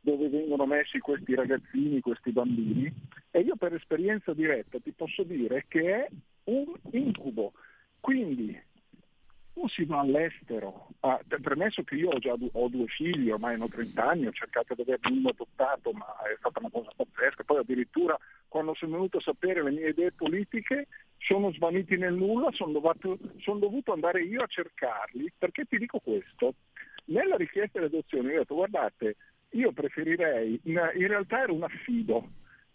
dove 0.00 0.28
vengono 0.28 0.66
messi 0.66 0.98
questi 0.98 1.34
ragazzini, 1.34 2.00
questi 2.00 2.32
bambini 2.32 2.92
e 3.30 3.40
io 3.40 3.56
per 3.56 3.72
esperienza 3.72 4.34
diretta 4.34 4.78
ti 4.80 4.92
posso 4.92 5.22
dire 5.22 5.64
che 5.68 5.94
è 5.94 6.08
un 6.44 6.74
incubo. 6.90 7.52
Quindi 8.00 8.60
o 9.54 9.68
si 9.68 9.84
va 9.84 10.00
all'estero, 10.00 10.88
ah, 11.00 11.20
premesso 11.40 11.82
che 11.82 11.94
io 11.96 12.10
ho 12.10 12.18
già 12.18 12.34
ho 12.34 12.68
due 12.68 12.86
figli, 12.86 13.30
ormai 13.30 13.54
hanno 13.54 13.68
30 13.68 14.02
anni, 14.02 14.26
ho 14.26 14.32
cercato 14.32 14.74
di 14.74 14.82
averne 14.82 15.18
uno 15.18 15.28
adottato, 15.28 15.92
ma 15.92 16.06
è 16.32 16.36
stata 16.38 16.58
una 16.58 16.70
cosa 16.70 16.90
pazzesca, 16.96 17.44
poi 17.44 17.58
addirittura 17.58 18.18
quando 18.48 18.74
sono 18.74 18.92
venuto 18.92 19.18
a 19.18 19.22
sapere 19.22 19.62
le 19.62 19.70
mie 19.70 19.90
idee 19.90 20.12
politiche 20.12 20.88
sono 21.18 21.52
svaniti 21.52 21.96
nel 21.96 22.14
nulla, 22.14 22.50
sono 22.52 22.72
dovuto, 22.72 23.18
sono 23.38 23.58
dovuto 23.58 23.92
andare 23.92 24.22
io 24.22 24.42
a 24.42 24.46
cercarli, 24.46 25.32
perché 25.36 25.64
ti 25.64 25.78
dico 25.78 25.98
questo, 26.00 26.54
nella 27.06 27.36
richiesta 27.36 27.78
di 27.78 27.86
adozione 27.86 28.30
io 28.30 28.36
ho 28.36 28.40
detto 28.40 28.54
guardate, 28.54 29.16
io 29.50 29.72
preferirei, 29.72 30.58
in 30.64 31.06
realtà 31.06 31.42
era 31.42 31.52
un 31.52 31.62
affido, 31.62 32.26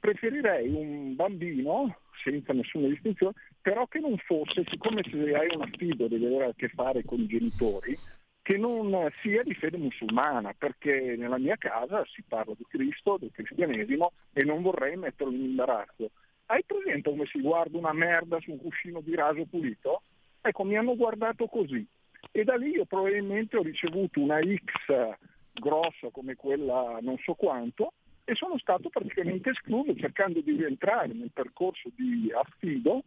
preferirei 0.08 0.70
un 0.70 1.16
bambino, 1.16 1.97
senza 2.24 2.53
nessuna 2.53 2.88
distinzione, 2.88 3.34
però 3.62 3.86
che 3.88 3.99
non 3.99 4.16
fosse, 4.20 4.64
siccome 4.70 5.03
se 5.03 5.36
hai 5.36 5.53
un 5.53 5.64
affido 5.64 6.08
devi 6.08 6.26
avere 6.26 6.45
a 6.45 6.53
che 6.55 6.70
fare 6.70 7.03
con 7.03 7.20
i 7.20 7.28
genitori, 7.28 7.99
che 8.41 8.55
non 8.55 8.95
sia 9.22 9.43
di 9.43 9.53
fede 9.53 9.76
musulmana, 9.76 10.53
perché 10.58 11.16
nella 11.18 11.38
mia 11.38 11.58
casa 11.58 12.05
si 12.05 12.24
parla 12.26 12.53
di 12.58 12.64
Cristo, 12.70 13.18
del 13.20 13.32
cristianesimo 13.34 14.14
e 14.32 14.45
non 14.45 14.62
vorrei 14.62 14.95
metterlo 14.95 15.34
in 15.34 15.43
imbarazzo. 15.43 16.12
Hai 16.45 16.64
presente 16.66 17.10
come 17.10 17.26
si 17.26 17.41
guarda 17.41 17.78
una 17.78 17.91
merda 17.91 18.39
su 18.39 18.51
un 18.51 18.60
cuscino 18.60 19.01
di 19.01 19.14
raso 19.14 19.43
pulito? 19.43 20.03
Ecco, 20.39 20.64
mi 20.64 20.78
hanno 20.78 20.95
guardato 20.95 21.47
così. 21.47 21.86
E 22.32 22.43
da 22.45 22.55
lì 22.55 22.70
io 22.70 22.86
probabilmente 22.86 23.58
ho 23.58 23.62
ricevuto 23.62 24.22
una 24.22 24.39
X 24.39 25.18
grossa 25.51 26.10
come 26.12 26.36
quella 26.36 26.99
non 27.01 27.18
so 27.18 27.34
quanto 27.34 27.91
e 28.30 28.36
sono 28.36 28.57
stato 28.57 28.89
praticamente 28.89 29.51
escluso 29.51 29.95
cercando 29.95 30.41
di 30.41 30.51
rientrare 30.51 31.13
nel 31.13 31.32
percorso 31.32 31.89
di 31.95 32.30
affido, 32.36 33.03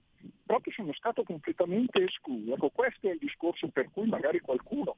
proprio 0.46 0.72
sono 0.72 0.94
stato 0.94 1.24
completamente 1.24 2.02
escluso. 2.02 2.54
Ecco, 2.54 2.70
questo 2.70 3.06
è 3.06 3.12
il 3.12 3.18
discorso 3.18 3.68
per 3.68 3.90
cui 3.90 4.08
magari 4.08 4.40
qualcuno, 4.40 4.96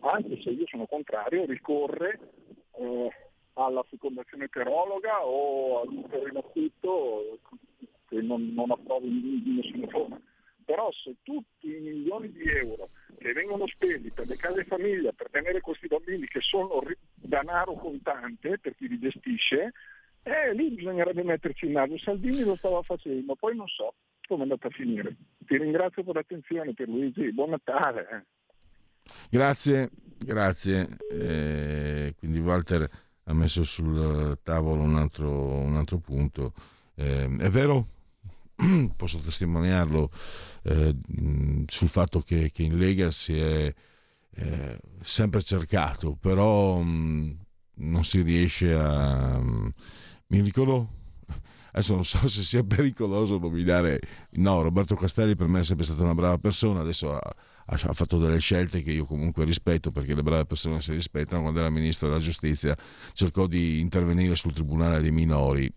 anche 0.00 0.42
se 0.42 0.50
io 0.50 0.66
sono 0.66 0.86
contrario, 0.86 1.44
ricorre 1.44 2.18
eh, 2.78 3.10
alla 3.52 3.84
fecondazione 3.84 4.46
eterologa 4.46 5.24
o 5.24 5.82
all'utero 5.82 6.26
in 6.26 6.36
affitto 6.36 7.38
che 8.08 8.20
non, 8.22 8.52
non 8.52 8.72
approvo 8.72 9.06
in, 9.06 9.42
in 9.46 9.54
nessuna 9.54 9.86
forma 9.86 10.20
però 10.70 10.88
se 10.92 11.16
tutti 11.24 11.66
i 11.66 11.80
milioni 11.80 12.30
di 12.30 12.44
euro 12.44 12.90
che 13.18 13.32
vengono 13.32 13.66
spesi 13.66 14.10
per 14.10 14.28
le 14.28 14.36
case 14.36 14.64
famiglia 14.64 15.10
per 15.10 15.28
tenere 15.28 15.60
questi 15.60 15.88
bambini 15.88 16.28
che 16.28 16.40
sono 16.40 16.80
denaro 17.30 17.74
contante 17.74 18.58
per 18.58 18.74
chi 18.76 18.88
li 18.88 18.98
gestisce, 18.98 19.72
eh, 20.22 20.52
lì 20.52 20.70
bisognerebbe 20.72 21.22
metterci 21.22 21.64
il 21.64 21.70
naso. 21.70 21.96
Salvini 21.98 22.42
lo 22.42 22.56
stava 22.56 22.82
facendo, 22.82 23.34
poi 23.36 23.56
non 23.56 23.68
so 23.68 23.94
come 24.26 24.40
è 24.40 24.42
andata 24.42 24.68
a 24.68 24.70
finire. 24.70 25.16
Ti 25.46 25.56
ringrazio 25.56 26.04
per 26.04 26.16
l'attenzione 26.16 26.74
Pierluigi, 26.74 27.32
buon 27.32 27.50
Natale. 27.50 28.06
Eh. 28.12 29.10
Grazie, 29.30 29.90
grazie. 30.18 30.88
Eh, 31.10 32.14
quindi 32.18 32.38
Walter 32.38 32.88
ha 33.24 33.32
messo 33.32 33.64
sul 33.64 34.38
tavolo 34.42 34.82
un 34.82 34.96
altro, 34.96 35.30
un 35.30 35.76
altro 35.76 35.98
punto. 35.98 36.52
Eh, 36.94 37.24
è 37.38 37.48
vero 37.48 37.86
posso 38.96 39.18
testimoniarlo 39.18 40.10
eh, 40.64 40.94
sul 41.66 41.88
fatto 41.88 42.20
che, 42.20 42.50
che, 42.52 42.62
in 42.62 42.76
Lega 42.76 43.10
si 43.10 43.38
è 43.38 43.74
eh, 44.34 44.78
sempre 45.02 45.42
cercato, 45.42 46.16
però 46.18 46.80
mh, 46.80 47.38
non 47.74 48.04
si 48.04 48.22
riesce 48.22 48.72
a... 48.74 49.38
Mh, 49.38 49.72
mi 50.28 50.40
ricordo 50.40 50.98
adesso 51.72 51.94
non 51.94 52.04
so 52.04 52.26
se 52.28 52.42
sia 52.42 52.62
pericoloso 52.62 53.38
nominare 53.38 54.00
no 54.32 54.62
Roberto 54.62 54.94
Castelli 54.94 55.36
per 55.36 55.46
me 55.46 55.60
è 55.60 55.64
sempre 55.64 55.84
stata 55.84 56.02
una 56.02 56.14
brava 56.14 56.38
persona 56.38 56.80
adesso 56.80 57.12
ha, 57.12 57.34
ha, 57.66 57.92
fatto 57.92 58.18
delle 58.18 58.38
scelte 58.38 58.82
che 58.82 58.92
io 58.92 59.04
comunque 59.04 59.44
rispetto 59.44 59.90
perché 59.90 60.14
le 60.14 60.22
brave 60.22 60.46
persone 60.46 60.80
si 60.80 60.92
rispettano 60.92 61.42
quando 61.42 61.60
era 61.60 61.70
ministro 61.70 62.08
della 62.08 62.20
giustizia 62.20 62.76
cercò 63.12 63.46
di 63.46 63.80
intervenire 63.80 64.34
sul 64.36 64.52
tribunale 64.52 65.00
dei 65.00 65.12
minori 65.12 65.72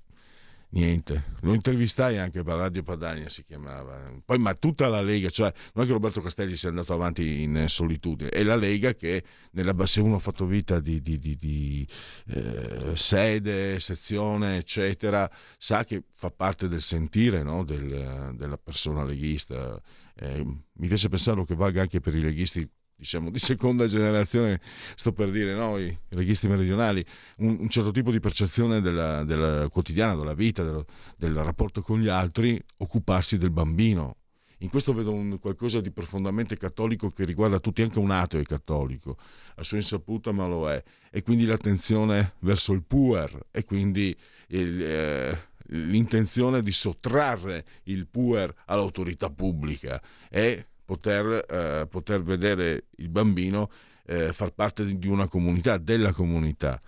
Niente, 0.73 1.35
lo 1.41 1.53
intervistai 1.53 2.17
anche 2.17 2.41
per 2.41 2.55
Radio 2.55 2.81
Padania 2.81 3.29
si 3.29 3.43
chiamava. 3.43 4.11
Poi, 4.25 4.39
ma 4.39 4.55
tutta 4.55 4.87
la 4.87 5.01
Lega, 5.01 5.29
cioè 5.29 5.53
non 5.73 5.83
è 5.83 5.87
che 5.87 5.93
Roberto 5.93 6.19
Castelli 6.19 6.57
sia 6.57 6.69
andato 6.69 6.93
avanti 6.93 7.43
in 7.43 7.65
solitudine, 7.67 8.31
è 8.31 8.41
la 8.41 8.55
Lega 8.55 8.95
che 8.95 9.23
nella, 9.51 9.85
se 9.85 10.01
uno 10.01 10.15
ha 10.15 10.19
fatto 10.19 10.47
vita 10.47 10.79
di, 10.79 10.99
di, 10.99 11.19
di, 11.19 11.35
di 11.35 11.87
eh, 12.29 12.95
sede, 12.95 13.79
sezione, 13.79 14.57
eccetera, 14.57 15.29
sa 15.59 15.83
che 15.83 16.05
fa 16.11 16.31
parte 16.31 16.67
del 16.67 16.81
sentire 16.81 17.43
no? 17.43 17.63
del, 17.63 18.33
della 18.35 18.57
persona 18.57 19.03
leghista. 19.03 19.79
Eh, 20.15 20.43
mi 20.43 20.87
piace 20.87 21.07
pensarlo 21.07 21.43
che 21.43 21.53
valga 21.53 21.81
anche 21.81 21.99
per 21.99 22.15
i 22.15 22.21
leghisti 22.21 22.67
diciamo 23.03 23.29
di 23.29 23.37
seconda 23.37 23.85
generazione, 23.85 24.61
sto 24.95 25.11
per 25.11 25.29
dire, 25.29 25.53
no? 25.53 25.77
i 25.77 25.95
reghisti 26.09 26.47
meridionali, 26.47 27.05
un, 27.37 27.57
un, 27.59 27.69
certo 27.69 27.91
tipo 27.91 28.11
di 28.11 28.21
percezione 28.21 28.79
della, 28.79 29.25
della 29.25 29.67
quotidiana, 29.67 30.15
della 30.15 30.33
vita, 30.33 30.63
del, 30.63 30.85
del, 31.17 31.35
rapporto 31.35 31.81
con 31.81 31.99
gli 31.99 32.07
altri, 32.07 32.59
occuparsi 32.77 33.37
del 33.37 33.51
bambino. 33.51 34.15
In 34.59 34.69
questo 34.69 34.93
vedo 34.93 35.11
un, 35.11 35.37
qualcosa 35.37 35.81
di 35.81 35.91
profondamente 35.91 36.55
cattolico 36.55 37.09
che 37.09 37.25
riguarda 37.25 37.59
tutti, 37.59 37.81
anche 37.81 37.99
un 37.99 38.11
ateo 38.11 38.39
è 38.39 38.43
cattolico, 38.43 39.17
a 39.55 39.63
sua 39.63 39.77
insaputa 39.77 40.31
ma 40.31 40.47
lo 40.47 40.69
è, 40.69 40.81
e 41.11 41.21
quindi 41.23 41.43
l'attenzione 41.43 42.35
verso 42.39 42.71
il 42.71 42.83
puer 42.83 43.47
e 43.51 43.65
quindi 43.65 44.15
il, 44.47 44.81
eh, 44.81 45.47
l'intenzione 45.67 46.61
di 46.61 46.71
sottrarre 46.71 47.65
il 47.83 48.07
puer 48.07 48.53
all'autorità 48.67 49.29
pubblica 49.29 50.01
e 50.29 50.67
poter, 50.93 51.45
eh, 51.49 51.87
poter 51.87 52.21
vedere 52.21 52.85
il 52.97 53.09
bambino 53.09 53.69
eh, 54.05 54.31
far 54.31 54.51
parte 54.51 54.97
di 54.97 55.07
una 55.07 55.27
comunità, 55.27 55.77
della 55.77 56.11
comunità. 56.11 56.79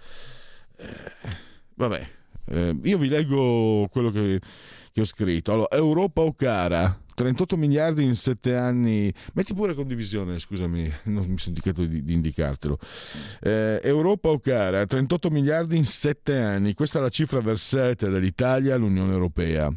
Eh, 0.77 0.87
vabbè, 1.73 2.07
eh, 2.47 2.77
io 2.83 2.97
vi 2.97 3.07
leggo 3.07 3.87
quello 3.89 4.11
che, 4.11 4.39
che 4.91 5.01
ho 5.01 5.05
scritto. 5.05 5.53
Allora, 5.53 5.69
Europa 5.71 6.21
o 6.21 6.33
cara? 6.33 6.99
38 7.15 7.57
miliardi 7.57 8.03
in 8.03 8.15
7 8.15 8.55
anni. 8.55 9.11
Metti 9.33 9.55
pure 9.55 9.73
condivisione, 9.73 10.37
scusami, 10.37 10.91
non 11.05 11.25
mi 11.25 11.39
sono 11.39 11.55
dimenticato 11.55 11.85
di, 11.85 12.03
di 12.03 12.13
indicartelo. 12.13 12.77
Eh, 13.41 13.79
Europa 13.83 14.29
o 14.29 14.39
cara? 14.39 14.85
38 14.85 15.31
miliardi 15.31 15.77
in 15.77 15.85
7 15.85 16.37
anni. 16.37 16.73
Questa 16.75 16.99
è 16.99 17.01
la 17.01 17.09
cifra 17.09 17.39
versata 17.39 18.07
dall'Italia 18.07 18.75
all'Unione 18.75 19.13
Europea. 19.13 19.73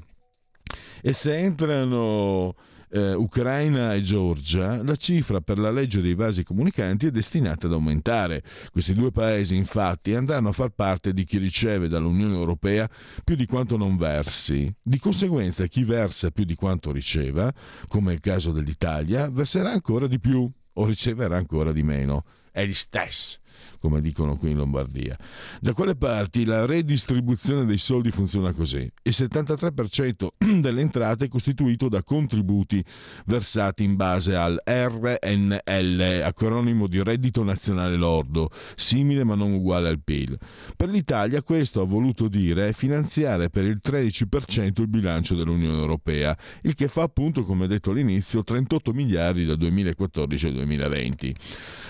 E 1.00 1.12
se 1.14 1.34
entrano 1.38 2.54
eh, 2.90 3.14
Ucraina 3.14 3.94
e 3.94 4.02
Georgia, 4.02 4.82
la 4.82 4.96
cifra 4.96 5.40
per 5.40 5.58
la 5.58 5.70
legge 5.70 6.00
dei 6.00 6.14
vasi 6.14 6.44
comunicanti 6.44 7.06
è 7.06 7.10
destinata 7.10 7.66
ad 7.66 7.72
aumentare. 7.72 8.42
Questi 8.70 8.94
due 8.94 9.10
paesi 9.10 9.56
infatti 9.56 10.14
andranno 10.14 10.48
a 10.48 10.52
far 10.52 10.70
parte 10.70 11.12
di 11.12 11.24
chi 11.24 11.38
riceve 11.38 11.88
dall'Unione 11.88 12.34
Europea 12.34 12.88
più 13.24 13.36
di 13.36 13.46
quanto 13.46 13.76
non 13.76 13.96
versi. 13.96 14.72
Di 14.82 14.98
conseguenza 14.98 15.66
chi 15.66 15.84
versa 15.84 16.30
più 16.30 16.44
di 16.44 16.54
quanto 16.54 16.92
riceva, 16.92 17.52
come 17.86 18.12
è 18.12 18.14
il 18.14 18.20
caso 18.20 18.52
dell'Italia, 18.52 19.30
verserà 19.30 19.70
ancora 19.70 20.06
di 20.06 20.18
più 20.18 20.50
o 20.72 20.86
riceverà 20.86 21.36
ancora 21.36 21.72
di 21.72 21.82
meno. 21.82 22.24
È 22.50 22.64
gli 22.64 22.74
stessi 22.74 23.38
come 23.78 24.00
dicono 24.00 24.36
qui 24.36 24.50
in 24.50 24.56
Lombardia. 24.56 25.16
Da 25.60 25.72
quelle 25.72 25.96
parti 25.96 26.44
la 26.44 26.66
redistribuzione 26.66 27.64
dei 27.64 27.78
soldi 27.78 28.10
funziona 28.10 28.52
così. 28.52 28.90
Il 29.02 29.14
73% 29.14 30.26
delle 30.60 30.80
entrate 30.80 31.26
è 31.26 31.28
costituito 31.28 31.88
da 31.88 32.02
contributi 32.02 32.84
versati 33.26 33.84
in 33.84 33.96
base 33.96 34.34
al 34.34 34.60
RNL, 34.64 36.22
acronimo 36.24 36.86
di 36.86 37.02
reddito 37.02 37.42
nazionale 37.42 37.96
lordo, 37.96 38.50
simile 38.74 39.24
ma 39.24 39.34
non 39.34 39.52
uguale 39.52 39.88
al 39.88 40.00
PIL. 40.02 40.36
Per 40.76 40.88
l'Italia 40.88 41.42
questo 41.42 41.80
ha 41.80 41.84
voluto 41.84 42.28
dire 42.28 42.72
finanziare 42.72 43.50
per 43.50 43.64
il 43.64 43.80
13% 43.82 44.80
il 44.80 44.88
bilancio 44.88 45.34
dell'Unione 45.34 45.78
Europea, 45.78 46.36
il 46.62 46.74
che 46.74 46.88
fa 46.88 47.02
appunto, 47.02 47.44
come 47.44 47.66
detto 47.66 47.90
all'inizio, 47.90 48.42
38 48.42 48.92
miliardi 48.92 49.44
dal 49.44 49.56
2014 49.56 50.46
al 50.46 50.52
2020. 50.54 51.34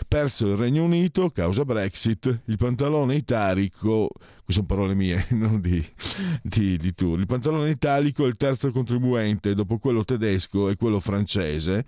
Perso 0.06 0.48
il 0.48 0.56
Regno 0.56 0.84
Unito, 0.84 1.30
causa 1.30 1.57
Brexit, 1.64 2.42
il 2.46 2.56
pantalone 2.56 3.14
italico, 3.14 4.08
queste 4.44 4.62
sono 4.62 4.66
parole 4.66 4.94
mie, 4.94 5.26
non 5.32 5.60
di, 5.60 5.84
di, 6.42 6.76
di 6.76 6.94
tu, 6.94 7.14
il 7.16 7.26
pantalone 7.26 7.70
italico 7.70 8.24
è 8.24 8.28
il 8.28 8.36
terzo 8.36 8.70
contribuente 8.70 9.54
dopo 9.54 9.78
quello 9.78 10.04
tedesco 10.04 10.68
e 10.68 10.76
quello 10.76 11.00
francese, 11.00 11.84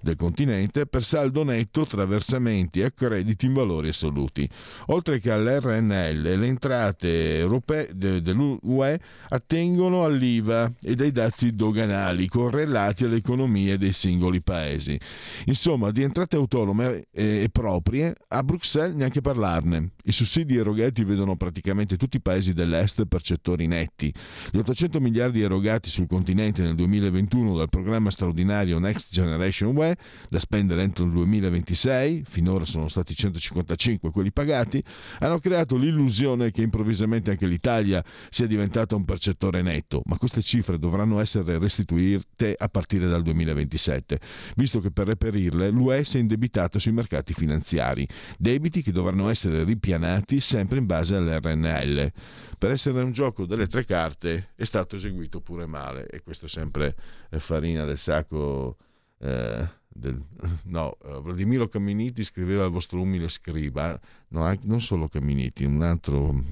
del 0.00 0.16
continente 0.16 0.86
per 0.86 1.04
saldo 1.04 1.44
netto 1.44 1.86
tra 1.86 2.04
versamenti 2.04 2.80
e 2.80 2.84
accrediti 2.84 3.46
in 3.46 3.52
valori 3.52 3.88
assoluti. 3.88 4.48
Oltre 4.86 5.18
che 5.18 5.30
all'RNL, 5.30 6.20
le 6.20 6.46
entrate 6.46 7.38
europee 7.38 7.90
dell'UE 7.94 9.00
attengono 9.28 10.04
all'IVA 10.04 10.72
e 10.80 10.94
dai 10.94 11.12
dazi 11.12 11.54
doganali 11.54 12.28
correlati 12.28 13.04
alle 13.04 13.16
economie 13.16 13.78
dei 13.78 13.92
singoli 13.92 14.40
paesi. 14.40 14.98
Insomma, 15.46 15.90
di 15.90 16.02
entrate 16.02 16.36
autonome 16.36 17.06
e 17.12 17.48
proprie 17.50 18.14
a 18.28 18.42
Bruxelles 18.42 18.94
neanche 18.96 19.20
parlarne. 19.20 19.90
I 20.04 20.12
sussidi 20.12 20.56
erogati 20.56 21.04
vedono 21.04 21.36
praticamente 21.36 21.96
tutti 21.96 22.16
i 22.16 22.20
paesi 22.20 22.52
dell'Est 22.52 23.04
percettori 23.06 23.66
netti. 23.66 24.12
Gli 24.50 24.58
800 24.58 25.00
miliardi 25.00 25.42
erogati 25.42 25.88
sul 25.88 26.06
continente 26.06 26.62
nel 26.62 26.74
2021 26.74 27.56
dal 27.56 27.68
programma 27.68 28.10
straordinario 28.10 28.78
Next 28.78 29.12
Generation 29.12 29.71
UE 29.76 29.96
da 30.28 30.38
spendere 30.38 30.82
entro 30.82 31.04
il 31.04 31.12
2026, 31.12 32.24
finora 32.26 32.64
sono 32.64 32.88
stati 32.88 33.14
155 33.14 34.10
quelli 34.10 34.32
pagati, 34.32 34.82
hanno 35.18 35.38
creato 35.38 35.76
l'illusione 35.76 36.50
che 36.50 36.62
improvvisamente 36.62 37.30
anche 37.30 37.46
l'Italia 37.46 38.04
sia 38.30 38.46
diventata 38.46 38.94
un 38.94 39.04
percettore 39.04 39.62
netto, 39.62 40.02
ma 40.06 40.18
queste 40.18 40.42
cifre 40.42 40.78
dovranno 40.78 41.20
essere 41.20 41.58
restituite 41.58 42.54
a 42.56 42.68
partire 42.68 43.08
dal 43.08 43.22
2027, 43.22 44.20
visto 44.56 44.80
che 44.80 44.90
per 44.90 45.06
reperirle 45.08 45.70
l'UE 45.70 46.04
si 46.04 46.18
è 46.18 46.20
indebitata 46.20 46.78
sui 46.78 46.92
mercati 46.92 47.32
finanziari, 47.34 48.06
debiti 48.38 48.82
che 48.82 48.92
dovranno 48.92 49.28
essere 49.28 49.64
ripianati 49.64 50.40
sempre 50.40 50.78
in 50.78 50.86
base 50.86 51.16
all'RNL. 51.16 52.12
Per 52.58 52.70
essere 52.70 53.02
un 53.02 53.12
gioco 53.12 53.44
delle 53.44 53.66
tre 53.66 53.84
carte 53.84 54.50
è 54.54 54.64
stato 54.64 54.96
eseguito 54.96 55.40
pure 55.40 55.66
male 55.66 56.06
e 56.06 56.22
questo 56.22 56.46
è 56.46 56.48
sempre 56.48 56.94
farina 57.30 57.84
del 57.84 57.98
sacco 57.98 58.76
eh, 59.22 59.68
del, 59.88 60.22
no, 60.64 60.96
eh, 61.04 61.20
Vladimiro 61.20 61.68
Camminiti 61.68 62.24
scriveva 62.24 62.64
il 62.64 62.70
vostro 62.70 63.00
umile 63.00 63.28
scriba, 63.28 63.98
no, 64.28 64.42
anche, 64.42 64.66
non 64.66 64.80
solo 64.80 65.08
Camminiti, 65.08 65.64
un 65.64 65.82
altro, 65.82 66.42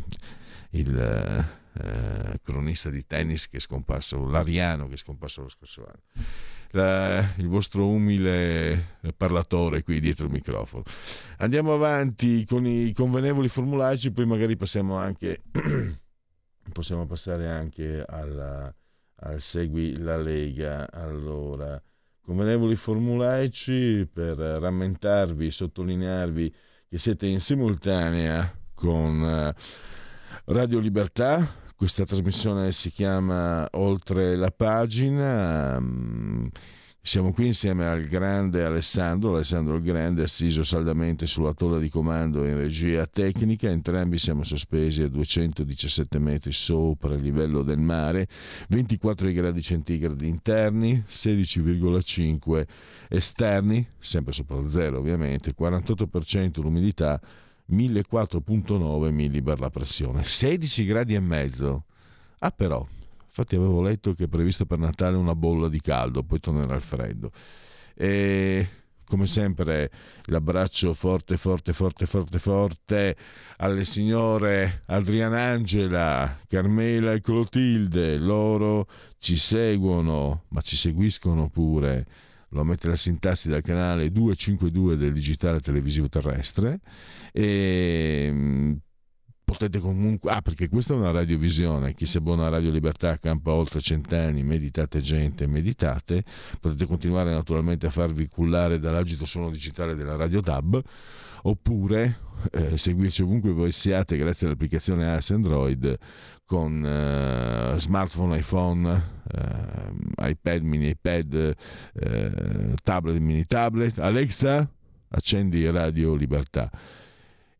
il 0.70 0.96
eh, 1.72 2.40
cronista 2.42 2.90
di 2.90 3.04
tennis 3.06 3.48
che 3.48 3.58
è 3.58 3.60
scomparso, 3.60 4.28
l'Ariano 4.28 4.88
che 4.88 4.94
è 4.94 4.98
scomparso 4.98 5.42
lo 5.42 5.48
scorso 5.48 5.84
anno. 5.86 6.02
La, 6.72 7.34
il 7.38 7.48
vostro 7.48 7.88
umile 7.88 8.98
parlatore 9.16 9.82
qui 9.82 9.98
dietro 9.98 10.26
il 10.26 10.30
microfono. 10.30 10.84
Andiamo 11.38 11.74
avanti 11.74 12.44
con 12.44 12.64
i 12.64 12.92
convenevoli 12.92 13.48
formulaggi, 13.48 14.12
poi 14.12 14.24
magari 14.24 14.56
passiamo 14.56 14.96
anche 14.96 15.42
possiamo 16.72 17.06
passare 17.06 17.48
anche 17.48 18.04
alla, 18.06 18.72
al 19.16 19.40
segui 19.40 19.96
la 19.98 20.16
Lega. 20.16 20.88
Allora, 20.92 21.80
convenevoli 22.22 22.76
formulaici 22.76 24.08
per 24.12 24.36
rammentarvi, 24.36 25.50
sottolinearvi 25.50 26.54
che 26.88 26.98
siete 26.98 27.26
in 27.26 27.40
simultanea 27.40 28.52
con 28.74 29.22
eh, 29.22 29.54
Radio 30.46 30.78
Libertà. 30.78 31.46
Questa 31.76 32.04
trasmissione 32.04 32.72
si 32.72 32.90
chiama 32.90 33.66
Oltre 33.72 34.36
la 34.36 34.50
pagina. 34.50 35.80
Siamo 37.02 37.32
qui 37.32 37.46
insieme 37.46 37.86
al 37.86 38.04
grande 38.08 38.62
Alessandro, 38.62 39.32
Alessandro 39.34 39.76
il 39.76 39.82
Grande, 39.82 40.24
assiso 40.24 40.62
saldamente 40.64 41.26
sulla 41.26 41.54
tolla 41.54 41.78
di 41.78 41.88
comando 41.88 42.44
in 42.44 42.54
regia 42.58 43.06
tecnica. 43.06 43.70
Entrambi 43.70 44.18
siamo 44.18 44.44
sospesi 44.44 45.00
a 45.00 45.08
217 45.08 46.18
metri 46.18 46.52
sopra 46.52 47.14
il 47.14 47.22
livello 47.22 47.62
del 47.62 47.78
mare, 47.78 48.28
24 48.68 49.32
gradi 49.32 49.62
centigradi 49.62 50.28
interni, 50.28 51.02
16,5 51.08 52.66
esterni, 53.08 53.88
sempre 53.98 54.34
sopra 54.34 54.58
il 54.58 54.68
zero 54.68 54.98
ovviamente, 54.98 55.54
48% 55.58 56.60
l'umidità, 56.60 57.18
1004,9 57.72 59.10
millibar 59.10 59.58
la 59.58 59.70
pressione, 59.70 60.22
16 60.22 60.84
gradi 60.84 61.14
e 61.14 61.20
mezzo. 61.20 61.84
Ah 62.40 62.50
però, 62.50 62.86
Infatti 63.40 63.56
avevo 63.56 63.80
letto 63.80 64.12
che 64.12 64.24
è 64.24 64.28
previsto 64.28 64.66
per 64.66 64.78
Natale 64.78 65.16
una 65.16 65.34
bolla 65.34 65.70
di 65.70 65.80
caldo, 65.80 66.22
poi 66.22 66.40
tornerà 66.40 66.74
il 66.74 66.82
freddo. 66.82 67.32
E 67.94 68.68
come 69.06 69.26
sempre 69.26 69.90
l'abbraccio 70.24 70.92
forte, 70.92 71.38
forte, 71.38 71.72
forte, 71.72 72.04
forte, 72.04 72.38
forte 72.38 73.16
alle 73.56 73.86
signore 73.86 74.82
Adriana 74.86 75.40
Angela, 75.44 76.38
Carmela 76.46 77.14
e 77.14 77.22
Clotilde. 77.22 78.18
Loro 78.18 78.86
ci 79.18 79.36
seguono, 79.36 80.44
ma 80.48 80.60
ci 80.60 80.76
seguiscono 80.76 81.48
pure. 81.48 82.06
Lo 82.50 82.62
mette 82.62 82.88
la 82.88 82.96
sintassi 82.96 83.48
dal 83.48 83.62
canale 83.62 84.12
252 84.12 84.98
del 84.98 85.14
digitale 85.14 85.60
televisivo 85.60 86.10
terrestre. 86.10 86.80
E 87.32 88.76
potete 89.50 89.80
comunque... 89.80 90.30
Ah, 90.30 90.40
perché 90.42 90.68
questa 90.68 90.94
è 90.94 90.96
una 90.96 91.10
radiovisione, 91.10 91.92
chi 91.94 92.06
si 92.06 92.18
abbona 92.18 92.46
a 92.46 92.50
Radio 92.50 92.70
Libertà 92.70 93.18
campa 93.18 93.52
oltre 93.52 93.80
cent'anni, 93.80 94.44
meditate 94.44 95.00
gente, 95.00 95.48
meditate, 95.48 96.22
potete 96.60 96.86
continuare 96.86 97.32
naturalmente 97.32 97.88
a 97.88 97.90
farvi 97.90 98.28
cullare 98.28 98.78
dall'agito 98.78 99.26
suono 99.26 99.50
digitale 99.50 99.96
della 99.96 100.14
Radio 100.14 100.40
DAB, 100.40 100.80
oppure 101.42 102.20
eh, 102.52 102.78
seguirci 102.78 103.22
ovunque 103.22 103.50
voi 103.50 103.72
siate 103.72 104.16
grazie 104.16 104.46
all'applicazione 104.46 105.12
AS 105.12 105.30
Android 105.30 105.98
con 106.44 106.84
eh, 106.84 107.74
smartphone, 107.78 108.38
iPhone, 108.38 109.02
eh, 109.32 110.28
iPad, 110.30 110.62
mini 110.62 110.90
iPad, 110.90 111.54
eh, 111.94 112.74
tablet, 112.84 113.18
mini 113.18 113.46
tablet. 113.46 113.98
Alexa, 113.98 114.68
accendi 115.08 115.68
Radio 115.70 116.14
Libertà. 116.14 116.70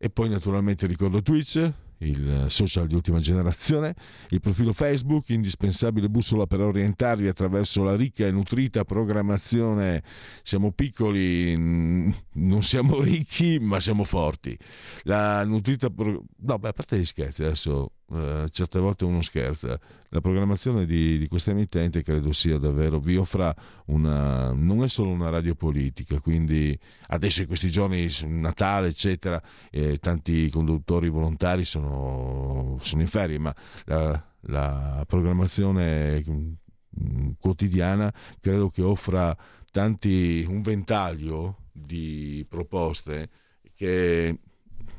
E 0.03 0.09
poi 0.09 0.29
naturalmente 0.29 0.87
ricordo 0.87 1.21
Twitch, 1.21 1.71
il 1.99 2.45
social 2.47 2.87
di 2.87 2.95
ultima 2.95 3.19
generazione, 3.19 3.93
il 4.29 4.39
profilo 4.39 4.73
Facebook, 4.73 5.29
indispensabile 5.29 6.09
bussola 6.09 6.47
per 6.47 6.59
orientarvi 6.59 7.27
attraverso 7.27 7.83
la 7.83 7.95
ricca 7.95 8.25
e 8.25 8.31
nutrita 8.31 8.83
programmazione. 8.83 10.01
Siamo 10.41 10.71
piccoli, 10.71 11.55
non 11.55 12.61
siamo 12.63 12.99
ricchi, 12.99 13.59
ma 13.59 13.79
siamo 13.79 14.03
forti. 14.03 14.57
La 15.03 15.45
nutrita... 15.45 15.91
Pro... 15.91 16.23
No, 16.37 16.57
beh, 16.57 16.69
a 16.69 16.73
parte 16.73 16.97
gli 16.97 17.05
scherzi, 17.05 17.43
adesso 17.43 17.91
eh, 18.13 18.47
certe 18.51 18.79
volte 18.79 19.05
uno 19.05 19.21
scherza. 19.21 19.79
La 20.09 20.21
programmazione 20.21 20.85
di, 20.85 21.17
di 21.17 21.27
questa 21.27 21.51
emittente 21.51 22.03
credo 22.03 22.31
sia 22.33 22.57
davvero, 22.57 22.99
vi 22.99 23.15
offra 23.15 23.55
una, 23.85 24.51
non 24.51 24.83
è 24.83 24.89
solo 24.89 25.11
una 25.11 25.29
radio 25.29 25.55
politica, 25.55 26.19
quindi 26.19 26.77
adesso 27.07 27.41
in 27.41 27.47
questi 27.47 27.69
giorni, 27.69 28.07
Natale 28.23 28.89
eccetera, 28.89 29.41
eh, 29.69 29.97
tanti 29.97 30.49
conduttori 30.49 31.09
volontari 31.09 31.65
sono, 31.65 32.77
sono 32.81 33.01
in 33.01 33.07
ferie, 33.07 33.37
ma 33.39 33.55
la, 33.85 34.21
la 34.41 35.05
programmazione 35.07 36.23
mm, 36.29 37.31
quotidiana 37.39 38.13
credo 38.39 38.69
che 38.69 38.81
offra 38.81 39.35
tanti, 39.71 40.45
un 40.47 40.61
ventaglio 40.61 41.57
di 41.71 42.45
proposte 42.49 43.29
che 43.73 44.37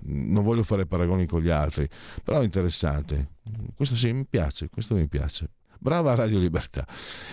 non 0.00 0.42
voglio 0.42 0.62
fare 0.62 0.86
paragoni 0.86 1.26
con 1.26 1.40
gli 1.40 1.50
altri, 1.50 1.88
però 2.22 2.40
è 2.40 2.44
interessante. 2.44 3.36
Questo 3.74 3.96
sì, 3.96 4.12
mi 4.12 4.24
piace, 4.24 4.68
questo 4.68 4.94
mi 4.94 5.08
piace. 5.08 5.50
Brava 5.78 6.14
Radio 6.14 6.38
Libertà. 6.38 6.86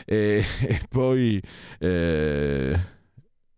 E, 0.05 0.43
e 0.59 0.81
poi 0.89 1.41
eh, 1.77 2.79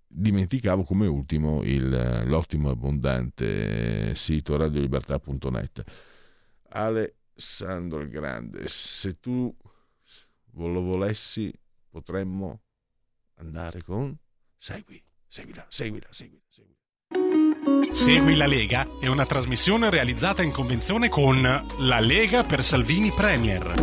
dimenticavo 0.06 0.84
come 0.84 1.08
ultimo 1.08 1.64
il, 1.64 2.24
l'ottimo 2.26 2.68
e 2.70 2.72
abbondante 2.72 4.16
sito 4.16 4.58
radiolibertà.net. 4.58 5.84
Alessandro 6.70 8.02
il 8.02 8.10
Grande, 8.10 8.68
se 8.68 9.20
tu 9.20 9.56
lo 10.54 10.82
volessi, 10.82 11.54
potremmo 11.90 12.62
andare 13.36 13.82
con... 13.82 14.16
Segui, 14.58 15.02
seguila, 15.28 15.66
seguila, 15.70 16.08
seguila. 16.12 16.42
seguila. 16.50 16.71
Segui 17.90 18.36
la 18.36 18.46
Lega 18.46 18.86
è 19.00 19.08
una 19.08 19.26
trasmissione 19.26 19.90
realizzata 19.90 20.44
in 20.44 20.52
convenzione 20.52 21.10
con 21.10 21.42
La 21.42 22.00
Lega 22.00 22.44
per 22.44 22.64
Salvini 22.64 23.12
Premier. 23.12 23.74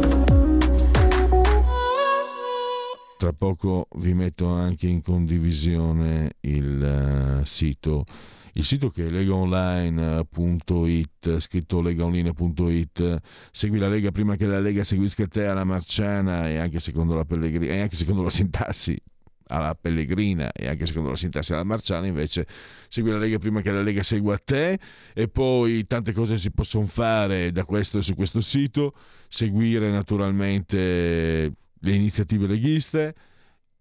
Tra 3.18 3.32
poco 3.32 3.88
vi 3.96 4.14
metto 4.14 4.46
anche 4.46 4.86
in 4.86 5.02
condivisione 5.02 6.34
il 6.40 7.40
uh, 7.40 7.44
sito 7.44 8.04
il 8.52 8.64
sito 8.64 8.90
che 8.90 9.06
è 9.06 9.10
legaonline.it, 9.10 11.38
scritto 11.38 11.80
legaonline.it, 11.80 13.20
segui 13.52 13.78
la 13.78 13.88
Lega 13.88 14.10
prima 14.10 14.36
che 14.36 14.46
la 14.46 14.58
Lega 14.58 14.84
seguisca 14.84 15.26
te 15.28 15.46
alla 15.46 15.64
Marciana 15.64 16.48
e 16.48 16.58
anche 16.58 16.80
secondo 16.80 17.14
la 17.14 17.24
Pellegrini, 17.24 17.68
e 17.68 17.80
anche 17.80 17.94
secondo 17.94 18.22
la 18.22 18.30
sintassi 18.30 19.00
alla 19.48 19.74
Pellegrina 19.74 20.52
e 20.52 20.68
anche 20.68 20.86
secondo 20.86 21.10
la 21.10 21.16
sintassi 21.16 21.52
alla 21.52 21.64
Marciana, 21.64 22.06
invece 22.06 22.46
segui 22.88 23.10
la 23.10 23.18
Lega 23.18 23.38
prima 23.38 23.60
che 23.60 23.72
la 23.72 23.82
Lega 23.82 24.02
segua 24.02 24.38
te 24.38 24.78
e 25.12 25.28
poi 25.28 25.86
tante 25.86 26.12
cose 26.12 26.36
si 26.36 26.50
possono 26.50 26.86
fare 26.86 27.50
da 27.50 27.64
questo 27.64 27.98
e 27.98 28.02
su 28.02 28.14
questo 28.14 28.40
sito, 28.40 28.94
seguire 29.28 29.90
naturalmente 29.90 31.52
le 31.80 31.92
iniziative 31.92 32.46
leghiste, 32.46 33.14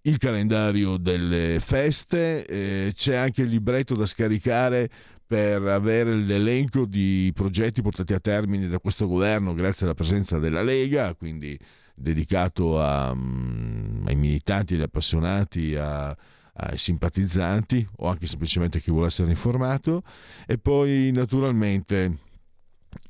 il 0.01 0.17
calendario 0.17 0.97
delle 0.97 1.59
feste, 1.59 2.45
eh, 2.45 2.91
c'è 2.93 3.15
anche 3.15 3.41
il 3.41 3.49
libretto 3.49 3.95
da 3.95 4.05
scaricare 4.05 4.89
per 5.27 5.61
avere 5.63 6.13
l'elenco 6.15 6.85
di 6.85 7.31
progetti 7.35 7.81
portati 7.81 8.13
a 8.13 8.19
termine 8.19 8.69
da 8.69 8.79
questo 8.79 9.07
governo 9.07 9.53
grazie 9.53 9.85
alla 9.85 9.93
presenza 9.93 10.39
della 10.39 10.63
Lega, 10.63 11.13
quindi 11.15 11.59
dedicato 11.99 12.79
a, 12.79 13.11
um, 13.11 14.03
ai 14.05 14.15
militanti, 14.15 14.75
agli 14.75 14.81
appassionati, 14.81 15.75
a, 15.75 16.15
ai 16.59 16.77
simpatizzanti 16.77 17.87
o 17.97 18.07
anche 18.07 18.27
semplicemente 18.27 18.77
a 18.77 18.81
chi 18.81 18.91
vuole 18.91 19.07
essere 19.07 19.29
informato 19.29 20.03
e 20.45 20.57
poi 20.57 21.11
naturalmente 21.11 22.17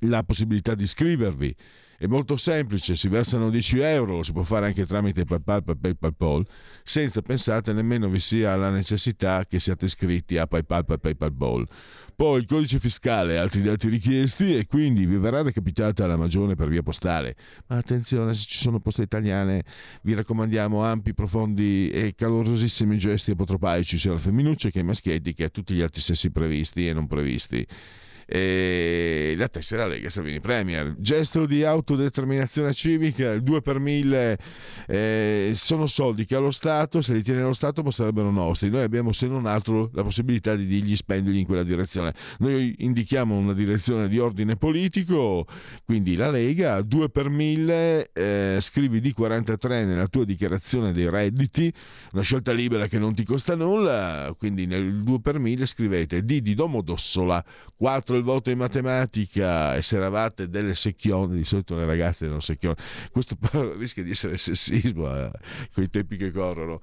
la 0.02 0.24
possibilità 0.24 0.76
di 0.76 0.84
iscrivervi 0.84 1.56
è 2.00 2.06
molto 2.06 2.38
semplice, 2.38 2.96
si 2.96 3.08
versano 3.08 3.50
10 3.50 3.80
euro, 3.80 4.18
lo 4.18 4.24
si 4.24 4.32
può 4.32 4.44
fare 4.44 4.68
anche 4.68 4.86
tramite 4.86 5.26
PayPal, 5.26 5.64
PayPal, 5.64 5.98
PayPal, 5.98 6.46
senza 6.84 7.24
pensate 7.24 7.74
nemmeno 7.74 8.08
vi 8.08 8.20
sia 8.20 8.56
la 8.56 8.70
necessità 8.70 9.46
che 9.46 9.60
siate 9.60 9.86
iscritti 9.86 10.38
a 10.38 10.46
PayPal, 10.46 10.86
PayPal, 10.86 11.16
PayPal. 11.16 11.68
Poi 12.18 12.40
il 12.40 12.48
codice 12.48 12.80
fiscale 12.80 13.36
e 13.36 13.38
altri 13.38 13.62
dati 13.62 13.90
richiesti 13.90 14.58
e 14.58 14.66
quindi 14.66 15.06
vi 15.06 15.18
verrà 15.18 15.44
recapitata 15.44 16.08
la 16.08 16.18
magione 16.18 16.56
per 16.56 16.68
via 16.68 16.82
postale. 16.82 17.36
Ma 17.68 17.78
attenzione, 17.78 18.34
se 18.34 18.46
ci 18.48 18.58
sono 18.58 18.80
poste 18.80 19.04
italiane 19.04 19.64
vi 20.02 20.16
raccomandiamo 20.16 20.84
ampi, 20.84 21.14
profondi 21.14 21.92
e 21.92 22.16
calorosissimi 22.16 22.98
gesti 22.98 23.30
apotropaici 23.30 24.00
sia 24.00 24.10
alla 24.10 24.20
femminuccia 24.20 24.72
che 24.72 24.80
ai 24.80 24.86
maschietti 24.86 25.36
che 25.36 25.44
a 25.44 25.50
tutti 25.50 25.76
gli 25.76 25.82
altri 25.82 26.02
sessi 26.02 26.32
previsti 26.32 26.88
e 26.88 26.94
non 26.94 27.06
previsti 27.06 27.64
e 28.30 29.36
la 29.38 29.48
tessera 29.48 29.88
Lega 29.88 30.10
Salvini 30.10 30.42
Premier. 30.42 30.96
Gesto 31.00 31.46
di 31.46 31.64
autodeterminazione 31.64 32.74
civica, 32.74 33.32
il 33.32 33.42
2 33.42 33.62
per 33.62 33.80
1000 33.80 34.38
eh, 34.86 35.52
sono 35.56 35.88
soldi 35.88 36.26
che 36.26 36.36
allo 36.36 36.52
Stato, 36.52 37.02
se 37.02 37.14
li 37.14 37.24
tiene 37.24 37.42
lo 37.42 37.54
Stato, 37.54 37.84
ma 37.84 37.92
sarebbero 37.92 38.30
nostri. 38.30 38.70
Noi 38.70 38.82
abbiamo 38.84 39.14
se 39.14 39.28
non 39.28 39.46
altro 39.46 39.90
la 39.94 40.04
possibilità 40.04 40.56
di 40.56 40.66
dirgli 40.66 40.96
spenderli 40.96 41.40
in 41.40 41.46
quella 41.46 41.64
direzione. 41.64 42.14
Noi 42.40 42.76
indichiamo 42.80 43.38
una 43.38 43.54
direzione 43.54 44.10
di 44.10 44.20
ordine 44.20 44.58
politico, 44.58 45.48
quindi 45.86 46.18
la 46.18 46.30
Lega, 46.30 46.82
2 46.82 47.10
per 47.10 47.30
1000, 47.30 48.10
eh, 48.12 48.58
scrivi 48.60 49.00
D43 49.00 49.86
nella 49.86 50.08
tua 50.08 50.26
dichiarazione 50.26 50.92
dei 50.92 51.10
redditi, 51.10 51.72
una 52.12 52.24
scelta 52.24 52.52
libera 52.52 52.88
che 52.88 53.00
non 53.00 53.16
ti 53.16 53.24
costa 53.24 53.56
nulla, 53.56 54.36
quindi 54.38 54.66
nel 54.66 55.04
2 55.04 55.22
per 55.22 55.40
1000 55.40 55.66
scrivete 55.66 56.26
D 56.26 56.42
di 56.42 56.54
Domodossola, 56.56 57.44
4 57.78 58.17
il 58.18 58.24
voto 58.24 58.50
in 58.50 58.58
matematica 58.58 59.76
e 59.76 59.82
se 59.82 59.96
eravate 59.96 60.50
delle 60.50 60.76
secchione, 60.76 61.36
di 61.36 61.46
solito 61.46 61.76
le 61.76 61.86
ragazze 61.86 62.26
erano 62.26 62.40
secchione, 62.40 62.76
questo 63.12 63.38
rischia 63.78 64.04
di 64.04 64.12
essere 64.12 64.38
sessismo 64.38 65.08
eh, 65.16 65.32
con 65.74 65.84
i 65.84 65.90
tempi 65.90 66.18
che 66.18 66.32
corrono. 66.32 66.82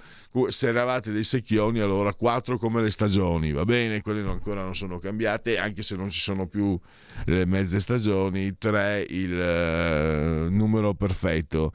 Se 0.49 0.69
eravate 0.69 1.13
dei 1.13 1.25
secchioni, 1.25 1.81
allora 1.81 2.15
4 2.15 2.59
come 2.59 2.83
le 2.83 2.91
stagioni, 2.91 3.53
va 3.53 3.65
bene, 3.65 4.01
quelle 4.01 4.21
ancora 4.29 4.63
non 4.63 4.75
sono 4.75 4.99
cambiate, 4.99 5.59
anche 5.59 5.83
se 5.83 5.97
non 5.97 6.11
ci 6.11 6.21
sono 6.21 6.47
più 6.47 6.79
le 7.27 7.45
mezze 7.45 7.81
stagioni, 7.81 8.57
3 8.57 9.07
il 9.11 9.33
uh, 9.33 10.53
numero 10.53 10.95
perfetto 10.95 11.73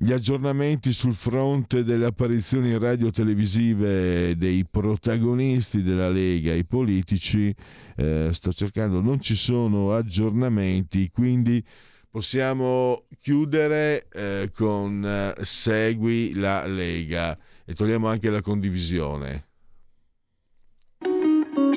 gli 0.00 0.12
aggiornamenti 0.12 0.92
sul 0.92 1.12
fronte 1.14 1.82
delle 1.82 2.06
apparizioni 2.06 2.78
radio-televisive 2.78 4.36
dei 4.36 4.64
protagonisti 4.64 5.82
della 5.82 6.08
Lega, 6.08 6.54
i 6.54 6.64
politici, 6.64 7.52
eh, 7.96 8.30
sto 8.32 8.52
cercando, 8.52 9.00
non 9.00 9.20
ci 9.20 9.34
sono 9.34 9.92
aggiornamenti, 9.92 11.10
quindi 11.10 11.64
possiamo 12.08 13.06
chiudere 13.20 14.06
eh, 14.12 14.52
con 14.54 15.04
eh, 15.04 15.44
Segui 15.44 16.32
la 16.34 16.64
Lega 16.64 17.36
e 17.64 17.74
togliamo 17.74 18.06
anche 18.06 18.30
la 18.30 18.40
condivisione. 18.40 19.46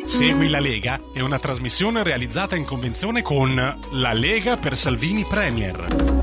Segui 0.03 0.49
la 0.49 0.59
Lega 0.59 0.99
è 1.11 1.21
una 1.21 1.39
trasmissione 1.39 2.03
realizzata 2.03 2.55
in 2.55 2.65
convenzione 2.65 3.23
con 3.23 3.55
La 3.55 4.13
Lega 4.13 4.57
per 4.57 4.77
Salvini 4.77 5.25
Premier. 5.27 6.20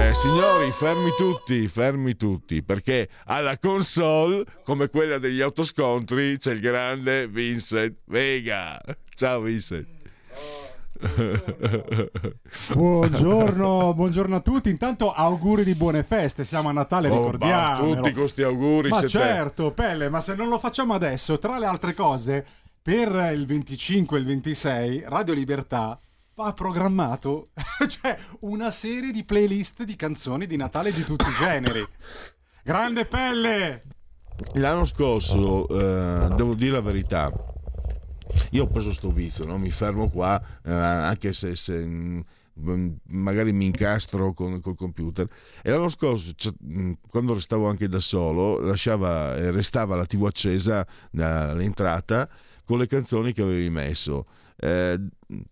Eh, 0.00 0.14
signori, 0.14 0.70
fermi 0.70 1.10
tutti, 1.16 1.66
fermi 1.66 2.16
tutti, 2.16 2.62
perché 2.62 3.08
alla 3.24 3.58
console, 3.58 4.44
come 4.62 4.88
quella 4.88 5.18
degli 5.18 5.40
autoscontri, 5.40 6.38
c'è 6.38 6.52
il 6.52 6.60
grande 6.60 7.26
Vincent 7.26 7.96
Vega. 8.06 8.80
Ciao 9.14 9.40
Vincent. 9.40 9.86
buongiorno, 12.72 13.92
buongiorno 13.92 14.36
a 14.36 14.40
tutti. 14.40 14.70
Intanto 14.70 15.12
auguri 15.12 15.64
di 15.64 15.74
buone 15.74 16.04
feste. 16.04 16.44
Siamo 16.44 16.68
a 16.68 16.72
Natale, 16.72 17.08
oh, 17.08 17.16
ricordiamo. 17.16 17.96
Tutti 17.96 18.12
questi 18.12 18.42
auguri. 18.42 18.90
Ma 18.90 19.04
certo, 19.04 19.72
Pelle, 19.72 20.08
ma 20.08 20.20
se 20.20 20.36
non 20.36 20.48
lo 20.48 20.60
facciamo 20.60 20.94
adesso, 20.94 21.38
tra 21.38 21.58
le 21.58 21.66
altre 21.66 21.92
cose, 21.92 22.46
per 22.80 23.32
il 23.34 23.46
25 23.46 24.16
e 24.16 24.20
il 24.20 24.26
26, 24.26 25.02
Radio 25.06 25.34
Libertà 25.34 26.00
ha 26.44 26.52
programmato 26.52 27.48
cioè, 27.88 28.16
una 28.40 28.70
serie 28.70 29.10
di 29.10 29.24
playlist 29.24 29.82
di 29.82 29.96
canzoni 29.96 30.46
di 30.46 30.56
Natale 30.56 30.92
di 30.92 31.02
tutti 31.02 31.28
i 31.28 31.34
generi. 31.34 31.86
Grande 32.62 33.06
pelle! 33.06 33.82
L'anno 34.54 34.84
scorso, 34.84 35.66
eh, 35.68 36.34
devo 36.34 36.54
dire 36.54 36.72
la 36.72 36.80
verità, 36.80 37.32
io 38.50 38.64
ho 38.64 38.66
preso 38.68 38.92
sto 38.92 39.10
vizio, 39.10 39.44
no? 39.44 39.58
mi 39.58 39.70
fermo 39.70 40.08
qua, 40.08 40.40
eh, 40.64 40.72
anche 40.72 41.32
se, 41.32 41.56
se 41.56 41.84
mh, 41.84 42.24
mm, 42.60 42.88
magari 43.08 43.52
mi 43.52 43.66
incastro 43.66 44.32
con, 44.32 44.60
col 44.60 44.76
computer. 44.76 45.28
E 45.62 45.70
l'anno 45.70 45.88
scorso, 45.88 46.32
cioè, 46.36 46.52
quando 47.08 47.34
restavo 47.34 47.68
anche 47.68 47.88
da 47.88 48.00
solo, 48.00 48.60
lasciava, 48.60 49.36
eh, 49.36 49.50
restava 49.50 49.96
la 49.96 50.06
TV 50.06 50.26
accesa 50.26 50.86
all'entrata 51.16 52.28
con 52.64 52.78
le 52.78 52.86
canzoni 52.86 53.32
che 53.32 53.42
avevi 53.42 53.70
messo. 53.70 54.26
Eh, 54.60 54.98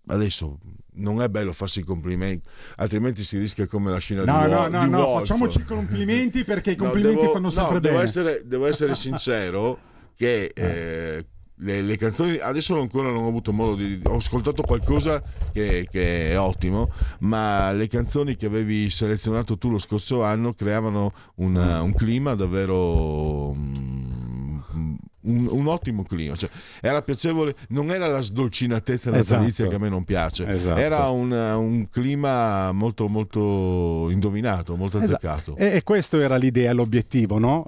adesso 0.09 0.59
non 0.95 1.23
è 1.23 1.29
bello 1.29 1.53
farsi 1.53 1.81
i 1.81 1.83
complimenti, 1.85 2.49
altrimenti 2.77 3.23
si 3.23 3.39
rischia 3.39 3.67
come 3.67 3.91
la 3.91 3.99
scena 3.99 4.25
no, 4.25 4.45
di, 4.45 4.51
no, 4.51 4.69
no, 4.69 4.85
di 4.85 4.91
no, 4.91 4.99
Wolf. 4.99 5.19
facciamoci 5.19 5.59
i 5.61 5.65
complimenti 5.65 6.45
perché 6.45 6.73
i 6.73 6.77
complimenti 6.77 7.17
no, 7.17 7.21
devo, 7.21 7.33
fanno 7.33 7.51
sempre 7.51 7.75
no, 7.75 7.81
bene. 7.81 7.95
Devo 7.95 8.05
essere, 8.05 8.43
devo 8.45 8.67
essere 8.67 8.95
sincero 8.97 9.79
che 10.17 10.51
eh, 10.55 11.27
le, 11.57 11.83
le, 11.83 11.97
canzoni 11.97 12.39
adesso 12.39 12.79
ancora 12.81 13.11
non 13.11 13.25
ho 13.25 13.29
avuto 13.29 13.53
modo 13.53 13.77
di 13.77 14.01
ho 14.03 14.17
ascoltato 14.17 14.63
qualcosa 14.63 15.23
che, 15.53 15.87
che, 15.91 16.31
è 16.31 16.39
ottimo 16.39 16.91
ma 17.21 17.73
le 17.73 17.89
canzoni 17.89 18.37
che 18.37 18.47
avevi 18.47 18.91
selezionato 18.91 19.57
tu 19.57 19.71
lo 19.71 19.79
scorso 19.79 20.23
anno 20.23 20.53
creavano 20.53 21.13
una, 21.37 21.83
un 21.83 21.95
clima 21.95 22.35
davvero 22.35 23.51
um, 23.51 24.97
un, 25.27 25.47
un, 25.51 25.67
ottimo 25.67 26.03
clima. 26.03 26.35
Cioè, 26.35 26.51
era 26.81 27.03
piacevole, 27.03 27.55
non 27.69 27.91
era 27.91 28.07
la 28.09 28.21
sdolcinatezza 28.21 29.11
natalizia 29.11 29.65
esatto. 29.65 29.69
che 29.69 29.75
a 29.77 29.79
me 29.79 29.89
non 29.89 30.05
piace, 30.05 30.47
esatto. 30.49 30.79
era 30.79 31.09
un, 31.09 31.31
un, 31.31 31.89
clima 31.89 32.73
molto, 32.73 33.09
molto 33.09 34.09
indovinato, 34.11 34.77
molto 34.77 34.99
azzeccato. 34.99 35.57
Esatto. 35.57 35.57
E, 35.57 35.77
e, 35.77 35.83
questo 35.83 36.21
era 36.21 36.37
l'idea, 36.37 36.73
l'obiettivo, 36.73 37.39
no? 37.39 37.67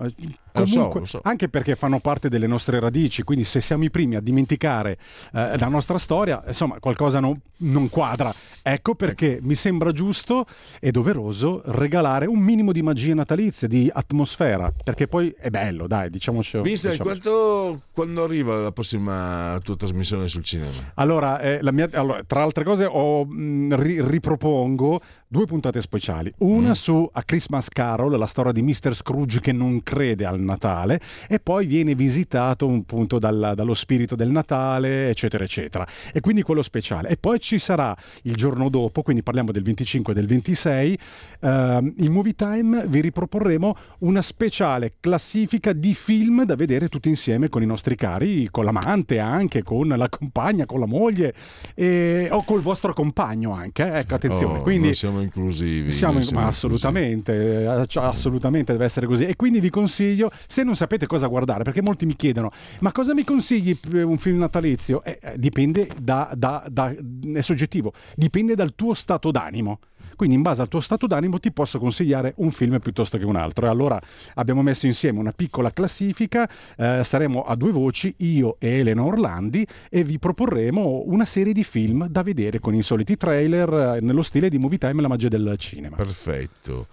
Comunque, 0.65 1.01
lo 1.01 1.07
so, 1.07 1.17
lo 1.17 1.23
so. 1.23 1.29
anche 1.29 1.49
perché 1.49 1.75
fanno 1.77 2.01
parte 2.01 2.29
delle 2.29 2.47
nostre 2.47 2.81
radici, 2.81 3.23
quindi 3.23 3.45
se 3.45 3.61
siamo 3.61 3.85
i 3.85 3.91
primi 3.91 4.17
a 4.17 4.21
dimenticare 4.21 4.99
eh, 5.33 5.59
la 5.59 5.69
nostra 5.69 5.99
storia, 5.99 6.43
insomma, 6.47 6.79
qualcosa 6.81 7.21
non, 7.21 7.39
non 7.59 7.89
quadra. 7.89 8.35
Ecco 8.63 8.95
perché 8.95 9.39
mi 9.43 9.55
sembra 9.55 9.93
giusto 9.93 10.45
e 10.81 10.91
doveroso 10.91 11.63
regalare 11.67 12.27
un 12.27 12.39
minimo 12.39 12.73
di 12.73 12.83
magia 12.83 13.15
natalizia, 13.15 13.67
di 13.67 13.91
atmosfera, 13.93 14.73
perché 14.85 15.07
poi 15.09 15.35
è 15.39 15.49
bello, 15.51 15.87
dai, 15.87 16.11
diciamoci. 16.11 16.61
Visto 16.61 16.89
diciamo. 16.89 17.09
quanto 17.09 17.81
quando 17.93 18.25
arriva 18.25 18.57
la 18.59 18.73
prossima 18.73 19.59
tua 19.63 19.77
trasmissione 19.77 20.29
sul 20.29 20.45
cinema? 20.45 20.71
Allora, 20.95 21.41
eh, 21.41 21.61
mia, 21.73 21.89
allora 21.93 22.23
tra 22.25 22.43
altre 22.43 22.65
cose, 22.65 22.85
ho, 22.85 23.25
mh, 23.25 23.81
ri, 23.81 24.03
ripropongo 24.07 25.01
due 25.27 25.47
puntate 25.47 25.81
speciali. 25.81 26.33
Una 26.39 26.71
mm. 26.71 26.73
su 26.73 27.09
A 27.13 27.23
Christmas 27.23 27.69
Carol, 27.69 28.19
la 28.19 28.27
storia 28.27 28.53
di 28.53 28.63
Mr. 28.63 28.95
Scrooge 28.95 29.41
che 29.41 29.53
non 29.53 29.83
crede 29.83 30.25
al 30.25 30.41
Natale, 30.49 31.01
e 31.29 31.39
poi 31.39 31.67
viene 31.67 31.95
visitato 31.95 32.67
un 32.67 32.85
punto 32.85 33.19
dal, 33.19 33.53
dallo 33.55 33.75
spirito 33.75 34.17
del 34.17 34.31
Natale, 34.31 35.11
eccetera, 35.11 35.45
eccetera. 35.45 35.87
E 36.13 36.21
quindi 36.21 36.43
quello 36.43 36.63
speciale. 36.63 37.09
E 37.09 37.17
poi 37.17 37.39
ci 37.41 37.59
sarà 37.59 37.97
il 38.23 38.35
giorno 38.35 38.69
dopo, 38.69 39.03
quindi 39.03 39.23
parliamo 39.23 39.53
del 39.53 39.63
25 39.63 40.13
e 40.13 40.17
del 40.17 40.27
26, 40.27 40.99
eh, 41.41 41.95
in 41.99 42.13
Movie 42.13 42.35
Time 42.35 42.87
vi 42.87 43.01
riproporremo 43.01 43.77
una 44.01 44.23
speciale 44.23 44.95
classifica 45.01 45.73
di 45.73 45.95
film 45.95 46.45
da 46.45 46.57
vedere 46.57 46.89
tutti 46.89 47.09
insieme 47.09 47.49
con 47.49 47.63
i 47.63 47.67
nostri 47.67 47.95
cari, 47.95 48.49
con 48.51 48.65
l'amante 48.65 49.19
anche, 49.19 49.63
con 49.63 49.89
la 49.89 50.09
compagna, 50.09 50.67
con 50.67 50.81
la 50.81 50.87
moglie 50.87 51.35
e, 51.75 52.29
o 52.31 52.45
col 52.45 52.61
vostro 52.61 52.93
compagno 52.93 53.53
anche. 53.53 53.85
Eh? 53.85 53.99
Ecco, 53.99 54.15
attenzione. 54.15 54.59
Oh, 54.59 54.63
quindi, 54.63 54.95
siamo 54.95 55.21
inclusivi. 55.21 55.93
Siamo, 55.93 56.23
siamo 56.23 56.41
ma 56.41 56.47
assolutamente, 56.49 57.33
inclusivi. 57.33 58.07
assolutamente 58.07 58.73
deve 58.73 58.85
essere 58.85 59.07
così. 59.07 59.27
E 59.27 59.37
quindi 59.37 59.61
vi 59.61 59.71
consiglio, 59.71 60.31
se 60.47 60.63
non 60.63 60.77
sapete 60.77 61.07
cosa 61.07 61.27
guardare, 61.27 61.65
perché 61.65 61.83
molti 61.83 62.07
mi 62.07 62.15
chiedono, 62.15 62.51
ma 62.81 62.93
cosa 62.93 63.15
mi 63.15 63.25
consigli 63.25 63.79
un 63.93 64.19
film 64.19 64.39
natalizio? 64.39 65.03
Eh, 65.03 65.35
dipende 65.37 65.89
da, 66.01 66.31
da, 66.35 66.65
da, 66.69 66.95
è 67.35 67.41
soggettivo, 67.41 67.93
dipende 68.15 68.55
dal 68.55 68.75
tuo 68.75 68.95
stato 68.95 69.31
d'animo. 69.31 69.79
quindi 70.19 70.35
in 70.35 70.43
base 70.43 70.61
al 70.61 70.69
tuo 70.69 70.81
stato 70.81 71.07
d'animo 71.07 71.39
ti 71.39 71.53
posso 71.53 71.79
consigliare 71.79 72.33
un 72.39 72.51
film 72.51 72.81
piuttosto 72.81 73.19
che 73.19 73.25
un 73.25 73.37
altro. 73.37 73.67
E 73.67 73.69
allora 73.69 74.01
abbiamo 74.35 74.63
messo 74.63 74.87
insieme 74.87 75.21
una 75.21 75.33
piccola 75.33 75.71
classifica, 75.71 76.49
eh, 76.77 77.03
saremo 77.05 77.43
a 77.45 77.55
due 77.55 77.71
voci, 77.71 78.13
io 78.19 78.57
e 78.59 78.81
Elena 78.81 79.05
Orlandi, 79.05 79.65
e 79.89 80.03
vi 80.03 80.19
proporremo 80.19 81.05
una 81.07 81.25
serie 81.25 81.53
di 81.53 81.63
film 81.63 82.09
da 82.09 82.23
vedere 82.23 82.59
con 82.59 82.75
i 82.75 82.83
soliti 82.83 83.17
trailer 83.17 83.73
eh, 83.73 84.01
nello 84.01 84.23
stile 84.23 84.49
di 84.49 84.59
Movie 84.59 84.79
Time 84.79 84.99
e 84.99 85.03
la 85.03 85.09
magia 85.09 85.29
del 85.29 85.55
cinema. 85.57 85.95
Perfetto. 85.95 86.89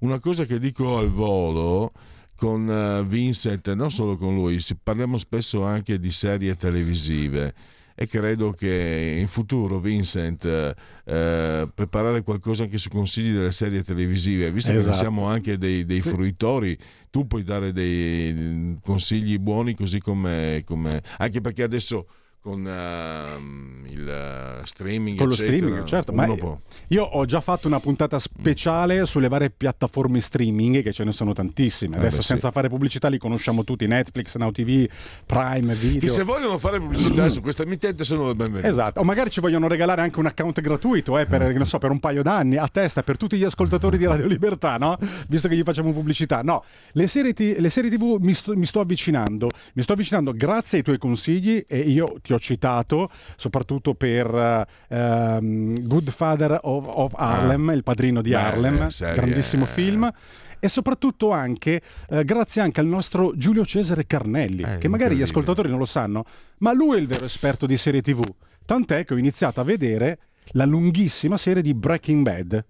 Una 0.00 0.18
cosa 0.18 0.44
che 0.44 0.58
dico 0.58 0.98
al 0.98 1.10
volo 1.10 1.92
con 2.36 2.70
eh, 2.70 3.04
Vincent, 3.04 3.72
non 3.72 3.90
solo 3.90 4.16
con 4.16 4.34
lui, 4.34 4.60
parliamo 4.82 5.16
spesso 5.16 5.64
anche 5.64 5.98
di 5.98 6.10
serie 6.10 6.54
televisive 6.54 7.54
e 7.98 8.06
credo 8.06 8.52
che 8.52 9.16
in 9.18 9.26
futuro 9.26 9.80
Vincent 9.80 10.44
eh, 10.44 10.74
eh, 11.06 11.68
preparare 11.74 12.22
qualcosa 12.22 12.64
anche 12.64 12.76
su 12.76 12.90
consigli 12.90 13.32
delle 13.32 13.52
serie 13.52 13.82
televisive 13.82 14.52
visto 14.52 14.70
esatto. 14.70 14.90
che 14.90 14.96
siamo 14.98 15.24
anche 15.26 15.56
dei, 15.56 15.86
dei 15.86 16.02
fruitori 16.02 16.76
tu 17.08 17.26
puoi 17.26 17.42
dare 17.42 17.72
dei 17.72 18.76
consigli 18.82 19.38
buoni 19.38 19.74
così 19.74 19.98
come, 19.98 20.62
come 20.66 21.02
anche 21.16 21.40
perché 21.40 21.62
adesso 21.62 22.06
con 22.46 22.64
uh, 22.64 23.90
il 23.90 24.60
streaming. 24.62 25.18
Con 25.18 25.32
eccetera, 25.32 25.50
lo 25.50 25.56
streaming, 25.58 25.84
certo. 25.84 26.12
Ma 26.12 26.32
può... 26.32 26.56
io 26.88 27.02
ho 27.02 27.24
già 27.24 27.40
fatto 27.40 27.66
una 27.66 27.80
puntata 27.80 28.20
speciale 28.20 29.04
sulle 29.04 29.26
varie 29.26 29.50
piattaforme 29.50 30.20
streaming, 30.20 30.80
che 30.80 30.92
ce 30.92 31.02
ne 31.02 31.10
sono 31.10 31.32
tantissime. 31.32 31.96
Eh 31.96 31.98
Adesso, 31.98 32.18
beh, 32.18 32.22
senza 32.22 32.46
sì. 32.46 32.52
fare 32.52 32.68
pubblicità, 32.68 33.08
li 33.08 33.18
conosciamo 33.18 33.64
tutti: 33.64 33.88
Netflix, 33.88 34.36
Now 34.36 34.52
TV, 34.52 34.88
Prime 35.26 35.74
Video. 35.74 35.98
Che 35.98 36.08
se 36.08 36.22
vogliono 36.22 36.56
fare 36.58 36.78
pubblicità 36.78 37.28
su 37.28 37.40
questa 37.40 37.64
emittente 37.64 38.04
sono 38.04 38.28
le 38.28 38.36
benvenute. 38.36 38.68
Esatto, 38.68 39.00
o 39.00 39.02
magari 39.02 39.30
ci 39.30 39.40
vogliono 39.40 39.66
regalare 39.66 40.02
anche 40.02 40.20
un 40.20 40.26
account 40.26 40.60
gratuito 40.60 41.18
eh, 41.18 41.26
per, 41.26 41.52
non 41.52 41.66
so, 41.66 41.78
per 41.78 41.90
un 41.90 41.98
paio 41.98 42.22
d'anni 42.22 42.56
a 42.58 42.68
testa 42.68 43.02
per 43.02 43.16
tutti 43.16 43.36
gli 43.36 43.44
ascoltatori 43.44 43.98
di 43.98 44.06
Radio 44.06 44.26
Libertà, 44.26 44.76
no? 44.76 44.96
Visto 45.26 45.48
che 45.48 45.56
gli 45.56 45.64
facciamo 45.64 45.92
pubblicità. 45.92 46.42
No, 46.42 46.62
le 46.92 47.08
serie, 47.08 47.32
ti- 47.32 47.58
le 47.58 47.70
serie 47.70 47.90
TV 47.90 48.18
mi 48.20 48.34
sto, 48.34 48.56
mi 48.56 48.66
sto 48.66 48.78
avvicinando, 48.78 49.50
mi 49.74 49.82
sto 49.82 49.94
avvicinando 49.94 50.32
grazie 50.32 50.78
ai 50.78 50.84
tuoi 50.84 50.98
consigli 50.98 51.64
e 51.66 51.80
io 51.80 52.14
ti 52.22 52.32
ho 52.32 52.35
citato 52.38 53.10
soprattutto 53.36 53.94
per 53.94 54.66
eh, 54.88 54.94
ehm, 54.94 55.86
Good 55.86 56.10
Father 56.10 56.58
of, 56.62 56.86
of 56.86 57.12
Harlem, 57.16 57.70
il 57.74 57.82
padrino 57.82 58.22
di 58.22 58.30
Beh, 58.30 58.36
Harlem, 58.36 58.88
serie- 58.88 59.14
grandissimo 59.14 59.66
film. 59.66 60.10
E 60.58 60.68
soprattutto 60.68 61.32
anche, 61.32 61.82
eh, 62.08 62.24
grazie 62.24 62.62
anche 62.62 62.80
al 62.80 62.86
nostro 62.86 63.36
Giulio 63.36 63.64
Cesare 63.64 64.06
Carnelli, 64.06 64.64
che 64.78 64.88
magari 64.88 65.14
gli 65.14 65.22
ascoltatori 65.22 65.68
non 65.68 65.78
lo 65.78 65.84
sanno, 65.84 66.24
ma 66.58 66.72
lui 66.72 66.96
è 66.96 67.00
il 67.00 67.06
vero 67.06 67.26
esperto 67.26 67.66
di 67.66 67.76
serie 67.76 68.00
TV. 68.00 68.22
Tant'è 68.64 69.04
che 69.04 69.14
ho 69.14 69.18
iniziato 69.18 69.60
a 69.60 69.64
vedere 69.64 70.18
la 70.52 70.64
lunghissima 70.64 71.36
serie 71.36 71.62
di 71.62 71.74
Breaking 71.74 72.22
Bad, 72.22 72.64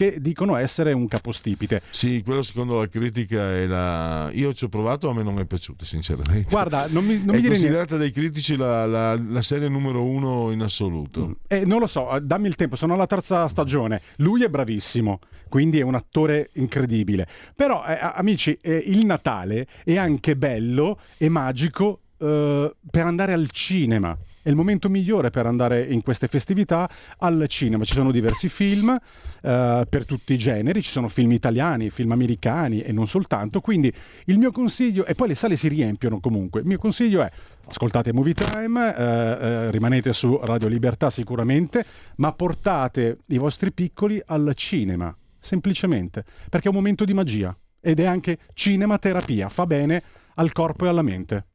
che 0.00 0.18
dicono 0.18 0.56
essere 0.56 0.94
un 0.94 1.06
capostipite. 1.06 1.82
Sì, 1.90 2.22
quello 2.24 2.40
secondo 2.40 2.78
la 2.78 2.88
critica 2.88 3.52
è 3.52 3.66
la... 3.66 4.30
Io 4.32 4.54
ci 4.54 4.64
ho 4.64 4.70
provato, 4.70 5.10
a 5.10 5.12
me 5.12 5.22
non 5.22 5.38
è 5.38 5.44
piaciuto 5.44 5.84
sinceramente. 5.84 6.48
Guarda, 6.48 6.86
non 6.88 7.04
mi, 7.04 7.18
non 7.18 7.34
è 7.34 7.36
mi 7.36 7.42
dire 7.42 7.48
niente. 7.48 7.48
considerata 7.50 7.96
dai 7.98 8.10
critici 8.10 8.56
la, 8.56 8.86
la- 8.86 9.20
la 9.22 9.42
serie 9.42 9.68
numero 9.68 10.02
uno 10.02 10.52
in 10.52 10.62
assoluto. 10.62 11.36
Eh, 11.46 11.66
non 11.66 11.80
lo 11.80 11.86
so, 11.86 12.16
eh, 12.16 12.22
dammi 12.22 12.46
il 12.48 12.56
tempo, 12.56 12.76
sono 12.76 12.94
alla 12.94 13.06
terza 13.06 13.46
stagione. 13.48 14.00
Lui 14.16 14.42
è 14.42 14.48
bravissimo, 14.48 15.18
quindi 15.50 15.80
è 15.80 15.82
un 15.82 15.94
attore 15.94 16.48
incredibile. 16.54 17.28
Però, 17.54 17.84
eh, 17.84 17.98
amici, 18.00 18.56
eh, 18.62 18.82
il 18.86 19.04
Natale 19.04 19.66
è 19.84 19.98
anche 19.98 20.34
bello 20.34 20.98
e 21.18 21.28
magico 21.28 22.00
eh, 22.16 22.74
per 22.90 23.04
andare 23.04 23.34
al 23.34 23.50
cinema. 23.50 24.16
Il 24.50 24.56
momento 24.56 24.88
migliore 24.88 25.30
per 25.30 25.46
andare 25.46 25.80
in 25.80 26.02
queste 26.02 26.26
festività 26.26 26.90
al 27.18 27.44
cinema. 27.46 27.84
Ci 27.84 27.94
sono 27.94 28.10
diversi 28.10 28.48
film 28.48 28.90
eh, 28.90 29.86
per 29.88 30.04
tutti 30.04 30.32
i 30.32 30.38
generi, 30.38 30.82
ci 30.82 30.90
sono 30.90 31.06
film 31.08 31.30
italiani, 31.30 31.88
film 31.88 32.10
americani 32.10 32.80
e 32.80 32.90
non 32.90 33.06
soltanto. 33.06 33.60
Quindi 33.60 33.92
il 34.24 34.38
mio 34.38 34.50
consiglio, 34.50 35.06
e 35.06 35.14
poi 35.14 35.28
le 35.28 35.36
sale 35.36 35.56
si 35.56 35.68
riempiono 35.68 36.18
comunque, 36.18 36.62
il 36.62 36.66
mio 36.66 36.78
consiglio 36.78 37.22
è 37.22 37.30
ascoltate 37.64 38.12
Movie 38.12 38.34
Time, 38.34 38.96
eh, 38.96 39.02
eh, 39.02 39.70
rimanete 39.70 40.12
su 40.12 40.40
Radio 40.42 40.66
Libertà 40.66 41.10
sicuramente, 41.10 41.84
ma 42.16 42.32
portate 42.32 43.18
i 43.26 43.38
vostri 43.38 43.72
piccoli 43.72 44.20
al 44.26 44.50
cinema, 44.56 45.16
semplicemente, 45.38 46.24
perché 46.48 46.66
è 46.66 46.70
un 46.70 46.76
momento 46.76 47.04
di 47.04 47.14
magia 47.14 47.56
ed 47.80 48.00
è 48.00 48.04
anche 48.04 48.38
cinematerapia, 48.52 49.48
fa 49.48 49.64
bene 49.66 50.02
al 50.34 50.50
corpo 50.50 50.86
e 50.86 50.88
alla 50.88 51.02
mente. 51.02 51.46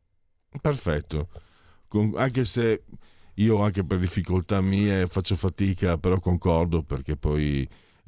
Perfetto. 0.61 1.27
Con- 1.87 2.13
anche 2.15 2.45
se 2.45 2.83
io 3.35 3.61
anche 3.61 3.83
per 3.83 3.99
difficoltà 3.99 4.61
mie 4.61 5.07
faccio 5.07 5.35
fatica, 5.35 5.97
però 5.97 6.19
concordo 6.19 6.83
perché 6.83 7.15
poi 7.17 7.67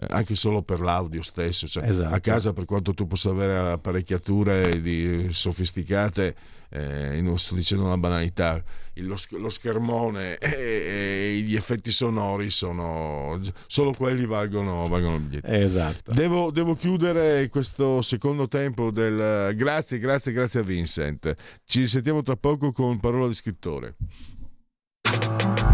anche 0.09 0.35
solo 0.35 0.61
per 0.61 0.79
l'audio 0.79 1.23
stesso, 1.23 1.67
cioè, 1.67 1.89
Esatto. 1.89 2.13
a 2.13 2.19
casa 2.19 2.53
per 2.53 2.65
quanto 2.65 2.93
tu 2.93 3.07
possa 3.07 3.29
avere 3.29 3.71
apparecchiature 3.71 4.81
di- 4.81 5.27
sofisticate, 5.31 6.35
eh, 6.69 7.19
non 7.21 7.39
sto 7.39 7.55
dicendo 7.55 7.85
una 7.85 7.97
banalità, 7.97 8.61
lo, 8.95 9.15
lo 9.31 9.49
schermone 9.49 10.37
e, 10.37 10.49
e 10.51 11.43
gli 11.43 11.55
effetti 11.55 11.91
sonori 11.91 12.49
sono 12.49 13.39
solo 13.67 13.93
quelli 13.93 14.25
valgono, 14.25 14.87
valgono 14.87 15.15
il 15.15 15.21
biglietto. 15.21 15.47
Esatto. 15.47 16.11
Devo, 16.11 16.51
devo 16.51 16.75
chiudere 16.75 17.47
questo 17.49 18.01
secondo 18.01 18.47
tempo 18.47 18.91
del 18.91 19.55
grazie, 19.55 19.97
grazie, 19.97 20.31
grazie 20.31 20.59
a 20.59 20.63
Vincent. 20.63 21.33
Ci 21.65 21.79
risentiamo 21.79 22.21
tra 22.21 22.35
poco 22.35 22.71
con 22.71 22.99
parola 22.99 23.27
di 23.27 23.33
scrittore. 23.33 23.95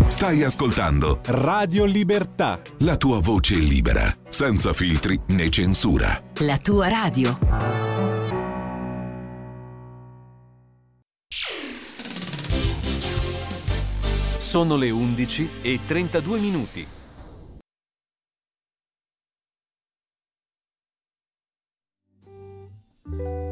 Stai 0.08 0.44
ascoltando 0.44 1.20
Radio 1.26 1.86
Libertà. 1.86 2.60
la 2.80 2.98
tua 2.98 3.20
voce 3.20 3.56
libera, 3.56 4.16
senza 4.30 4.74
filtri 4.74 5.20
né 5.28 5.50
censura. 5.50 6.22
La 6.39 6.58
tua 6.58 6.88
radio. 6.88 7.38
Sono 14.39 14.76
le 14.76 14.91
11 14.91 15.50
e 15.62 15.80
32 15.86 16.39
minuti. 16.39 16.88
E 23.16 23.43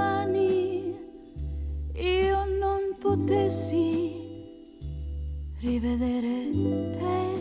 domani 0.00 0.96
io 1.92 2.44
non 2.58 2.96
potessi 2.98 4.18
rivedere 5.60 6.48
te, 6.96 7.38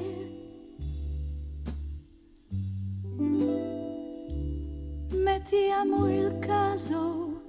mettiamo 5.16 6.10
il 6.10 6.40
caso 6.40 7.42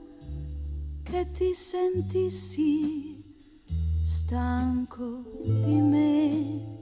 che 1.03 1.27
ti 1.33 1.53
sentissi 1.55 3.19
stanco 4.07 5.25
di 5.43 5.75
me. 5.75 6.79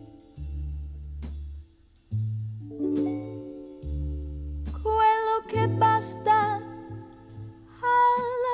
quello 4.82 5.44
che 5.46 5.66
basta 5.68 6.67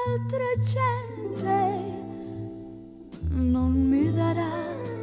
all'altra 0.04 0.44
gente 0.60 1.92
non 3.30 3.72
mi 3.72 4.12
darà. 4.12 4.93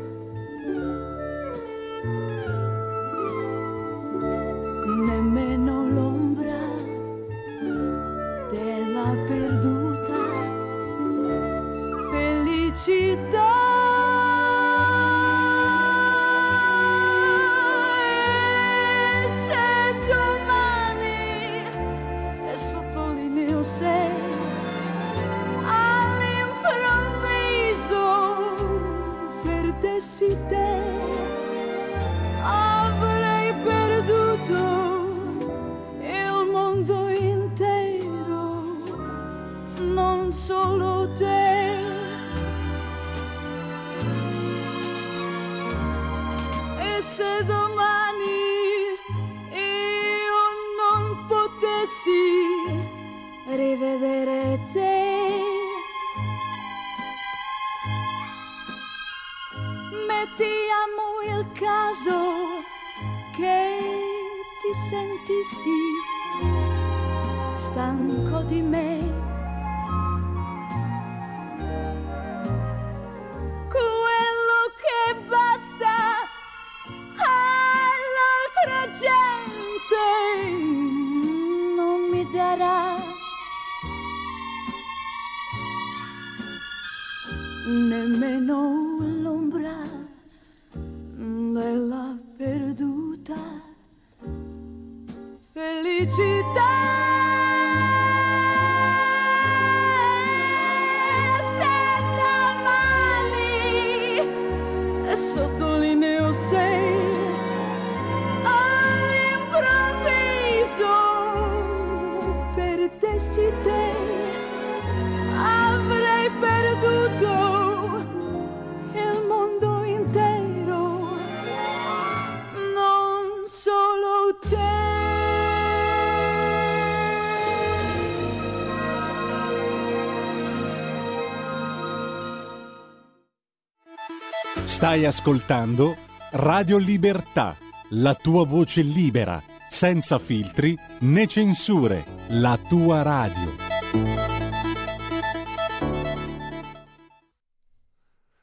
Stai 134.82 135.06
ascoltando 135.06 135.96
Radio 136.32 136.78
Libertà, 136.78 137.56
la 137.90 138.16
tua 138.16 138.48
voce 138.48 138.82
libera, 138.82 139.40
senza 139.70 140.18
filtri 140.18 140.76
né 141.02 141.28
censure, 141.28 142.04
la 142.30 142.58
tua 142.58 143.04
radio. 143.04 143.56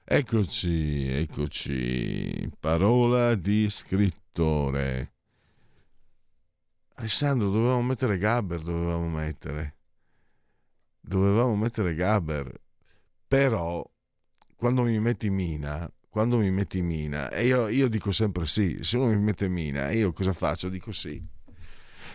Eccoci, 0.05 1.09
eccoci. 1.09 2.49
Parola 2.61 3.34
di 3.34 3.68
scrittore. 3.68 5.14
Alessandro, 6.95 7.51
dovevamo 7.51 7.82
mettere 7.82 8.16
Gabber, 8.16 8.62
dovevamo 8.62 9.09
mettere. 9.09 9.78
Dovevamo 11.01 11.57
mettere 11.57 11.97
Gabber. 11.97 12.49
Però, 13.26 13.84
quando 14.55 14.82
mi 14.82 15.01
metti 15.01 15.30
Mina, 15.30 15.93
quando 16.09 16.38
mi 16.38 16.50
metti 16.50 16.82
Mina, 16.82 17.30
e 17.30 17.46
io, 17.46 17.68
io 17.68 17.88
dico 17.88 18.12
sempre 18.12 18.46
sì, 18.46 18.78
se 18.82 18.96
uno 18.96 19.09
mi 19.09 19.18
mette 19.18 19.48
Mina, 19.48 19.90
io 19.90 20.12
cosa 20.12 20.32
faccio? 20.32 20.68
Dico 20.68 20.92
sì. 20.92 21.22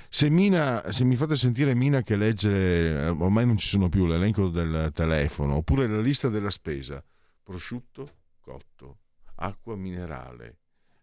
Se, 0.09 0.29
Mina, 0.29 0.91
se 0.91 1.03
mi 1.03 1.15
fate 1.15 1.35
sentire 1.35 1.73
Mina 1.73 2.01
che 2.03 2.15
legge, 2.15 3.07
ormai 3.17 3.45
non 3.45 3.57
ci 3.57 3.67
sono 3.67 3.89
più 3.89 4.05
l'elenco 4.05 4.49
del 4.49 4.91
telefono, 4.93 5.55
oppure 5.55 5.87
la 5.87 6.01
lista 6.01 6.29
della 6.29 6.49
spesa, 6.49 7.03
prosciutto 7.41 8.09
cotto, 8.39 8.99
acqua 9.35 9.75
minerale, 9.75 10.57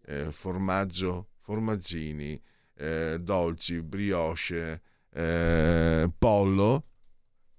eh, 0.06 0.30
formaggio, 0.30 1.30
formaggini, 1.40 2.40
eh, 2.74 3.18
dolci, 3.20 3.82
brioche, 3.82 4.82
eh, 5.12 6.10
pollo, 6.16 6.84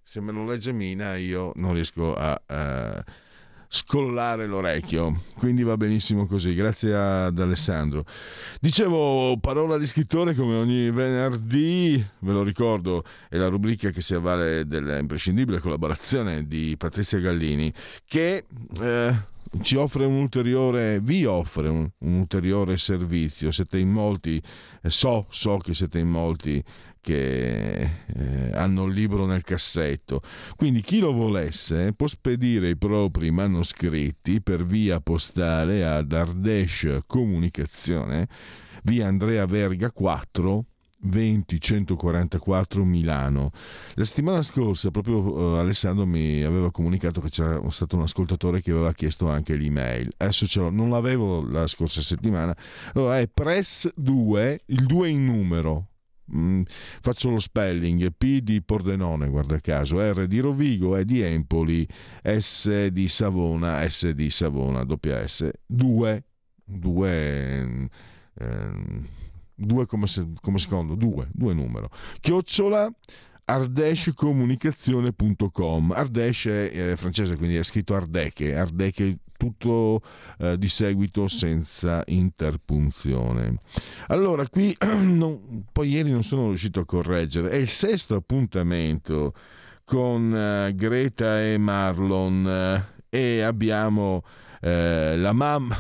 se 0.03 0.19
me 0.19 0.31
lo 0.31 0.45
legge 0.45 0.71
Mina 0.71 1.15
io 1.15 1.51
non 1.55 1.73
riesco 1.73 2.15
a 2.15 2.41
eh, 2.47 3.03
scollare 3.73 4.47
l'orecchio, 4.47 5.21
quindi 5.37 5.63
va 5.63 5.77
benissimo 5.77 6.25
così, 6.25 6.53
grazie 6.53 6.93
ad 6.93 7.39
Alessandro. 7.39 8.03
Dicevo, 8.59 9.37
parola 9.39 9.77
di 9.77 9.87
scrittore 9.87 10.35
come 10.35 10.55
ogni 10.55 10.91
venerdì, 10.91 12.05
ve 12.19 12.31
lo 12.33 12.43
ricordo, 12.43 13.05
è 13.29 13.37
la 13.37 13.47
rubrica 13.47 13.91
che 13.91 14.01
si 14.01 14.13
avvale 14.13 14.67
dell'imprescindibile 14.67 15.59
collaborazione 15.59 16.45
di 16.47 16.75
Patrizia 16.77 17.19
Gallini, 17.19 17.73
che 18.05 18.43
eh, 18.77 19.15
ci 19.61 19.77
offre 19.77 20.03
un 20.03 20.15
ulteriore, 20.15 20.99
vi 20.99 21.23
offre 21.23 21.69
un, 21.69 21.89
un 21.99 22.13
ulteriore 22.13 22.77
servizio. 22.77 23.51
Siete 23.51 23.77
in 23.77 23.89
molti, 23.89 24.41
eh, 24.81 24.89
so, 24.89 25.27
so 25.29 25.57
che 25.59 25.73
siete 25.73 25.99
in 25.99 26.09
molti 26.09 26.61
che 27.01 27.81
eh, 27.81 28.51
hanno 28.53 28.85
il 28.85 28.93
libro 28.93 29.25
nel 29.25 29.43
cassetto. 29.43 30.21
Quindi 30.55 30.81
chi 30.81 30.99
lo 30.99 31.11
volesse 31.11 31.93
può 31.93 32.07
spedire 32.07 32.69
i 32.69 32.77
propri 32.77 33.31
manoscritti 33.31 34.41
per 34.41 34.65
via 34.65 35.01
postale 35.01 35.85
ad 35.85 36.13
Ardesh 36.13 36.99
Comunicazione, 37.07 38.27
via 38.83 39.07
Andrea 39.07 39.45
Verga 39.45 39.91
4. 39.91 40.65
20 41.03 41.59
144 41.59 42.83
Milano. 42.83 43.51
La 43.95 44.05
settimana 44.05 44.41
scorsa 44.41 44.91
proprio 44.91 45.17
uh, 45.17 45.55
Alessandro 45.55 46.05
mi 46.05 46.43
aveva 46.43 46.71
comunicato 46.71 47.21
che 47.21 47.29
c'era 47.29 47.59
stato 47.69 47.95
un 47.95 48.03
ascoltatore 48.03 48.61
che 48.61 48.71
aveva 48.71 48.93
chiesto 48.93 49.27
anche 49.27 49.55
l'email. 49.55 50.11
Adesso 50.17 50.45
ce 50.45 50.59
l'ho, 50.59 50.69
non 50.69 50.89
l'avevo 50.89 51.41
la 51.41 51.67
scorsa 51.67 52.01
settimana. 52.01 52.55
Allora 52.93 53.19
è 53.19 53.27
press 53.27 53.91
2, 53.95 54.61
il 54.67 54.85
2 54.85 55.09
in 55.09 55.25
numero, 55.25 55.87
Mm, 56.33 56.61
faccio 57.01 57.29
lo 57.29 57.39
spelling 57.39 58.13
P 58.17 58.39
di 58.39 58.61
Pordenone 58.61 59.27
guarda 59.27 59.59
caso 59.59 59.99
R 59.99 60.27
di 60.27 60.39
Rovigo 60.39 60.95
E 60.95 61.03
di 61.03 61.19
Empoli 61.19 61.85
S 62.23 62.87
di 62.87 63.09
Savona 63.09 63.85
S 63.89 64.11
di 64.11 64.29
Savona 64.29 64.85
doppia 64.85 65.27
S 65.27 65.51
2 65.65 66.23
2 66.63 67.89
ehm, 68.39 69.07
2 69.55 69.85
come, 69.85 70.07
se, 70.07 70.27
come 70.41 70.57
secondo 70.57 70.95
2 70.95 71.29
2 71.33 71.53
numero. 71.53 71.89
Chiocciola 72.19 72.91
ardeshcomunicazione.com 73.43 75.91
Ardesh 75.91 76.45
è 76.45 76.71
eh, 76.73 76.95
francese 76.95 77.35
quindi 77.35 77.57
è 77.57 77.63
scritto 77.63 77.95
Ardeche 77.95 78.55
Ardeche 78.55 79.17
tutto 79.41 80.03
eh, 80.37 80.55
di 80.59 80.67
seguito 80.67 81.27
senza 81.27 82.03
interpunzione. 82.05 83.55
Allora, 84.09 84.47
qui 84.47 84.75
non, 85.01 85.63
poi 85.71 85.89
ieri 85.89 86.11
non 86.11 86.21
sono 86.21 86.49
riuscito 86.49 86.81
a 86.81 86.85
correggere, 86.85 87.49
è 87.49 87.55
il 87.55 87.67
sesto 87.67 88.13
appuntamento 88.13 89.33
con 89.83 90.35
eh, 90.35 90.75
Greta 90.75 91.41
e 91.41 91.57
Marlon 91.57 92.47
eh, 92.47 92.83
e 93.09 93.41
abbiamo 93.41 94.23
eh, 94.61 95.17
la 95.17 95.33
mamma 95.33 95.75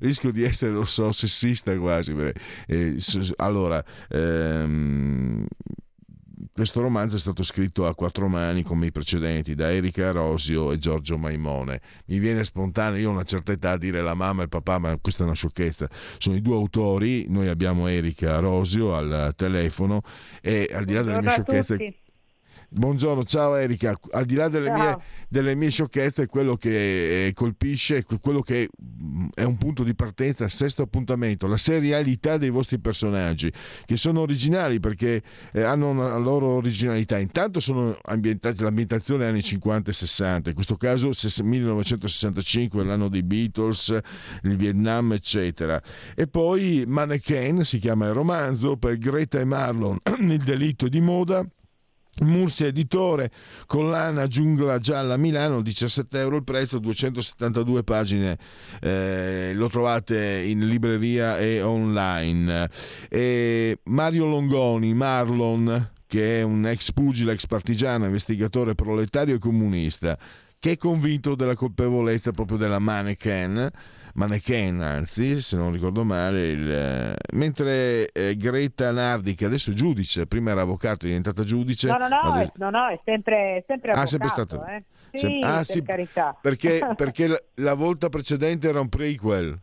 rischio 0.00 0.30
di 0.30 0.42
essere, 0.42 0.72
lo 0.72 0.84
so, 0.84 1.12
sessista 1.12 1.74
quasi. 1.78 2.14
Eh, 2.66 2.98
allora, 3.36 3.82
ehm, 4.08 5.46
questo 6.52 6.82
romanzo 6.82 7.16
è 7.16 7.18
stato 7.18 7.42
scritto 7.42 7.86
a 7.86 7.94
quattro 7.94 8.28
mani 8.28 8.62
come 8.62 8.86
i 8.86 8.92
precedenti 8.92 9.54
da 9.54 9.72
Erika 9.72 10.10
Rosio 10.10 10.70
e 10.72 10.78
Giorgio 10.78 11.16
Maimone. 11.16 11.80
Mi 12.06 12.18
viene 12.18 12.44
spontaneo, 12.44 13.00
io 13.00 13.08
ho 13.08 13.12
una 13.12 13.24
certa 13.24 13.52
età, 13.52 13.70
a 13.70 13.78
dire 13.78 14.02
la 14.02 14.14
mamma 14.14 14.40
e 14.40 14.44
il 14.44 14.50
papà, 14.50 14.78
ma 14.78 14.98
questa 15.00 15.22
è 15.22 15.26
una 15.26 15.34
sciocchezza. 15.34 15.88
Sono 16.18 16.36
i 16.36 16.42
due 16.42 16.54
autori, 16.54 17.26
noi 17.28 17.48
abbiamo 17.48 17.86
Erika 17.86 18.38
Rosio 18.38 18.94
al 18.94 19.32
telefono 19.34 20.02
e 20.42 20.68
al 20.70 20.84
di 20.84 20.92
là 20.92 21.02
delle 21.02 21.20
mie 21.20 21.30
sciocchezze... 21.30 22.01
Buongiorno, 22.74 23.22
ciao 23.24 23.54
Erika. 23.54 23.94
Al 24.12 24.24
di 24.24 24.34
là 24.34 24.48
delle, 24.48 24.70
mie, 24.70 24.96
delle 25.28 25.54
mie, 25.54 25.68
sciocchezze, 25.68 26.26
quello 26.26 26.56
che 26.56 27.26
eh, 27.26 27.32
colpisce, 27.34 28.02
quello 28.18 28.40
che 28.40 28.70
mm, 28.82 29.26
è 29.34 29.42
un 29.42 29.58
punto 29.58 29.82
di 29.82 29.94
partenza, 29.94 30.48
sesto 30.48 30.80
appuntamento, 30.80 31.46
la 31.46 31.58
serialità 31.58 32.38
dei 32.38 32.48
vostri 32.48 32.78
personaggi, 32.78 33.52
che 33.84 33.98
sono 33.98 34.20
originali 34.20 34.80
perché 34.80 35.22
eh, 35.52 35.60
hanno 35.60 35.90
una 35.90 36.16
loro 36.16 36.48
originalità. 36.48 37.18
Intanto 37.18 37.60
sono 37.60 37.98
ambientati, 38.04 38.62
l'ambientazione 38.62 39.26
anni 39.26 39.42
50 39.42 39.90
e 39.90 39.94
60, 39.94 40.48
in 40.48 40.54
questo 40.54 40.76
caso 40.76 41.10
1965, 41.42 42.84
l'anno 42.84 43.08
dei 43.08 43.22
Beatles, 43.22 43.98
il 44.44 44.56
Vietnam, 44.56 45.12
eccetera. 45.12 45.78
E 46.14 46.26
poi 46.26 46.84
Mannequin, 46.86 47.66
si 47.66 47.78
chiama 47.78 48.06
il 48.06 48.14
romanzo, 48.14 48.78
per 48.78 48.96
Greta 48.96 49.38
e 49.40 49.44
Marlon, 49.44 49.98
il 50.20 50.42
delitto 50.42 50.88
di 50.88 51.02
moda. 51.02 51.46
Mursia 52.20 52.66
Editore, 52.66 53.30
collana 53.66 54.26
Giungla 54.26 54.78
Gialla 54.78 55.16
Milano, 55.16 55.62
17 55.62 56.18
euro 56.18 56.36
il 56.36 56.44
prezzo, 56.44 56.78
272 56.78 57.82
pagine, 57.84 58.38
eh, 58.80 59.52
lo 59.54 59.68
trovate 59.68 60.42
in 60.44 60.68
libreria 60.68 61.38
e 61.38 61.62
online. 61.62 62.68
E 63.08 63.78
Mario 63.84 64.26
Longoni, 64.26 64.92
Marlon, 64.92 65.90
che 66.06 66.40
è 66.40 66.42
un 66.42 66.66
ex 66.66 66.92
pugile, 66.92 67.32
ex 67.32 67.46
partigiano, 67.46 68.04
investigatore 68.04 68.74
proletario 68.74 69.36
e 69.36 69.38
comunista, 69.38 70.18
che 70.58 70.72
è 70.72 70.76
convinto 70.76 71.34
della 71.34 71.54
colpevolezza 71.54 72.32
proprio 72.32 72.58
della 72.58 72.78
mannequin, 72.78 73.70
mannequin 74.14 74.80
anzi, 74.80 75.40
se 75.40 75.56
non 75.56 75.72
ricordo 75.72 76.04
male, 76.04 76.48
il, 76.50 76.70
eh, 76.70 77.16
mentre 77.34 78.10
eh, 78.12 78.36
Greta 78.36 78.90
Nardi, 78.92 79.34
che 79.34 79.44
adesso 79.44 79.70
è 79.70 79.74
giudice, 79.74 80.26
prima 80.26 80.50
era 80.50 80.62
avvocato, 80.62 81.04
è 81.04 81.08
diventata 81.08 81.44
giudice. 81.44 81.88
No, 81.88 81.96
no, 81.98 82.08
no, 82.08 82.36
è, 82.36 82.50
no, 82.56 82.70
no, 82.70 82.88
è 82.88 83.00
sempre, 83.04 83.64
sempre 83.66 83.92
Ah, 83.92 84.00
avvocato, 84.02 84.08
sempre 84.08 84.28
stato- 84.28 84.66
eh. 84.66 84.82
Sì, 85.12 85.18
sem- 85.18 85.42
ah, 85.44 85.56
per 85.56 85.64
sì, 85.64 85.82
carità. 85.82 86.36
Perché, 86.40 86.88
perché 86.96 87.26
la, 87.26 87.42
la 87.54 87.74
volta 87.74 88.08
precedente 88.08 88.68
era 88.68 88.80
un 88.80 88.88
prequel. 88.88 89.58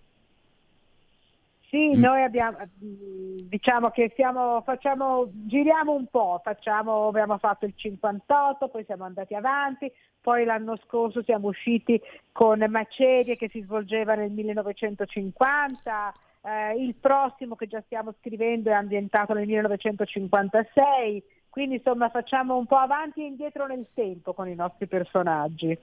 Sì, 1.70 1.96
Mm. 1.96 2.00
noi 2.00 2.24
abbiamo, 2.24 2.58
diciamo 2.80 3.92
che 3.92 4.12
siamo, 4.16 4.64
facciamo, 4.66 5.30
giriamo 5.46 5.94
un 5.94 6.08
po', 6.08 6.42
facciamo, 6.44 7.08
abbiamo 7.10 7.38
fatto 7.38 7.66
il 7.68 7.74
58, 7.76 8.70
poi 8.70 8.84
siamo 8.86 9.04
andati 9.04 9.36
avanti, 9.36 9.92
poi 10.30 10.46
l'anno 10.46 10.78
scorso 10.86 11.24
siamo 11.24 11.48
usciti 11.48 12.00
con 12.32 12.64
Macerie 12.70 13.36
che 13.36 13.50
si 13.50 13.64
svolgeva 13.64 14.14
nel 14.14 14.30
1950, 14.30 16.14
eh, 16.44 16.84
il 16.84 16.94
prossimo 16.94 17.56
che 17.56 17.66
già 17.66 17.82
stiamo 17.88 18.14
scrivendo 18.20 18.70
è 18.70 18.74
ambientato 18.74 19.34
nel 19.34 19.48
1956, 19.48 21.24
quindi 21.50 21.78
insomma 21.78 22.10
facciamo 22.10 22.58
un 22.58 22.68
po' 22.68 22.76
avanti 22.76 23.22
e 23.22 23.26
indietro 23.26 23.66
nel 23.66 23.88
tempo 23.96 24.34
con 24.36 24.48
i 24.48 24.54
nostri 24.54 24.86
personaggi. 24.86 25.76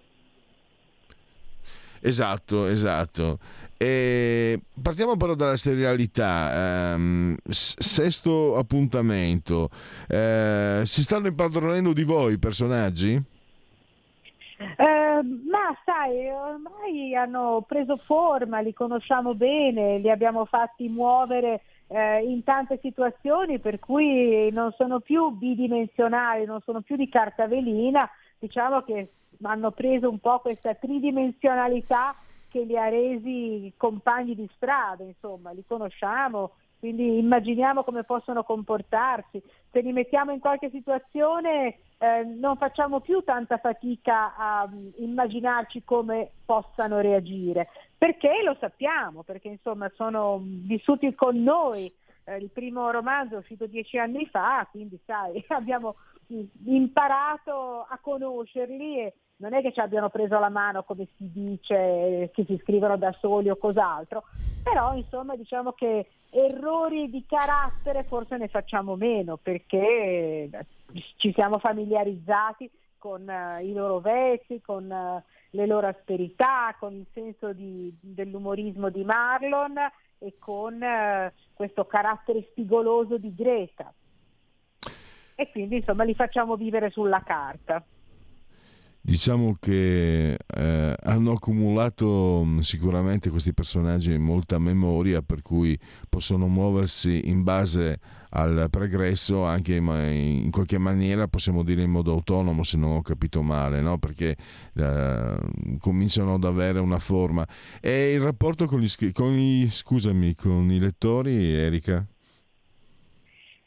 Esatto, 1.98 2.66
esatto. 2.66 3.40
E 3.76 4.60
partiamo 4.80 5.16
però 5.16 5.34
dalla 5.34 5.56
serialità. 5.56 6.92
Ehm, 6.92 7.36
sesto 7.48 8.54
appuntamento. 8.56 9.70
Eh, 10.06 10.82
si 10.84 11.02
stanno 11.02 11.26
impadronendo 11.26 11.92
di 11.92 12.04
voi 12.04 12.34
i 12.34 12.38
personaggi? 12.38 13.34
Eh, 14.58 15.22
ma 15.22 15.76
sai, 15.84 16.30
ormai 16.30 17.14
hanno 17.14 17.64
preso 17.66 17.96
forma, 17.98 18.60
li 18.60 18.72
conosciamo 18.72 19.34
bene, 19.34 19.98
li 19.98 20.10
abbiamo 20.10 20.46
fatti 20.46 20.88
muovere 20.88 21.62
eh, 21.88 22.22
in 22.22 22.42
tante 22.42 22.78
situazioni 22.80 23.58
per 23.58 23.78
cui 23.78 24.50
non 24.52 24.72
sono 24.72 25.00
più 25.00 25.30
bidimensionali, 25.30 26.46
non 26.46 26.60
sono 26.62 26.80
più 26.80 26.96
di 26.96 27.08
carta 27.08 27.46
velina, 27.46 28.08
diciamo 28.38 28.82
che 28.82 29.10
hanno 29.42 29.70
preso 29.72 30.08
un 30.08 30.18
po' 30.18 30.38
questa 30.40 30.74
tridimensionalità 30.74 32.16
che 32.48 32.62
li 32.62 32.78
ha 32.78 32.88
resi 32.88 33.70
compagni 33.76 34.34
di 34.34 34.48
strada, 34.54 35.04
insomma, 35.04 35.50
li 35.50 35.64
conosciamo, 35.66 36.52
quindi 36.78 37.18
immaginiamo 37.18 37.82
come 37.84 38.04
possono 38.04 38.42
comportarsi. 38.44 39.42
Se 39.70 39.80
li 39.80 39.92
mettiamo 39.92 40.32
in 40.32 40.40
qualche 40.40 40.70
situazione 40.70 41.78
eh, 41.98 42.24
non 42.24 42.56
facciamo 42.56 43.00
più 43.00 43.22
tanta 43.22 43.56
fatica 43.56 44.36
a 44.36 44.68
mm, 44.68 44.88
immaginarci 44.96 45.82
come 45.84 46.30
possano 46.44 47.00
reagire, 47.00 47.68
perché 47.96 48.42
lo 48.44 48.56
sappiamo, 48.60 49.22
perché 49.22 49.48
insomma 49.48 49.90
sono 49.94 50.40
vissuti 50.42 51.14
con 51.14 51.42
noi. 51.42 51.92
Eh, 52.24 52.36
il 52.36 52.50
primo 52.50 52.90
romanzo 52.90 53.36
è 53.36 53.38
uscito 53.38 53.66
dieci 53.66 53.98
anni 53.98 54.26
fa, 54.26 54.66
quindi 54.70 54.98
sai, 55.06 55.42
abbiamo 55.48 55.96
mm, 56.32 56.42
imparato 56.66 57.86
a 57.88 57.98
conoscerli 58.00 59.00
e 59.00 59.14
non 59.38 59.52
è 59.52 59.60
che 59.60 59.72
ci 59.72 59.80
abbiano 59.80 60.08
preso 60.08 60.38
la 60.38 60.48
mano 60.48 60.82
come 60.84 61.06
si 61.16 61.30
dice, 61.30 62.30
che 62.32 62.44
si 62.46 62.58
scrivono 62.62 62.96
da 62.96 63.14
soli 63.20 63.50
o 63.50 63.56
cos'altro, 63.56 64.24
però 64.62 64.94
insomma 64.94 65.36
diciamo 65.36 65.72
che 65.72 66.08
errori 66.30 67.10
di 67.10 67.24
carattere 67.26 68.04
forse 68.04 68.36
ne 68.36 68.48
facciamo 68.48 68.96
meno 68.96 69.36
perché 69.36 69.78
eh, 69.78 70.50
ci 71.16 71.32
siamo 71.32 71.58
familiarizzati 71.58 72.70
con 72.98 73.28
eh, 73.28 73.64
i 73.64 73.72
loro 73.72 74.00
vezzi, 74.00 74.60
con 74.60 74.90
eh, 74.90 75.24
le 75.50 75.66
loro 75.66 75.86
asperità, 75.86 76.74
con 76.78 76.94
il 76.94 77.06
senso 77.12 77.52
di- 77.52 77.94
dell'umorismo 78.00 78.88
di 78.88 79.04
Marlon 79.04 79.76
e 80.18 80.36
con 80.38 80.82
eh, 80.82 81.32
questo 81.52 81.84
carattere 81.84 82.46
spigoloso 82.50 83.18
di 83.18 83.34
Greta. 83.34 83.92
E 85.34 85.50
quindi 85.50 85.76
insomma 85.76 86.04
li 86.04 86.14
facciamo 86.14 86.56
vivere 86.56 86.90
sulla 86.90 87.20
carta. 87.20 87.84
Diciamo 89.06 89.56
che 89.60 90.32
eh, 90.34 90.96
hanno 91.00 91.30
accumulato 91.30 92.42
mh, 92.42 92.58
sicuramente 92.58 93.30
questi 93.30 93.54
personaggi 93.54 94.18
molta 94.18 94.58
memoria, 94.58 95.22
per 95.22 95.42
cui 95.42 95.78
possono 96.08 96.48
muoversi 96.48 97.28
in 97.28 97.44
base 97.44 98.00
al 98.30 98.66
pregresso, 98.68 99.44
anche 99.44 99.76
in, 99.76 100.50
qualche 100.50 100.78
maniera 100.78 101.28
possiamo 101.28 101.62
dire 101.62 101.82
in 101.82 101.90
modo 101.92 102.10
autonomo, 102.10 102.64
se 102.64 102.78
non 102.78 102.96
ho 102.96 103.02
capito 103.02 103.42
male, 103.42 103.80
no? 103.80 103.96
perché 103.98 104.36
eh, 104.74 105.38
cominciano 105.78 106.34
ad 106.34 106.42
avere 106.42 106.80
una 106.80 106.98
forma. 106.98 107.46
E 107.80 108.10
il 108.12 108.20
rapporto 108.20 108.66
con 108.66 108.80
gli, 108.80 109.12
con 109.12 109.38
i, 109.38 109.68
scusami, 109.70 110.34
con 110.34 110.68
i 110.68 110.80
lettori, 110.80 111.52
Erika? 111.52 112.04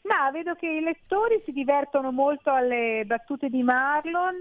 Ma 0.02 0.30
vedo 0.32 0.54
che 0.54 0.66
i 0.66 0.82
lettori 0.82 1.40
si 1.46 1.52
divertono 1.52 2.12
molto 2.12 2.50
alle 2.50 3.04
battute 3.06 3.48
di 3.48 3.62
Marlon 3.62 4.36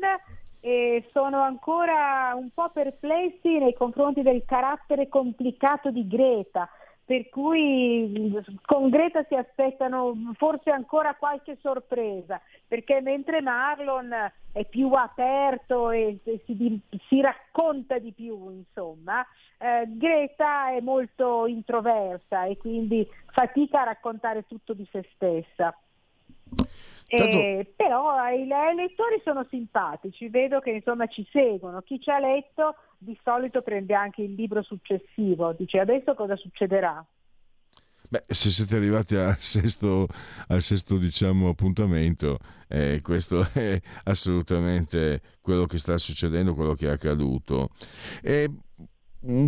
e 0.62 1.07
sono 1.12 1.41
ancora 1.41 2.34
un 2.36 2.49
po' 2.53 2.70
perplessi 2.70 3.57
nei 3.57 3.74
confronti 3.74 4.22
del 4.22 4.43
carattere 4.45 5.07
complicato 5.07 5.89
di 5.89 6.07
Greta, 6.07 6.70
per 7.05 7.30
cui 7.30 8.32
con 8.66 8.89
Greta 8.89 9.24
si 9.28 9.36
aspettano 9.36 10.16
forse 10.38 10.70
ancora 10.70 11.16
qualche 11.16 11.57
sorpresa, 11.62 12.39
perché 12.68 13.01
mentre 13.01 13.41
Marlon 13.41 14.14
è 14.51 14.66
più 14.66 14.91
aperto 14.91 15.89
e 15.91 16.20
si, 16.45 16.82
si 17.07 17.22
racconta 17.22 17.97
di 17.97 18.12
più, 18.12 18.51
insomma, 18.51 19.26
eh, 19.57 19.86
Greta 19.88 20.72
è 20.72 20.82
molto 20.82 21.47
introversa 21.47 22.43
e 22.45 22.57
quindi 22.57 23.07
fatica 23.32 23.82
a 23.82 23.86
raccontare 23.86 24.45
tutto 24.45 24.74
di 24.74 24.88
se 24.91 25.07
stessa. 25.14 25.76
Eh, 27.10 27.74
però 27.76 28.28
i 28.30 28.45
lettori 28.45 29.20
sono 29.24 29.45
simpatici, 29.49 30.30
vedo 30.30 30.60
che 30.60 30.72
insomma 30.72 31.07
ci 31.07 31.28
seguono. 31.32 31.82
Chi 31.82 31.99
ci 31.99 32.10
ha 32.10 32.20
letto 32.20 32.76
di 32.97 33.18
solito 33.24 33.62
prende 33.62 33.93
anche 33.95 34.22
il 34.22 34.34
libro 34.34 34.62
successivo, 34.62 35.53
dice 35.53 35.80
adesso 35.80 36.14
cosa 36.14 36.36
succederà. 36.36 37.03
Beh, 38.12 38.24
se 38.28 38.49
siete 38.49 38.76
arrivati 38.76 39.16
al 39.16 39.38
sesto, 39.39 40.07
al 40.47 40.64
sesto 40.64 40.97
diciamo, 40.97 41.49
appuntamento, 41.49 42.39
eh, 42.68 43.01
questo 43.03 43.47
è 43.53 43.80
assolutamente 44.05 45.22
quello 45.41 45.66
che 45.66 45.78
sta 45.78 45.97
succedendo, 45.97 46.55
quello 46.55 46.74
che 46.74 46.88
è 46.88 46.91
accaduto. 46.91 47.70
E 48.24 48.49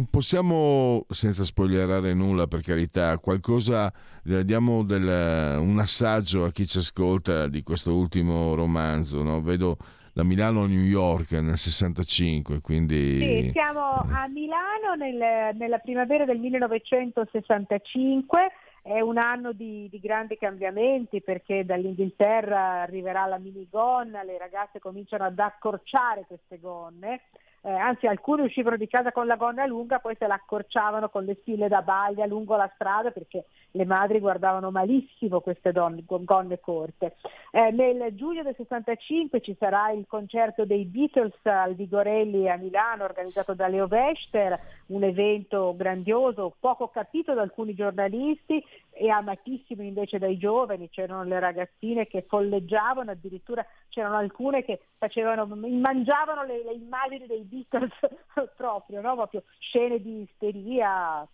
possiamo, 0.09 1.05
senza 1.09 1.43
spoilerare 1.43 2.13
nulla 2.13 2.47
per 2.47 2.61
carità, 2.61 3.17
qualcosa, 3.19 3.91
eh, 4.26 4.43
diamo 4.43 4.84
del- 4.84 5.57
un 5.59 5.80
assaggio 5.80 6.43
a 6.43 6.51
chi 6.51 6.67
ci 6.67 6.80
ascolta 6.80 7.47
di 7.47 7.63
questo 7.63 7.95
ultimo 7.95 8.55
romanzo. 8.55 9.24
no? 9.24 9.41
Vedo 9.41 9.78
da 10.13 10.24
Milano 10.24 10.63
a 10.63 10.67
New 10.67 10.84
York 10.84 11.32
nel 11.32 11.57
65, 11.57 12.59
quindi... 12.59 13.19
Sì, 13.19 13.49
siamo 13.53 13.80
a 13.82 14.28
Milano 14.28 14.95
nel- 14.97 15.55
nella 15.55 15.78
primavera 15.78 16.26
del 16.26 16.38
1965, 16.38 18.51
è 18.84 18.99
un 18.99 19.17
anno 19.17 19.53
di, 19.53 19.88
di 19.89 19.99
grandi 19.99 20.38
cambiamenti 20.38 21.22
perché 21.22 21.63
dall'Inghilterra 21.63 22.82
arriverà 22.82 23.26
la 23.28 23.38
minigonna, 23.38 24.24
le 24.24 24.38
ragazze 24.38 24.80
cominciano 24.80 25.24
ad 25.24 25.39
accorciare 25.39 26.26
queste 26.28 26.59
gonne, 26.59 27.22
eh, 27.64 27.70
anzi 27.70 28.07
alcune 28.07 28.43
uscivano 28.43 28.76
di 28.76 28.88
casa 28.88 29.12
con 29.12 29.28
la 29.28 29.36
gonna 29.36 29.66
lunga, 29.68 29.99
poi 29.99 30.16
se 30.18 30.26
la 30.26 30.34
accorciavano 30.34 31.09
con 31.09 31.26
le 31.26 31.38
stile 31.41 31.68
da 31.68 31.84
baglia 31.84 32.26
lungo 32.26 32.55
la 32.55 32.70
strada 32.74 33.12
perché 33.12 33.45
le 33.72 33.86
madri 33.86 34.20
guardavano 34.20 34.72
malissimo 34.72 35.41
queste 35.41 35.72
donne, 35.72 36.03
gonne 36.05 36.59
corte. 36.59 37.16
Eh, 37.51 37.72
nel 37.72 38.16
giugno 38.16 38.41
del 38.41 38.55
65 38.55 39.41
ci 39.41 39.55
sarà 39.59 39.91
il 39.91 40.05
concerto 40.07 40.66
dei 40.66 40.86
Beatles 40.86 41.36
al 41.43 41.76
Vigorelli 41.76 42.49
a 42.49 42.57
Milano 42.57 43.03
organizzato 43.03 43.53
da 43.53 43.68
Leo 43.68 43.88
Wester, 43.89 44.59
un 44.88 45.03
evento 45.03 45.76
grandioso, 45.76 46.55
poco 46.59 46.88
capito 46.88 47.34
da 47.34 47.43
alcuni 47.43 47.76
giornalisti 47.76 48.64
e 49.01 49.09
amatissimo 49.09 49.81
invece 49.81 50.19
dai 50.19 50.37
giovani, 50.37 50.87
c'erano 50.91 51.23
le 51.23 51.39
ragazzine 51.39 52.05
che 52.05 52.23
folleggiavano, 52.27 53.09
addirittura 53.09 53.65
c'erano 53.89 54.17
alcune 54.17 54.63
che 54.63 54.79
facevano, 54.99 55.47
mangiavano 55.47 56.43
le, 56.43 56.63
le 56.63 56.73
immagini 56.73 57.25
dei 57.25 57.41
Beatles 57.41 57.91
proprio, 58.55 59.01
no? 59.01 59.15
proprio 59.15 59.41
scene 59.57 59.99
di 59.99 60.21
isteria 60.21 61.27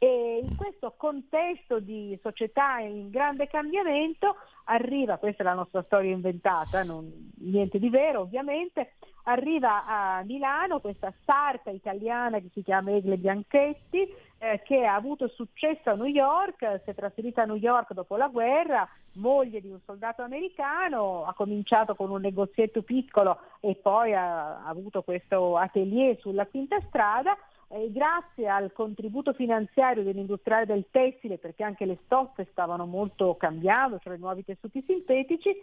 E 0.00 0.44
in 0.44 0.54
questo 0.56 0.94
contesto 0.96 1.80
di 1.80 2.16
società 2.22 2.78
in 2.78 3.10
grande 3.10 3.48
cambiamento 3.48 4.36
arriva, 4.64 5.16
questa 5.16 5.42
è 5.42 5.46
la 5.46 5.54
nostra 5.54 5.82
storia 5.82 6.12
inventata, 6.12 6.84
non, 6.84 7.32
niente 7.38 7.80
di 7.80 7.88
vero 7.88 8.20
ovviamente, 8.20 8.92
arriva 9.24 9.84
a 9.86 10.22
Milano 10.22 10.78
questa 10.80 11.12
sarta 11.24 11.70
italiana 11.70 12.38
che 12.38 12.50
si 12.52 12.62
chiama 12.62 12.92
Egle 12.92 13.16
Bianchetti, 13.16 14.08
eh, 14.38 14.62
che 14.64 14.84
ha 14.84 14.94
avuto 14.94 15.26
successo 15.26 15.90
a 15.90 15.94
New 15.94 16.06
York, 16.06 16.80
si 16.84 16.90
è 16.90 16.94
trasferita 16.94 17.42
a 17.42 17.46
New 17.46 17.56
York 17.56 17.92
dopo 17.92 18.16
la 18.16 18.28
guerra, 18.28 18.88
moglie 19.14 19.60
di 19.60 19.68
un 19.68 19.80
soldato 19.84 20.22
americano, 20.22 21.24
ha 21.24 21.34
cominciato 21.34 21.96
con 21.96 22.10
un 22.10 22.20
negozietto 22.20 22.82
piccolo 22.82 23.40
e 23.58 23.74
poi 23.74 24.14
ha, 24.14 24.64
ha 24.64 24.68
avuto 24.68 25.02
questo 25.02 25.56
atelier 25.56 26.16
sulla 26.20 26.46
quinta 26.46 26.78
strada 26.86 27.36
eh, 27.68 27.90
grazie 27.92 28.48
al 28.48 28.72
contributo 28.72 29.32
finanziario 29.32 30.02
dell'industriale 30.02 30.66
del 30.66 30.86
tessile, 30.90 31.38
perché 31.38 31.62
anche 31.62 31.84
le 31.84 31.98
stoffe 32.04 32.48
stavano 32.50 32.86
molto 32.86 33.36
cambiando, 33.36 33.98
cioè 33.98 34.16
i 34.16 34.18
nuovi 34.18 34.44
tessuti 34.44 34.82
sintetici, 34.86 35.54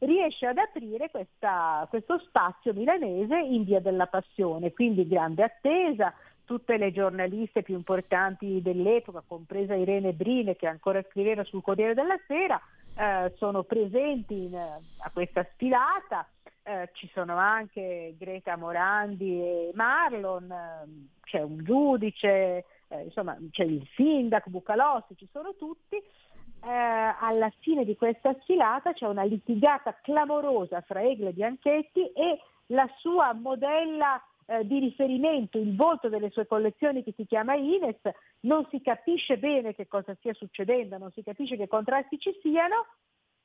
riesce 0.00 0.46
ad 0.46 0.58
aprire 0.58 1.10
questa, 1.10 1.86
questo 1.88 2.18
spazio 2.20 2.72
milanese 2.72 3.36
in 3.36 3.64
via 3.64 3.80
della 3.80 4.06
passione, 4.06 4.72
quindi 4.72 5.08
grande 5.08 5.42
attesa, 5.42 6.14
tutte 6.44 6.76
le 6.76 6.92
giornaliste 6.92 7.62
più 7.62 7.74
importanti 7.74 8.62
dell'epoca, 8.62 9.22
compresa 9.26 9.74
Irene 9.74 10.12
Brine 10.12 10.56
che 10.56 10.66
ancora 10.66 11.04
scriveva 11.10 11.44
sul 11.44 11.62
Corriere 11.62 11.94
della 11.94 12.18
Sera, 12.26 12.60
eh, 12.98 13.32
sono 13.36 13.62
presenti 13.62 14.44
in, 14.44 14.56
a 14.56 15.10
questa 15.12 15.46
sfilata 15.52 16.26
eh, 16.68 16.90
ci 16.92 17.08
sono 17.14 17.36
anche 17.36 18.14
Greta 18.18 18.56
Morandi 18.56 19.40
e 19.40 19.70
Marlon, 19.72 20.50
eh, 20.52 21.08
c'è 21.22 21.40
un 21.40 21.64
giudice, 21.64 22.64
eh, 22.88 23.02
insomma 23.04 23.38
c'è 23.50 23.64
il 23.64 23.88
sindaco 23.94 24.50
Bucalossi, 24.50 25.16
ci 25.16 25.26
sono 25.32 25.54
tutti. 25.54 25.96
Eh, 25.96 27.14
alla 27.20 27.50
fine 27.60 27.84
di 27.84 27.96
questa 27.96 28.36
sfilata 28.40 28.92
c'è 28.92 29.06
una 29.06 29.22
litigata 29.22 29.96
clamorosa 30.02 30.82
fra 30.82 31.00
Egle 31.00 31.32
Bianchetti 31.32 32.12
e 32.12 32.38
la 32.66 32.86
sua 32.98 33.32
modella 33.32 34.22
eh, 34.50 34.66
di 34.66 34.78
riferimento, 34.78 35.58
il 35.58 35.76
volto 35.76 36.08
delle 36.08 36.30
sue 36.30 36.46
collezioni 36.46 37.04
che 37.04 37.12
si 37.14 37.26
chiama 37.26 37.54
Ines, 37.54 38.00
non 38.40 38.66
si 38.70 38.80
capisce 38.80 39.36
bene 39.36 39.74
che 39.74 39.86
cosa 39.86 40.14
stia 40.14 40.32
succedendo, 40.32 40.96
non 40.96 41.10
si 41.12 41.22
capisce 41.22 41.56
che 41.56 41.68
contrasti 41.68 42.18
ci 42.18 42.36
siano 42.40 42.86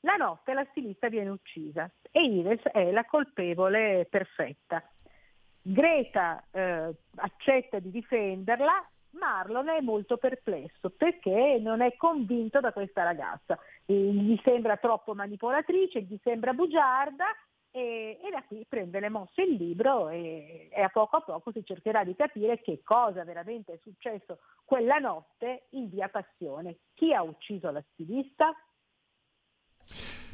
la 0.05 0.15
notte 0.15 0.53
la 0.53 0.65
stilista 0.71 1.07
viene 1.07 1.29
uccisa 1.29 1.89
e 2.11 2.21
Ives 2.21 2.61
è 2.63 2.91
la 2.91 3.05
colpevole 3.05 4.05
perfetta. 4.09 4.83
Greta 5.61 6.43
eh, 6.51 6.93
accetta 7.15 7.79
di 7.79 7.89
difenderla, 7.89 8.85
Marlon 9.11 9.69
è 9.69 9.79
molto 9.79 10.17
perplesso 10.17 10.89
perché 10.89 11.57
non 11.61 11.81
è 11.81 11.95
convinto 11.95 12.59
da 12.59 12.73
questa 12.73 13.03
ragazza. 13.03 13.57
E 13.85 13.93
gli 13.93 14.37
sembra 14.43 14.75
troppo 14.75 15.13
manipolatrice, 15.13 16.01
gli 16.01 16.17
sembra 16.21 16.51
bugiarda 16.51 17.25
e, 17.75 18.19
e, 18.23 18.29
da 18.29 18.43
qui 18.43 18.63
prende 18.69 18.99
le 18.99 19.09
mosse 19.09 19.41
il 19.41 19.55
libro 19.55 20.09
e, 20.09 20.69
e, 20.71 20.81
a 20.81 20.89
poco 20.89 21.17
a 21.17 21.21
poco 21.21 21.51
si 21.51 21.65
cercherà 21.65 22.03
di 22.03 22.15
capire 22.15 22.61
che 22.61 22.81
cosa 22.83 23.23
veramente 23.23 23.73
è 23.73 23.79
successo 23.81 24.37
quella 24.63 24.99
notte 24.99 25.65
in 25.71 25.89
via 25.89 26.07
Passione. 26.07 26.77
Chi 26.93 27.13
ha 27.13 27.23
ucciso 27.23 27.71
la 27.71 27.83
stilista? 27.93 28.53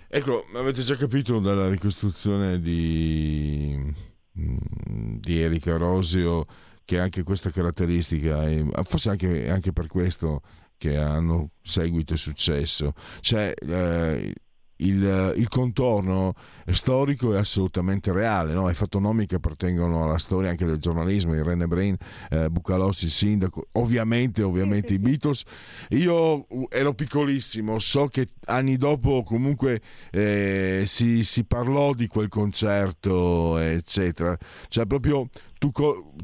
Ecco, 0.10 0.44
avete 0.54 0.82
già 0.82 0.98
capito 0.98 1.40
dalla 1.40 1.70
ricostruzione 1.70 2.60
di, 2.60 3.94
mm, 4.38 5.16
di 5.20 5.42
Erika 5.42 5.78
Rosio 5.78 6.46
che 6.84 7.00
anche 7.00 7.24
questa 7.24 7.52
caratteristica, 7.52 8.42
forse 8.84 9.12
anche, 9.12 9.50
anche 9.50 9.72
per 9.72 9.88
questo 9.88 10.42
che 10.76 10.98
hanno 10.98 11.52
seguito 11.62 12.16
e 12.16 12.18
successo, 12.18 12.94
cioè 13.22 13.54
eh, 13.56 14.34
il, 14.82 15.34
il, 15.36 15.48
contorno 15.48 16.34
storico 16.72 17.34
è 17.34 17.38
assolutamente 17.38 18.12
reale, 18.12 18.54
no? 18.54 18.68
hai 18.68 18.74
fatto 18.74 19.00
nomi 19.00 19.26
che 19.26 19.36
appartengono 19.36 20.04
alla 20.04 20.18
storia 20.18 20.50
anche 20.50 20.66
del 20.66 20.78
giornalismo, 20.78 21.36
Irene 21.36 21.68
Brain, 21.68 21.96
eh, 22.30 22.50
Bucalossi, 22.50 23.06
il 23.06 23.12
sindaco, 23.12 23.68
ovviamente, 23.74 24.44
ovviamente 24.44 24.94
i 24.94 25.00
Beatles. 25.00 25.44
Io 25.90 26.48
ero 26.70 26.94
piccolissimo, 26.94 27.80
so 27.80 28.08
che 28.08 28.28
anni 28.46 28.78
dopo 28.78 29.24
comunque 29.24 29.82
eh, 30.12 30.84
si, 30.86 31.24
si, 31.24 31.44
parlò 31.44 31.94
di 31.94 32.08
quel 32.08 32.30
concerto, 32.30 33.58
eccetera. 33.58 34.38
Cioè 34.68 34.86
proprio 34.86 35.30
tu, 35.58 35.72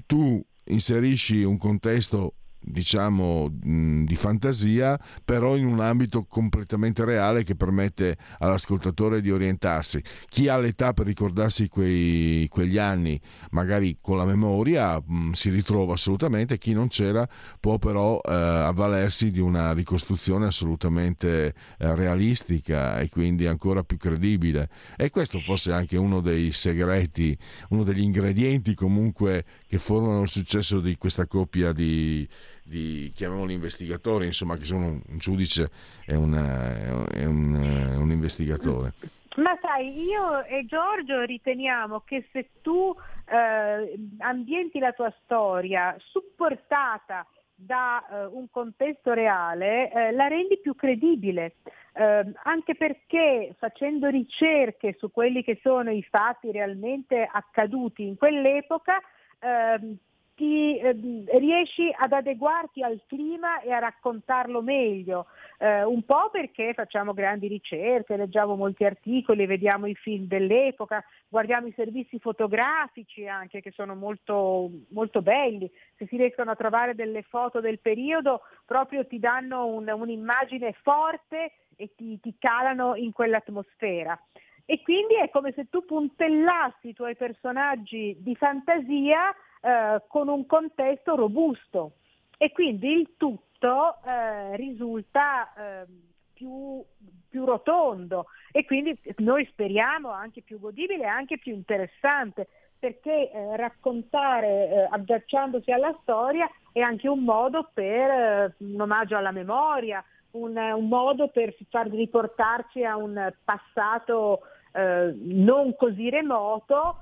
tu 0.06 0.44
inserisci 0.66 1.44
un 1.44 1.58
contesto 1.58 2.36
diciamo 2.66 3.50
di 3.52 4.16
fantasia, 4.16 5.00
però 5.24 5.56
in 5.56 5.66
un 5.66 5.80
ambito 5.80 6.26
completamente 6.26 7.06
reale 7.06 7.44
che 7.44 7.56
permette 7.56 8.18
all'ascoltatore 8.40 9.22
di 9.22 9.32
orientarsi. 9.32 10.02
Chi 10.28 10.48
ha 10.48 10.58
l'età 10.58 10.94
per 10.94 11.06
ricordarsi 11.06 11.68
quei, 11.68 12.48
quegli 12.50 12.78
anni, 12.78 13.20
magari 13.52 13.98
con 14.02 14.18
la 14.18 14.26
memoria, 14.26 15.02
si 15.34 15.50
ritrova 15.50 15.94
assolutamente, 15.94 16.58
chi 16.58 16.74
non 16.74 16.88
c'era 16.88 17.28
può 17.60 17.78
però 17.78 18.20
eh, 18.24 18.32
avvalersi 18.32 19.32
di 19.32 19.40
una 19.40 19.74
ricostruzione 19.74 20.48
assolutamente 20.48 21.54
eh, 21.78 21.96
realistica 21.96 23.00
e 23.00 23.10
quindi 23.10 23.46
ancora 23.48 23.84
più 23.84 23.98
credibile. 23.98 24.70
E 24.98 25.10
questo 25.10 25.40
forse 25.40 25.72
è 25.72 25.74
anche 25.74 25.98
uno 25.98 26.22
dei 26.22 26.52
segreti, 26.52 27.38
uno 27.70 27.84
degli 27.84 28.02
ingredienti 28.02 28.74
comunque 28.74 29.46
che 29.68 29.78
formano 29.78 30.22
il 30.22 30.30
successo 30.30 30.80
di 30.80 30.96
questa 30.98 31.28
coppia 31.28 31.72
di 31.72 32.28
di 32.66 33.12
chiamiamoli 33.14 33.54
investigatori, 33.54 34.26
insomma, 34.26 34.58
che 34.58 34.66
sono 34.66 34.88
un 34.88 35.18
giudice 35.18 35.70
e, 36.06 36.16
una, 36.16 37.06
un, 37.28 37.96
un 37.98 38.12
investigatore. 38.12 38.94
Ma 39.36 39.58
sai, 39.62 40.02
io 40.02 40.44
e 40.46 40.66
Giorgio 40.66 41.22
riteniamo 41.24 42.02
che 42.06 42.28
se 42.32 42.50
tu 42.62 42.96
eh, 43.28 44.00
ambienti 44.20 44.80
la 44.80 44.94
tua 44.94 45.14
storia 45.24 45.96
supportata 46.00 47.28
da 47.54 48.06
eh, 48.08 48.26
un 48.26 48.50
contesto 48.50 49.14
reale, 49.14 49.92
eh, 49.92 50.12
la 50.12 50.28
rendi 50.28 50.60
più 50.60 50.76
credibile. 50.76 51.56
Eh, 51.94 52.32
anche 52.44 52.76
perché 52.76 53.56
facendo 53.58 54.10
ricerche 54.10 54.96
su 54.98 55.12
quelli 55.12 55.44
che 55.44 55.60
sono 55.62 55.92
i 55.92 56.04
fatti 56.04 56.52
realmente 56.52 57.28
accaduti 57.30 58.06
in 58.06 58.18
quell'epoca, 58.18 59.00
ehm, 59.40 59.98
ti, 60.36 60.78
eh, 60.78 60.96
riesci 61.38 61.90
ad 61.98 62.12
adeguarti 62.12 62.84
al 62.84 63.02
clima 63.08 63.62
e 63.62 63.72
a 63.72 63.80
raccontarlo 63.80 64.62
meglio, 64.62 65.28
eh, 65.58 65.84
un 65.84 66.04
po' 66.04 66.30
perché 66.32 66.74
facciamo 66.74 67.14
grandi 67.14 67.48
ricerche, 67.48 68.18
leggiamo 68.18 68.56
molti 68.56 68.84
articoli, 68.84 69.46
vediamo 69.46 69.88
i 69.88 69.96
film 69.96 70.26
dell'epoca, 70.26 71.04
guardiamo 71.28 71.68
i 71.68 71.74
servizi 71.76 72.20
fotografici 72.20 73.28
anche 73.28 73.62
che 73.62 73.72
sono 73.72 73.96
molto, 73.96 74.70
molto 74.90 75.22
belli, 75.22 75.72
se 75.96 76.06
si 76.08 76.18
riescono 76.18 76.52
a 76.52 76.56
trovare 76.56 76.96
delle 76.96 77.24
foto 77.24 77.62
del 77.62 77.80
periodo 77.80 78.42
proprio 78.66 79.08
ti 79.08 79.20
danno 79.20 79.66
un, 79.66 79.90
un'immagine 79.90 80.74
forte 80.82 81.54
e 81.78 81.94
ti, 81.96 82.20
ti 82.20 82.36
calano 82.38 82.96
in 82.96 83.12
quell'atmosfera. 83.12 84.20
E 84.68 84.82
quindi 84.82 85.16
è 85.16 85.30
come 85.30 85.54
se 85.54 85.70
tu 85.70 85.86
puntellassi 85.86 86.90
i 86.90 86.94
tuoi 86.94 87.16
personaggi 87.16 88.18
di 88.20 88.36
fantasia 88.36 89.34
eh, 89.62 90.02
con 90.08 90.28
un 90.28 90.46
contesto 90.46 91.16
robusto. 91.16 91.94
E 92.38 92.52
quindi 92.52 92.92
il 92.92 93.14
tutto 93.18 93.98
eh, 94.06 94.56
risulta 94.58 95.54
eh, 95.54 95.86
più, 96.34 96.84
più, 97.30 97.46
rotondo. 97.46 98.28
E 98.52 98.66
quindi 98.66 98.98
noi 99.18 99.46
speriamo 99.46 100.10
anche 100.10 100.42
più 100.42 100.60
godibile 100.60 101.04
e 101.04 101.08
anche 101.08 101.38
più 101.38 101.54
interessante 101.54 102.48
perché 102.78 103.32
eh, 103.32 103.56
raccontare 103.56 104.48
eh, 104.48 104.88
agganciandosi 104.92 105.72
alla 105.72 105.98
storia 106.02 106.48
è 106.72 106.82
anche 106.82 107.08
un 107.08 107.24
modo 107.24 107.70
per 107.74 108.10
eh, 108.10 108.56
un 108.60 108.80
omaggio 108.80 109.18
alla 109.18 109.32
memoria, 109.32 110.04
un, 110.32 110.56
un, 110.56 110.88
modo 110.88 111.30
per 111.30 111.56
far 111.70 111.90
riportarci 111.90 112.84
a 112.84 112.98
un 112.98 113.34
passato 113.44 114.42
non 114.78 115.74
così 115.78 116.10
remoto 116.10 116.98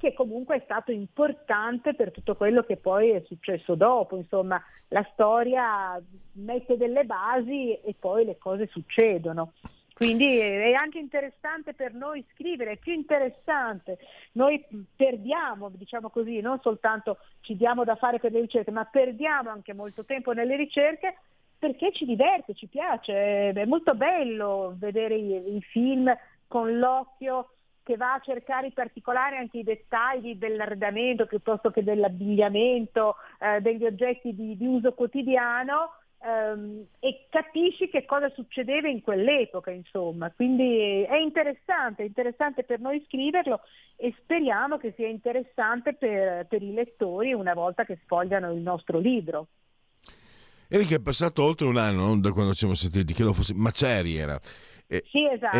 che 0.00 0.14
comunque 0.14 0.56
è 0.56 0.62
stato 0.64 0.92
importante 0.92 1.94
per 1.94 2.10
tutto 2.10 2.34
quello 2.34 2.62
che 2.62 2.78
poi 2.78 3.10
è 3.10 3.22
successo 3.26 3.74
dopo. 3.74 4.16
Insomma, 4.16 4.60
la 4.88 5.06
storia 5.12 6.02
mette 6.32 6.78
delle 6.78 7.04
basi 7.04 7.74
e 7.74 7.94
poi 7.98 8.24
le 8.24 8.38
cose 8.38 8.66
succedono. 8.68 9.52
Quindi 9.94 10.38
è 10.38 10.72
anche 10.72 10.98
interessante 10.98 11.74
per 11.74 11.92
noi 11.92 12.24
scrivere, 12.32 12.72
è 12.72 12.76
più 12.78 12.94
interessante. 12.94 13.98
Noi 14.32 14.64
perdiamo, 14.96 15.68
diciamo 15.68 16.08
così, 16.08 16.40
non 16.40 16.58
soltanto 16.62 17.18
ci 17.42 17.54
diamo 17.54 17.84
da 17.84 17.96
fare 17.96 18.18
per 18.18 18.32
le 18.32 18.40
ricerche, 18.40 18.70
ma 18.70 18.86
perdiamo 18.86 19.50
anche 19.50 19.74
molto 19.74 20.06
tempo 20.06 20.32
nelle 20.32 20.56
ricerche 20.56 21.18
perché 21.58 21.92
ci 21.92 22.06
diverte, 22.06 22.54
ci 22.54 22.68
piace. 22.68 23.50
È 23.50 23.64
molto 23.66 23.94
bello 23.94 24.74
vedere 24.78 25.14
i, 25.16 25.56
i 25.56 25.60
film 25.60 26.10
con 26.48 26.78
l'occhio 26.78 27.50
che 27.82 27.96
va 27.96 28.14
a 28.14 28.20
cercare 28.20 28.66
in 28.66 28.72
particolare 28.72 29.36
anche 29.36 29.58
i 29.58 29.62
dettagli 29.62 30.36
dell'arredamento 30.36 31.26
piuttosto 31.26 31.70
che 31.70 31.82
dell'abbigliamento, 31.82 33.16
eh, 33.38 33.60
degli 33.60 33.84
oggetti 33.84 34.34
di, 34.34 34.56
di 34.56 34.66
uso 34.66 34.92
quotidiano, 34.92 35.92
ehm, 36.22 36.84
e 36.98 37.26
capisci 37.30 37.88
che 37.88 38.04
cosa 38.04 38.28
succedeva 38.30 38.88
in 38.88 39.00
quell'epoca, 39.02 39.70
insomma. 39.70 40.30
Quindi 40.30 41.02
è 41.02 41.16
interessante, 41.16 42.02
è 42.02 42.06
interessante 42.06 42.64
per 42.64 42.80
noi 42.80 43.02
scriverlo 43.06 43.60
e 43.96 44.14
speriamo 44.22 44.78
che 44.78 44.92
sia 44.96 45.08
interessante 45.08 45.94
per, 45.94 46.46
per 46.46 46.62
i 46.62 46.72
lettori 46.72 47.32
una 47.32 47.54
volta 47.54 47.84
che 47.84 47.98
sfogliano 48.04 48.52
il 48.52 48.60
nostro 48.60 48.98
libro. 48.98 49.48
Erika 50.68 50.94
è 50.94 51.00
passato 51.00 51.42
oltre 51.42 51.66
un 51.66 51.76
anno 51.76 52.06
no? 52.06 52.20
da 52.20 52.30
quando 52.30 52.52
ci 52.52 52.58
siamo 52.58 52.74
sentiti, 52.74 53.12
credo 53.12 53.32
fosse 53.32 53.54
Maceri 53.54 54.16
era. 54.16 54.38
E, 54.92 55.04
sì, 55.06 55.24
esatto, 55.24 55.56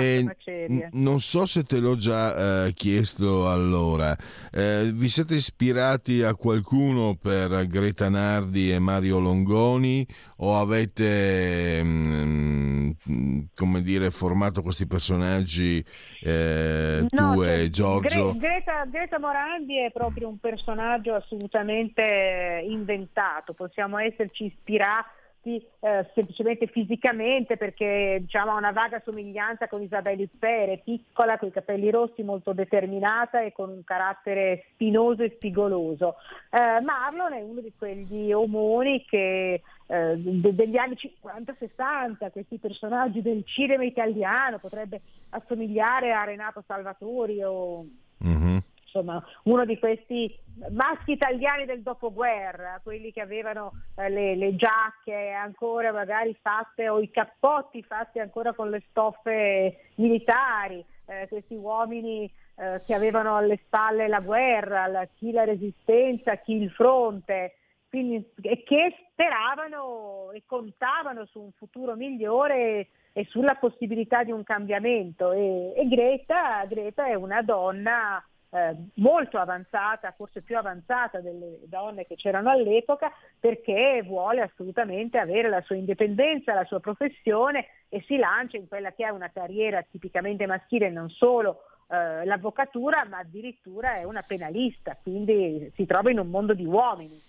n- 0.67 0.89
non 0.91 1.21
so 1.21 1.47
se 1.47 1.63
te 1.63 1.79
l'ho 1.79 1.97
già 1.97 2.67
eh, 2.67 2.73
chiesto 2.73 3.49
allora. 3.49 4.17
Eh, 4.51 4.91
vi 4.93 5.09
siete 5.09 5.35
ispirati 5.35 6.25
a 6.25 6.35
qualcuno 6.35 7.15
per 7.15 7.69
Greta 7.69 8.09
Nardi 8.09 8.73
e 8.73 8.81
Mario 8.81 9.21
Longoni 9.21 10.05
o 10.39 10.57
avete, 10.57 11.81
mh, 11.81 12.97
mm, 13.09 13.41
come 13.55 13.83
dire, 13.83 14.11
formato 14.11 14.63
questi 14.63 14.89
personaggi 14.89 15.85
eh, 16.23 17.07
no, 17.13 17.35
tu 17.35 17.43
e 17.43 17.71
Giorgio? 17.71 18.33
Gre- 18.33 18.49
Greta, 18.49 18.85
Greta 18.87 19.21
Morandi 19.21 19.79
è 19.79 19.93
proprio 19.93 20.27
un 20.27 20.39
personaggio 20.39 21.15
assolutamente 21.15 22.65
inventato, 22.67 23.53
possiamo 23.53 23.97
esserci 23.99 24.47
ispirati 24.47 25.19
eh, 25.43 26.11
semplicemente 26.15 26.67
fisicamente 26.67 27.57
perché 27.57 28.19
diciamo, 28.21 28.53
ha 28.53 28.57
una 28.57 28.73
vaga 28.73 29.01
somiglianza 29.05 29.69
con 29.69 29.83
Isabelle 29.83 30.25
Huppert, 30.25 30.83
piccola, 30.83 31.39
con 31.39 31.49
i 31.49 31.53
capelli 31.53 31.91
rossi, 31.91 32.23
molto 32.23 32.53
determinata 32.53 33.41
e 33.41 33.53
con 33.53 33.71
un 33.71 33.83
carattere 33.85 34.67
spinoso 34.73 35.23
e 35.23 35.33
spigoloso. 35.35 36.17
Eh, 36.51 36.81
Marlon 36.81 37.33
è 37.33 37.41
uno 37.41 37.61
di 37.61 37.73
quegli 37.77 38.33
omoni 38.33 39.05
che 39.07 39.63
eh, 39.87 40.15
de- 40.17 40.55
degli 40.55 40.77
anni 40.77 40.97
50-60, 40.97 42.31
questi 42.31 42.59
personaggi 42.59 43.23
del 43.23 43.43
cinema 43.45 43.85
italiano, 43.85 44.59
potrebbe 44.59 45.01
assomigliare 45.31 46.13
a 46.13 46.25
Renato 46.25 46.63
Salvatori 46.67 47.43
o... 47.43 47.87
Mm-hmm 48.23 48.59
insomma 48.93 49.25
uno 49.45 49.65
di 49.65 49.79
questi 49.79 50.37
maschi 50.71 51.13
italiani 51.13 51.65
del 51.65 51.83
dopoguerra, 51.83 52.81
quelli 52.83 53.13
che 53.13 53.21
avevano 53.21 53.73
eh, 53.97 54.11
le, 54.11 54.35
le, 54.35 54.57
giacche 54.57 55.31
ancora 55.31 55.93
magari 55.93 56.37
fatte 56.41 56.89
o 56.89 57.01
i 57.01 57.11
cappotti 57.11 57.83
fatti 57.83 58.19
ancora 58.19 58.53
con 58.53 58.69
le 58.69 58.83
stoffe 58.91 59.93
militari, 59.95 60.85
eh, 61.07 61.29
questi 61.29 61.55
uomini 61.55 62.31
eh, 62.57 62.83
che 62.85 62.95
avevano 62.95 63.37
alle 63.37 63.61
spalle 63.65 64.09
la 64.09 64.21
guerra, 64.21 64.87
la, 64.87 65.07
chi 65.15 65.31
la 65.31 65.45
resistenza, 65.45 66.37
chi 66.37 66.61
il 66.61 66.71
fronte. 66.71 67.55
Quindi, 67.89 68.25
e 68.43 68.63
che 68.63 68.95
speravano 69.11 70.31
e 70.33 70.45
contavano 70.47 71.25
su 71.27 71.41
un 71.41 71.51
futuro 71.51 71.97
migliore 71.97 72.87
e 73.13 73.25
sulla 73.31 73.57
possibilità 73.57 74.23
di 74.23 74.31
un 74.31 74.45
cambiamento. 74.45 75.33
E, 75.33 75.73
e 75.75 75.89
Greta, 75.89 76.65
Greta 76.67 77.07
è 77.07 77.15
una 77.15 77.43
donna 77.43 78.25
eh, 78.51 78.77
molto 78.95 79.39
avanzata, 79.39 80.13
forse 80.17 80.43
più 80.43 80.57
avanzata 80.57 81.21
delle 81.21 81.61
donne 81.67 82.07
che 82.07 82.17
c'erano 82.17 82.51
all'epoca, 82.51 83.13
perché 83.39 84.03
vuole 84.05 84.41
assolutamente 84.41 85.19
avere 85.19 85.49
la 85.49 85.63
sua 85.63 85.77
indipendenza, 85.77 86.55
la 86.55 86.65
sua 86.65 86.81
professione 86.81 87.67
e 87.89 88.03
si 88.07 88.17
lancia 88.17 88.57
in 88.57 88.69
quella 88.69 88.93
che 88.93 89.05
è 89.05 89.11
una 89.11 89.31
carriera 89.31 89.83
tipicamente 89.83 90.47
maschile, 90.47 90.91
non 90.91 91.09
solo 91.11 91.63
eh, 91.89 92.25
l'avvocatura, 92.25 93.05
ma 93.05 93.19
addirittura 93.19 93.97
è 93.97 94.05
una 94.05 94.23
penalista, 94.23 94.99
quindi 95.01 95.71
si 95.75 95.87
trova 95.87 96.11
in 96.11 96.19
un 96.19 96.29
mondo 96.29 96.55
di 96.55 96.65
uomini. 96.65 97.21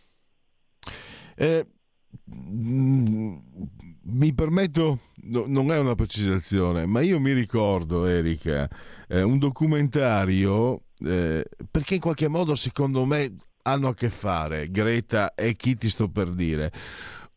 Eh, 1.36 1.66
mm, 2.34 3.38
mi 4.04 4.34
permetto, 4.34 5.00
no, 5.24 5.46
non 5.48 5.72
è 5.72 5.78
una 5.78 5.96
precisazione, 5.96 6.86
ma 6.86 7.02
io 7.02 7.20
mi 7.20 7.32
ricordo, 7.32 8.06
Erika, 8.06 8.68
eh, 9.08 9.22
un 9.22 9.38
documentario 9.38 10.82
eh, 11.06 11.46
perché 11.70 11.96
in 11.96 12.02
qualche 12.02 12.28
modo 12.28 12.56
secondo 12.56 13.06
me 13.06 13.36
hanno 13.64 13.90
a 13.90 13.94
che 13.94 14.10
fare 14.10 14.70
Greta 14.72 15.34
e 15.36 15.56
chi 15.56 15.76
ti 15.76 15.90
sto 15.90 16.10
per 16.10 16.32
dire. 16.32 16.72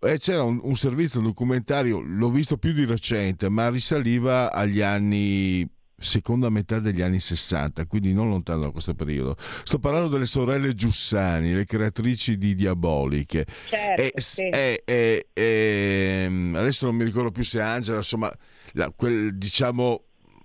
Eh, 0.01 0.19
c'era 0.19 0.43
un, 0.43 0.61
un 0.63 0.75
servizio 0.75 1.21
un 1.21 1.27
documentario, 1.27 2.01
l'ho 2.01 2.31
visto 2.31 2.59
più 2.59 2.73
di 2.73 2.85
recente, 2.85 3.49
ma 3.49 3.71
risaliva 3.71 4.53
agli 4.53 4.81
anni 4.81 5.67
seconda 5.97 6.51
metà 6.51 6.79
degli 6.81 7.01
anni 7.01 7.21
60, 7.21 7.87
quindi 7.87 8.13
non 8.13 8.29
lontano 8.29 8.61
da 8.61 8.71
questo 8.71 8.95
periodo. 8.95 9.37
Sto 9.63 9.79
parlando 9.79 10.09
delle 10.09 10.27
sorelle 10.27 10.75
Giussani, 10.75 11.55
le 11.55 11.65
creatrici 11.65 12.37
di 12.37 12.55
Diaboliche. 12.55 13.47
Certo, 13.69 14.03
e, 14.03 14.13
sì. 14.17 14.49
e, 14.49 14.83
e, 14.85 15.29
e, 15.33 16.51
adesso 16.55 16.87
non 16.87 16.97
mi 16.97 17.05
ricordo 17.05 17.31
più 17.31 17.43
se 17.43 17.61
Angela, 17.61 17.99
insomma, 17.99 18.33
la, 18.73 18.93
quel, 18.95 19.37
diciamo 19.37 20.05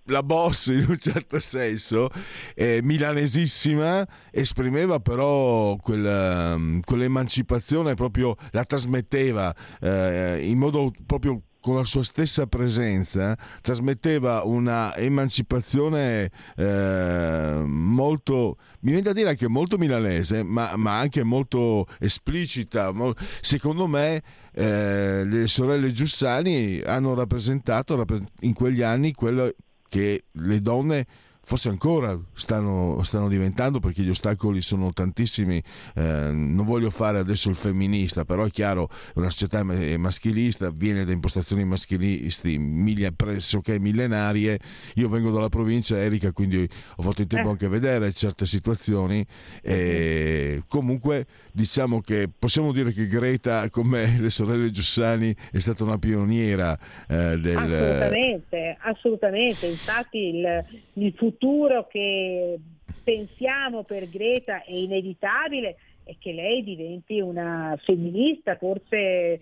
la 0.10 0.24
boss 0.24 0.68
in 0.68 0.86
un 0.88 0.98
certo 0.98 1.40
senso, 1.40 2.10
eh, 2.56 2.82
milanesissima, 2.84 4.08
esprimeva 4.32 5.00
però 5.00 5.76
quella, 5.78 6.56
um, 6.56 6.80
quell'emancipazione 6.82 7.94
proprio, 7.96 8.36
la 8.52 8.64
trasmetteva 8.64 9.56
eh, 9.80 10.46
in 10.48 10.58
modo 10.58 10.92
proprio 11.06 11.42
con 11.62 11.76
la 11.76 11.84
sua 11.84 12.04
stessa 12.04 12.48
presenza 12.48 13.38
trasmetteva 13.62 14.44
una 14.44 14.96
emancipazione 14.96 16.32
eh, 16.56 17.64
molto, 17.66 18.58
mi 18.82 18.92
viene 18.92 19.02
da 19.02 19.14
dire 19.14 19.30
anche 19.30 19.48
molto 19.48 19.78
milanese, 19.78 20.44
ma, 20.44 20.76
ma 20.78 20.98
anche 20.98 21.24
molto 21.24 21.86
esplicita. 22.00 22.94
Secondo 23.42 23.88
me 23.88 24.22
eh, 24.54 25.24
le 25.26 25.48
sorelle 25.48 25.92
Giussani 25.92 26.82
hanno 26.86 27.14
rappresentato 27.14 28.06
in 28.42 28.54
quegli 28.54 28.82
anni 28.82 29.14
quello 29.14 29.54
che 29.90 30.26
le 30.32 30.62
donne 30.62 31.06
forse 31.50 31.70
ancora 31.70 32.16
stanno, 32.34 33.02
stanno, 33.02 33.28
diventando 33.28 33.80
perché 33.80 34.04
gli 34.04 34.10
ostacoli 34.10 34.62
sono 34.62 34.94
tantissimi. 34.94 35.60
Eh, 35.96 36.30
non 36.32 36.64
voglio 36.64 36.92
fare 36.92 37.18
adesso 37.18 37.50
il 37.50 37.56
femminista, 37.56 38.24
però 38.24 38.46
è 38.46 38.52
chiaro, 38.52 38.88
una 39.16 39.32
società 39.32 39.64
maschilista 39.64 40.70
viene 40.70 41.06
da 41.06 41.12
impostazioni 41.12 41.66
maschilisti 41.66 43.12
pressoché 43.16 43.80
millenarie. 43.80 44.60
Io 44.96 45.10
vengo 45.10 45.32
dalla 45.32 45.50
provincia, 45.50 45.98
Erika, 45.98 46.32
quindi 46.34 46.70
ho 46.98 47.02
fatto 47.02 47.24
in 47.24 47.28
tempo 47.28 47.48
eh. 47.48 47.52
anche 47.52 47.66
a 47.66 47.70
vedere 47.70 48.14
certe 48.14 48.46
situazioni. 48.46 49.26
E 49.64 50.62
comunque 50.68 51.26
diciamo 51.52 52.00
che 52.00 52.30
possiamo 52.38 52.72
dire 52.72 52.94
che 52.94 53.08
Greta, 53.08 53.68
come 53.72 54.18
le 54.22 54.30
sorelle 54.30 54.70
Giussani, 54.70 55.36
è 55.52 55.58
stata 55.58 55.84
una 55.84 55.98
pioniera 55.98 56.78
eh, 57.08 57.40
del... 57.40 57.58
Assolutamente, 57.58 58.78
assolutamente. 58.82 59.66
Infatti 59.66 60.18
il, 60.18 60.66
il 60.94 61.14
futuro 61.18 61.38
futuro 61.40 61.88
che 61.88 62.60
pensiamo 63.02 63.84
per 63.84 64.10
Greta 64.10 64.62
è 64.64 64.74
inevitabile 64.74 65.78
e 66.10 66.18
che 66.20 66.32
lei 66.32 66.64
diventi 66.64 67.22
una 67.22 67.78
femminista, 67.84 68.56
forse 68.56 69.40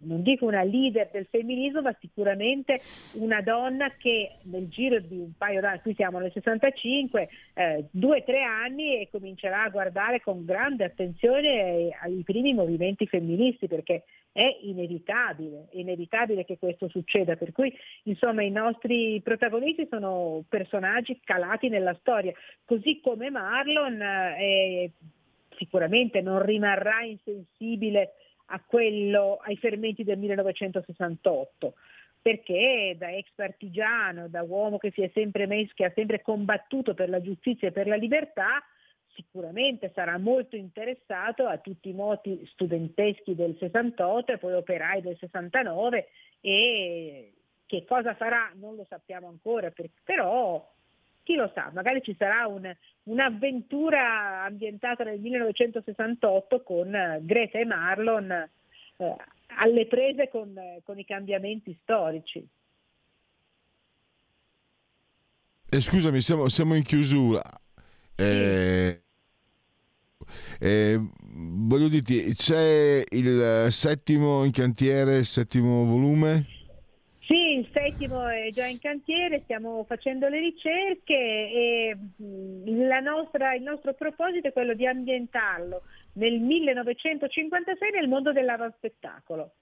non 0.00 0.20
dico 0.20 0.44
una 0.44 0.62
leader 0.62 1.08
del 1.10 1.26
femminismo, 1.30 1.80
ma 1.80 1.96
sicuramente 1.98 2.78
una 3.12 3.40
donna 3.40 3.90
che 3.96 4.36
nel 4.42 4.68
giro 4.68 5.00
di 5.00 5.16
un 5.16 5.32
paio 5.38 5.62
d'anni, 5.62 5.80
qui 5.80 5.94
siamo 5.94 6.18
nel 6.18 6.30
65, 6.30 7.28
eh, 7.54 7.86
due 7.90 8.18
o 8.18 8.22
tre 8.22 8.42
anni 8.42 9.00
e 9.00 9.08
comincerà 9.10 9.62
a 9.62 9.70
guardare 9.70 10.20
con 10.20 10.44
grande 10.44 10.84
attenzione 10.84 11.96
ai 11.98 12.22
primi 12.22 12.52
movimenti 12.52 13.06
femministi 13.06 13.66
perché 13.66 14.04
è 14.30 14.58
inevitabile, 14.60 15.68
è 15.70 15.78
inevitabile 15.78 16.44
che 16.44 16.58
questo 16.58 16.88
succeda, 16.90 17.36
per 17.36 17.52
cui 17.52 17.74
insomma 18.02 18.42
i 18.42 18.50
nostri 18.50 19.22
protagonisti 19.22 19.88
sono 19.90 20.44
personaggi 20.50 21.18
calati 21.24 21.70
nella 21.70 21.96
storia, 21.98 22.34
così 22.66 23.00
come 23.02 23.30
Marlon 23.30 24.02
eh, 24.02 24.92
sicuramente 25.60 26.22
non 26.22 26.42
rimarrà 26.42 27.02
insensibile 27.02 28.14
a 28.46 28.62
quello, 28.66 29.36
ai 29.44 29.56
fermenti 29.58 30.02
del 30.02 30.18
1968 30.18 31.74
perché 32.22 32.96
da 32.98 33.10
ex 33.10 33.30
partigiano, 33.34 34.28
da 34.28 34.42
uomo 34.42 34.76
che 34.76 34.90
si 34.90 35.02
è 35.02 35.10
sempre 35.14 35.46
messo, 35.46 35.72
che 35.74 35.86
ha 35.86 35.92
sempre 35.94 36.20
combattuto 36.20 36.92
per 36.92 37.08
la 37.08 37.20
giustizia 37.20 37.68
e 37.68 37.72
per 37.72 37.86
la 37.86 37.94
libertà, 37.94 38.62
sicuramente 39.14 39.90
sarà 39.94 40.18
molto 40.18 40.54
interessato 40.54 41.46
a 41.46 41.56
tutti 41.58 41.88
i 41.88 41.94
moti 41.94 42.46
studenteschi 42.52 43.34
del 43.34 43.56
68 43.58 44.32
e 44.32 44.38
poi 44.38 44.52
operai 44.52 45.00
del 45.00 45.16
69 45.18 46.08
e 46.40 47.32
che 47.64 47.84
cosa 47.86 48.14
farà 48.14 48.52
non 48.54 48.76
lo 48.76 48.84
sappiamo 48.86 49.28
ancora, 49.28 49.72
però 50.04 50.68
chi 51.22 51.34
lo 51.34 51.50
sa, 51.54 51.70
magari 51.72 52.02
ci 52.02 52.14
sarà 52.18 52.46
un, 52.46 52.72
un'avventura 53.04 54.42
ambientata 54.44 55.04
nel 55.04 55.20
1968 55.20 56.62
con 56.62 56.94
eh, 56.94 57.20
Greta 57.22 57.58
e 57.58 57.64
Marlon 57.64 58.30
eh, 58.30 59.16
alle 59.58 59.86
prese 59.86 60.28
con, 60.28 60.54
con 60.84 60.98
i 60.98 61.04
cambiamenti 61.04 61.76
storici. 61.82 62.48
eh, 65.72 65.80
scusami, 65.80 66.20
siamo, 66.20 66.48
siamo 66.48 66.74
in 66.74 66.82
chiusura. 66.82 67.42
Eh, 68.16 69.02
eh, 70.58 71.00
voglio 71.32 71.88
dirti, 71.88 72.34
c'è 72.34 73.04
il 73.08 73.68
settimo 73.70 74.44
in 74.44 74.50
cantiere, 74.50 75.18
il 75.18 75.24
settimo 75.24 75.84
volume? 75.84 76.59
Sì, 77.30 77.58
il 77.58 77.70
settimo 77.72 78.26
è 78.26 78.50
già 78.50 78.66
in 78.66 78.80
cantiere, 78.80 79.42
stiamo 79.44 79.84
facendo 79.84 80.26
le 80.26 80.40
ricerche 80.40 81.14
e 81.14 81.96
la 82.64 82.98
nostra- 82.98 83.54
il 83.54 83.62
nostro 83.62 83.94
proposito 83.94 84.48
è 84.48 84.52
quello 84.52 84.74
di 84.74 84.84
ambientarlo 84.84 85.82
nel 86.14 86.40
1956 86.40 87.92
nel 87.92 88.08
mondo 88.08 88.32
dell'avaspettacolo, 88.32 89.52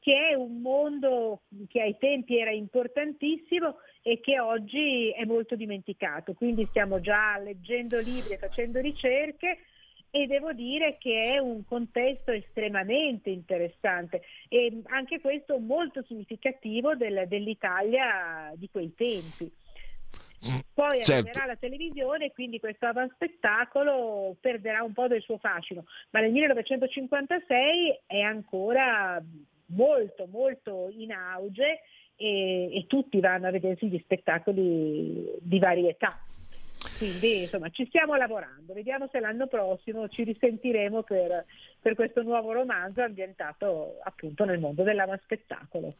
che 0.00 0.30
è 0.30 0.34
un 0.34 0.62
mondo 0.62 1.42
che 1.68 1.80
ai 1.80 1.96
tempi 1.96 2.38
era 2.38 2.50
importantissimo 2.50 3.76
e 4.02 4.18
che 4.18 4.40
oggi 4.40 5.10
è 5.12 5.24
molto 5.24 5.54
dimenticato. 5.54 6.34
Quindi 6.34 6.66
stiamo 6.70 6.98
già 6.98 7.38
leggendo 7.38 8.00
libri 8.00 8.32
e 8.32 8.38
facendo 8.38 8.80
ricerche 8.80 9.58
e 10.14 10.26
devo 10.26 10.52
dire 10.52 10.98
che 10.98 11.32
è 11.32 11.38
un 11.38 11.64
contesto 11.64 12.32
estremamente 12.32 13.30
interessante 13.30 14.20
e 14.48 14.82
anche 14.88 15.20
questo 15.20 15.58
molto 15.58 16.02
significativo 16.02 16.94
del- 16.94 17.24
dell'Italia 17.26 18.52
di 18.54 18.68
quei 18.70 18.92
tempi. 18.94 19.50
Poi 20.74 21.02
Certo. 21.02 21.12
arriverà 21.12 21.46
la 21.46 21.56
televisione 21.56 22.26
e 22.26 22.32
quindi 22.32 22.60
questo 22.60 22.84
avanspettacolo 22.86 24.36
perderà 24.38 24.82
un 24.82 24.92
po' 24.92 25.06
del 25.06 25.22
suo 25.22 25.38
fascino, 25.38 25.84
ma 26.10 26.20
nel 26.20 26.32
1956 26.32 28.00
è 28.06 28.20
ancora 28.20 29.22
molto 29.66 30.26
molto 30.26 30.90
in 30.90 31.12
auge 31.12 31.80
e, 32.16 32.76
e 32.76 32.86
tutti 32.86 33.18
vanno 33.20 33.46
a 33.46 33.50
vedersi 33.50 33.88
gli 33.88 33.98
spettacoli 34.00 35.24
di 35.40 35.58
varietà. 35.58 36.20
Quindi 36.98 37.42
insomma 37.42 37.68
ci 37.70 37.86
stiamo 37.86 38.14
lavorando, 38.16 38.72
vediamo 38.72 39.08
se 39.10 39.20
l'anno 39.20 39.46
prossimo 39.46 40.08
ci 40.08 40.24
risentiremo 40.24 41.02
per, 41.02 41.44
per 41.80 41.94
questo 41.94 42.22
nuovo 42.22 42.52
romanzo 42.52 43.02
ambientato 43.02 43.98
appunto 44.02 44.44
nel 44.44 44.58
mondo 44.58 44.82
dell'avanspettacolo. 44.82 45.94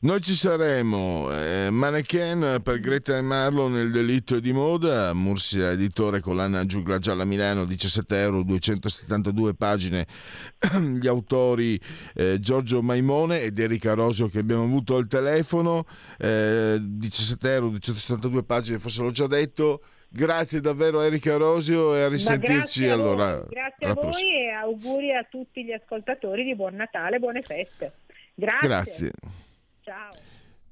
Noi 0.00 0.20
ci 0.22 0.34
saremo, 0.34 1.28
eh, 1.32 1.70
Mannequin 1.70 2.60
per 2.62 2.78
Greta 2.78 3.16
e 3.16 3.20
Marlo 3.20 3.66
nel 3.66 3.90
delitto 3.90 4.36
e 4.36 4.40
di 4.40 4.52
moda, 4.52 5.12
Mursia 5.12 5.72
editore 5.72 6.20
collana 6.20 6.64
Giugla 6.66 7.00
Gialla 7.00 7.24
Milano, 7.24 7.64
17 7.64 8.20
euro, 8.20 8.44
272 8.44 9.54
pagine, 9.54 10.06
gli 11.00 11.08
autori 11.08 11.80
eh, 12.14 12.38
Giorgio 12.38 12.80
Maimone 12.80 13.40
ed 13.40 13.58
Erika 13.58 13.94
Rosio 13.94 14.28
che 14.28 14.38
abbiamo 14.38 14.62
avuto 14.62 14.94
al 14.94 15.08
telefono, 15.08 15.84
eh, 16.16 16.78
17 16.80 17.52
euro, 17.52 17.68
272 17.70 18.44
pagine, 18.44 18.78
forse 18.78 19.02
l'ho 19.02 19.10
già 19.10 19.26
detto, 19.26 19.82
grazie 20.08 20.60
davvero 20.60 21.00
Erika 21.00 21.36
Rosio 21.36 21.94
e 21.94 22.02
a 22.02 22.08
risentirci 22.08 22.54
grazie 22.56 22.90
a 22.90 22.94
allora. 22.94 23.44
grazie 23.48 23.86
a 23.86 23.92
voi 23.94 24.04
prossima. 24.04 24.30
e 24.30 24.50
auguri 24.50 25.14
a 25.14 25.26
tutti 25.28 25.64
gli 25.64 25.72
ascoltatori 25.72 26.44
di 26.44 26.54
buon 26.54 26.74
Natale, 26.74 27.18
buone 27.18 27.42
feste. 27.42 27.92
Grazie. 28.34 28.68
Grazie. 28.68 29.10
Ciao. 29.82 30.27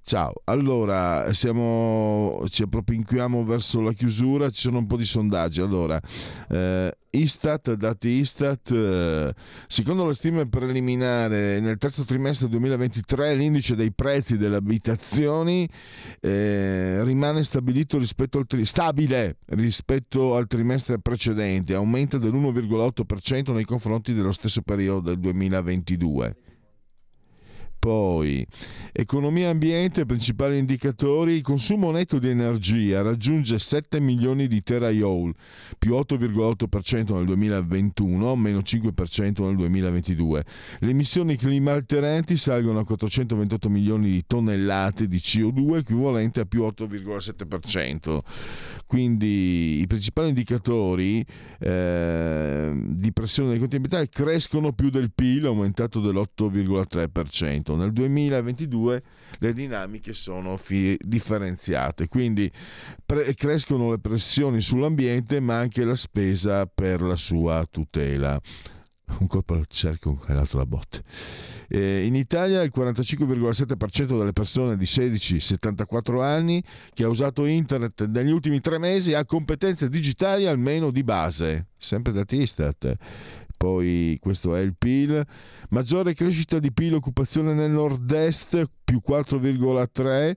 Ciao, 0.09 0.35
allora 0.45 1.33
siamo, 1.33 2.45
ci 2.49 2.65
propinquiamo 2.69 3.45
verso 3.45 3.81
la 3.81 3.93
chiusura, 3.93 4.51
ci 4.51 4.61
sono 4.61 4.78
un 4.78 4.87
po' 4.87 4.97
di 4.97 5.05
sondaggi. 5.05 5.61
Allora, 5.61 6.01
eh, 6.49 6.97
Istat, 7.11 7.73
dati 7.73 8.11
Istat, 8.11 8.70
eh, 8.70 9.35
secondo 9.66 10.07
le 10.07 10.15
stime 10.15 10.47
preliminari 10.47 11.61
nel 11.61 11.77
terzo 11.78 12.05
trimestre 12.05 12.47
2023 12.47 13.35
l'indice 13.35 13.74
dei 13.74 13.91
prezzi 13.91 14.37
delle 14.37 14.55
abitazioni 14.55 15.69
eh, 16.20 17.03
rimane 17.03 17.43
stabilito 17.43 17.99
rispetto 17.99 18.39
al 18.39 18.47
tri- 18.47 18.65
stabile 18.65 19.39
rispetto 19.47 20.37
al 20.37 20.47
trimestre 20.47 21.01
precedente, 21.01 21.74
aumenta 21.74 22.16
dell'1,8% 22.16 23.53
nei 23.53 23.65
confronti 23.65 24.15
dello 24.15 24.31
stesso 24.31 24.62
periodo 24.62 25.01
del 25.01 25.19
2022. 25.19 26.37
Poi, 27.86 28.44
economia 28.90 29.46
e 29.46 29.50
ambiente, 29.50 30.06
principali 30.06 30.58
indicatori, 30.58 31.34
il 31.34 31.42
consumo 31.42 31.92
netto 31.92 32.18
di 32.18 32.28
energia 32.28 33.00
raggiunge 33.00 33.60
7 33.60 34.00
milioni 34.00 34.48
di 34.48 34.60
terajoule, 34.60 35.34
più 35.78 35.94
8,8% 35.94 37.14
nel 37.14 37.26
2021, 37.26 38.34
meno 38.34 38.58
5% 38.58 39.44
nel 39.44 39.54
2022. 39.54 40.44
Le 40.80 40.90
emissioni 40.90 41.36
climalteranti 41.36 42.36
salgono 42.36 42.80
a 42.80 42.84
428 42.84 43.68
milioni 43.68 44.10
di 44.10 44.24
tonnellate 44.26 45.06
di 45.06 45.18
CO2, 45.18 45.76
equivalente 45.76 46.40
a 46.40 46.44
più 46.44 46.62
8,7%. 46.62 48.18
Quindi 48.84 49.80
i 49.80 49.86
principali 49.86 50.28
indicatori 50.28 51.24
eh, 51.60 52.72
di 52.74 53.12
pressione 53.12 53.50
dei 53.50 53.58
conti 53.58 53.76
ambientali 53.76 54.08
crescono 54.08 54.72
più 54.72 54.90
del 54.90 55.12
PIL, 55.12 55.46
aumentato 55.46 56.00
dell'8,3%. 56.00 57.76
Nel 57.77 57.93
2022 57.93 59.03
le 59.39 59.53
dinamiche 59.53 60.12
sono 60.12 60.57
fi- 60.57 60.98
differenziate, 61.01 62.09
quindi 62.09 62.51
pre- 63.05 63.35
crescono 63.35 63.90
le 63.90 63.98
pressioni 63.98 64.61
sull'ambiente 64.61 65.40
ma 65.40 65.59
anche 65.59 65.85
la 65.85 65.97
spesa 65.97 66.66
per 66.66 67.03
la 67.03 67.16
sua 67.16 67.66
tutela. 67.70 68.40
Un 69.19 69.28
colpo 69.28 69.55
al 69.55 69.66
cerchio 69.69 70.20
e 70.27 70.32
l'altro 70.32 70.59
alla 70.59 70.66
botte. 70.66 71.03
Eh, 71.69 72.05
in 72.05 72.15
Italia 72.15 72.62
il 72.62 72.73
45,7% 72.74 74.19
delle 74.19 74.32
persone 74.32 74.77
di 74.77 74.85
16-74 74.85 76.23
anni 76.23 76.62
che 76.93 77.05
ha 77.05 77.09
usato 77.09 77.44
internet 77.44 78.07
negli 78.07 78.31
ultimi 78.31 78.61
tre 78.61 78.78
mesi 78.78 79.15
ha 79.15 79.24
competenze 79.24 79.89
digitali 79.89 80.47
almeno 80.47 80.90
di 80.90 81.03
base, 81.03 81.69
sempre 81.77 82.12
da 82.12 82.24
Istat. 82.28 82.97
Poi 83.57 84.19
questo 84.20 84.55
è 84.55 84.61
il 84.61 84.74
PIL, 84.77 85.24
maggiore 85.70 86.15
crescita 86.15 86.59
di 86.59 86.73
PIL 86.73 86.95
occupazione 86.95 87.55
nel 87.55 87.70
nord-est 87.70 88.69
più 88.85 89.01
4,3, 89.07 90.37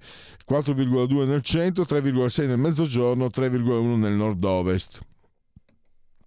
4,2 0.50 1.28
nel 1.28 1.42
centro, 1.42 1.84
3,6 1.84 2.48
nel 2.48 2.58
mezzogiorno, 2.58 3.28
3,1 3.28 3.98
nel 3.98 4.14
nord-ovest 4.14 5.02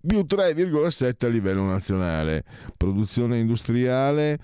più 0.04 0.26
3,7 0.28 1.26
a 1.26 1.28
livello 1.28 1.64
nazionale. 1.64 2.44
Produzione 2.76 3.38
industriale, 3.38 4.38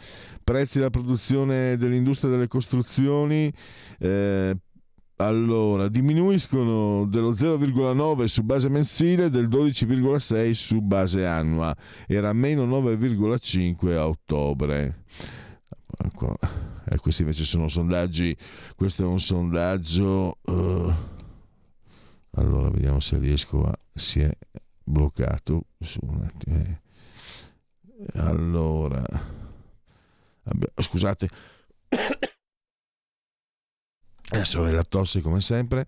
prezzi 0.44 0.78
della 0.78 0.90
produzione 0.90 1.76
dell'industria 1.76 2.30
delle 2.30 2.46
costruzioni. 2.46 3.52
eh, 3.98 4.56
allora, 5.20 5.88
diminuiscono 5.88 7.04
dello 7.06 7.32
0,9 7.32 8.24
su 8.24 8.42
base 8.42 8.68
mensile, 8.68 9.30
del 9.30 9.48
12,6 9.48 10.50
su 10.52 10.80
base 10.80 11.26
annua. 11.26 11.76
Era 12.06 12.32
meno 12.32 12.64
9,5 12.66 13.96
a 13.96 14.06
ottobre. 14.06 15.04
Eh, 16.84 16.96
questi 16.98 17.22
invece 17.22 17.44
sono 17.44 17.68
sondaggi. 17.68 18.36
Questo 18.76 19.02
è 19.02 19.06
un 19.06 19.18
sondaggio. 19.20 20.38
eh, 20.44 20.94
allora, 22.32 22.70
vediamo 22.70 23.00
se 23.00 23.18
riesco 23.18 23.64
a. 23.64 23.76
Si 23.92 24.20
è 24.20 24.30
bloccato 24.84 25.64
su 25.80 25.98
un 26.02 26.22
attimo. 26.22 26.56
eh. 26.56 26.80
Allora, 28.14 29.02
vabbè, 30.44 30.72
scusate. 30.76 31.28
La 34.30 34.84
tosse 34.84 35.22
come 35.22 35.40
sempre. 35.40 35.86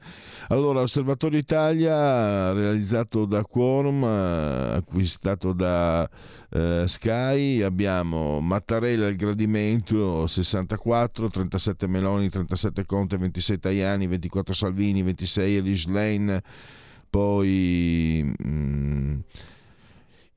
Allora, 0.48 0.80
Osservatorio 0.80 1.38
Italia, 1.38 2.52
realizzato 2.52 3.26
da 3.26 3.44
Quorum, 3.44 4.02
eh, 4.02 4.76
acquistato 4.76 5.52
da 5.52 6.08
eh, 6.48 6.84
Sky, 6.86 7.60
abbiamo 7.60 8.40
Mattarella 8.40 9.08
il 9.08 9.16
gradimento 9.16 10.26
64, 10.26 11.28
37 11.28 11.86
Meloni, 11.86 12.30
37 12.30 12.86
Conte, 12.86 13.18
26 13.18 13.58
Tajani, 13.58 14.06
24 14.06 14.54
Salvini, 14.54 15.02
26 15.02 15.56
Elish 15.56 15.86
Lane, 15.86 16.42
poi 17.10 18.34
mm, 18.42 19.18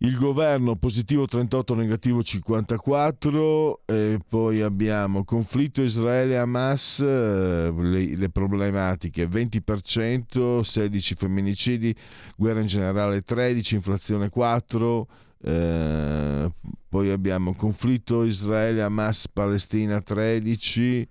il 0.06 0.18
governo 0.18 0.76
positivo 0.76 1.26
38, 1.28 1.76
negativo 1.76 2.22
54, 2.22 3.84
e 3.86 4.20
poi 4.28 4.62
abbiamo 4.62 5.24
conflitto 5.24 5.82
Israele-Hamas, 5.82 7.00
eh, 7.00 7.74
le, 7.74 8.16
le 8.16 8.30
problematiche 8.30 9.26
20%, 9.28 10.60
16 10.60 11.16
femminicidi, 11.16 11.96
guerra 12.36 12.60
in 12.60 12.68
generale 12.68 13.22
13, 13.22 13.76
inflazione 13.76 14.28
4, 14.28 15.08
eh, 15.42 16.52
poi 16.90 17.10
abbiamo 17.10 17.54
conflitto 17.54 18.26
Israele-Hamas-Palestina 18.26 20.02
13 20.02 21.08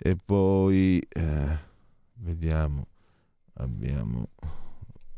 e 0.00 0.16
poi 0.22 1.02
eh, 1.08 1.58
vediamo, 2.16 2.88
abbiamo, 3.54 4.28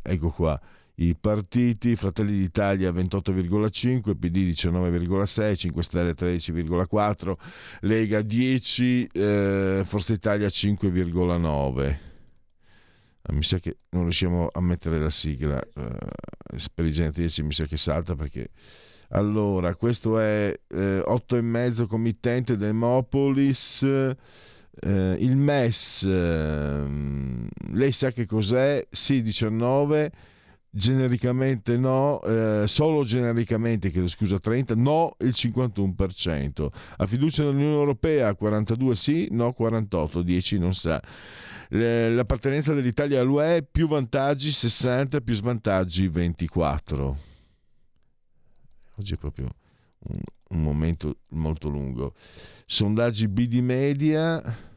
ecco 0.01 0.31
qua 0.31 0.61
i 1.01 1.17
partiti 1.19 1.97
Fratelli 1.97 2.37
d'Italia 2.37 2.91
28,5, 2.91 4.17
PD 4.19 4.37
19,6, 4.51 5.57
5 5.57 5.83
Stelle 5.83 6.13
13,4, 6.13 7.35
Lega 7.81 8.21
10, 8.21 9.09
eh, 9.13 9.83
Forza 9.85 10.13
Italia 10.13 10.49
5,9. 10.49 11.99
mi 13.33 13.43
sa 13.43 13.59
che 13.59 13.79
non 13.91 14.03
riusciamo 14.03 14.49
a 14.53 14.61
mettere 14.61 14.99
la 14.99 15.11
sigla 15.11 15.59
eh, 15.61 15.97
per 16.75 16.85
i 16.85 16.91
genetrici 16.93 17.43
mi 17.43 17.53
sa 17.53 17.65
che 17.65 17.77
salta 17.77 18.17
perché 18.17 18.49
allora 19.11 19.77
questo 19.77 20.19
è 20.19 20.53
eh, 20.67 21.03
8 21.05 21.37
e 21.37 21.41
mezzo 21.41 21.87
committente 21.87 22.57
Demopolis 22.57 23.83
eh, 23.83 24.17
il 25.19 25.37
MES 25.37 26.03
eh, 26.03 26.87
lei 27.73 27.93
sa 27.93 28.11
che 28.11 28.27
cos'è 28.27 28.85
sì 28.91 29.23
19 29.23 30.13
genericamente 30.71 31.77
no, 31.77 32.21
eh, 32.23 32.65
solo 32.67 33.05
genericamente, 33.05 33.91
chiedo 33.91 34.07
scusa, 34.07 34.39
30, 34.39 34.75
no 34.77 35.17
il 35.21 35.35
51%. 35.35 36.69
A 36.97 37.07
fiducia 37.07 37.45
dell'Unione 37.45 37.75
Europea 37.75 38.35
42 38.35 38.97
sì, 38.97 39.29
no 39.33 39.53
48, 39.53 40.23
10 40.23 40.59
non 40.59 40.75
sa. 40.75 41.03
L'appartenenza 41.73 42.73
dell'Italia 42.73 43.21
all'UE 43.21 43.67
più 43.71 43.87
vantaggi 43.87 44.51
60, 44.51 45.21
più 45.21 45.35
svantaggi 45.35 46.09
24. 46.09 47.19
Oggi 48.97 49.15
è 49.15 49.17
proprio 49.17 49.49
un, 50.09 50.21
un 50.49 50.63
momento 50.63 51.19
molto 51.29 51.69
lungo. 51.69 52.15
Sondaggi 52.67 53.29
BD 53.29 53.55
Media 53.61 54.69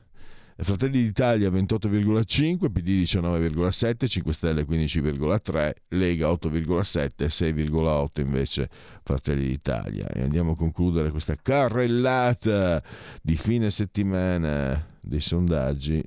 Fratelli 0.55 1.01
d'Italia 1.01 1.49
28,5, 1.49 2.71
PD 2.71 3.01
19,7, 3.01 4.07
5 4.07 4.33
Stelle 4.33 4.65
15,3, 4.65 5.71
Lega 5.89 6.27
8,7, 6.29 7.25
6,8 7.25 8.21
invece 8.21 8.69
Fratelli 9.01 9.47
d'Italia. 9.47 10.07
E 10.09 10.21
andiamo 10.21 10.51
a 10.51 10.55
concludere 10.55 11.09
questa 11.09 11.35
carrellata 11.41 12.83
di 13.21 13.35
fine 13.35 13.71
settimana 13.71 14.85
dei 15.01 15.21
sondaggi. 15.21 16.03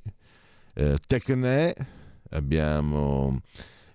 Eh, 0.74 0.96
Tecne, 1.06 1.74
abbiamo... 2.30 3.40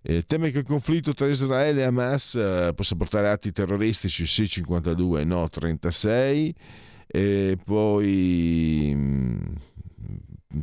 Eh, 0.03 0.23
teme 0.26 0.49
che 0.49 0.60
il 0.60 0.65
conflitto 0.65 1.14
tra 1.14 1.28
Israele 1.28 1.82
e 1.82 1.84
Hamas 1.84 2.34
eh, 2.34 2.73
possa 2.76 2.95
portare 2.95 3.30
atti 3.30 3.52
terroristici, 3.52 4.26
sì 4.26 4.48
52, 4.48 5.23
no 5.23 5.48
36, 5.48 6.56
e 7.06 7.57
poi 7.64 8.91
mm, 8.95 9.40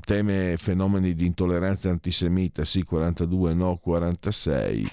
teme 0.05 0.56
fenomeni 0.59 1.15
di 1.15 1.27
intolleranza 1.27 1.89
antisemita, 1.89 2.65
sì 2.65 2.82
42, 2.82 3.55
no 3.55 3.77
46 3.77 4.90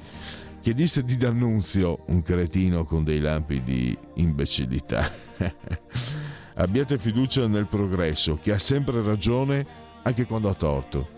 che 0.61 0.75
disse 0.75 1.05
di 1.05 1.17
D'Annunzio, 1.17 2.05
un 2.07 2.23
cretino 2.23 2.85
con 2.85 3.05
dei 3.05 3.21
lampi 3.21 3.63
di 3.63 3.97
imbecillità. 4.15 5.09
Abbiate 6.61 6.99
fiducia 6.99 7.47
nel 7.47 7.65
progresso, 7.65 8.39
che 8.41 8.53
ha 8.53 8.59
sempre 8.59 9.01
ragione 9.01 9.67
anche 10.03 10.27
quando 10.27 10.51
ha 10.51 10.55
torto. 10.55 11.09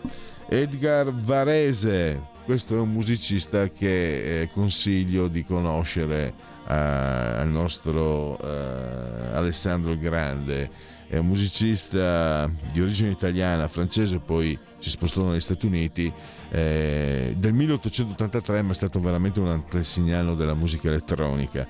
Edgar 0.49 1.13
Varese, 1.13 2.23
questo 2.45 2.77
è 2.77 2.79
un 2.79 2.93
musicista 2.93 3.69
che 3.69 4.43
eh, 4.43 4.49
consiglio 4.53 5.27
di 5.27 5.45
conoscere 5.45 6.33
eh, 6.69 6.73
al 6.73 7.49
nostro 7.49 8.39
eh, 8.39 9.35
Alessandro 9.35 9.99
Grande. 9.99 10.71
È 11.09 11.17
un 11.17 11.27
musicista 11.27 12.49
di 12.71 12.81
origine 12.81 13.11
italiana, 13.11 13.67
francese, 13.67 14.21
poi 14.21 14.57
si 14.79 14.91
spostò 14.91 15.25
negli 15.25 15.41
Stati 15.41 15.67
Uniti. 15.67 16.13
Eh, 16.51 17.35
del 17.37 17.53
1883 17.53 18.63
ma 18.63 18.71
è 18.71 18.75
stato 18.75 19.01
veramente 19.01 19.41
un 19.41 19.49
antesignano 19.49 20.37
della 20.37 20.55
musica 20.55 20.87
elettronica. 20.87 21.67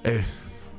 È 0.00 0.18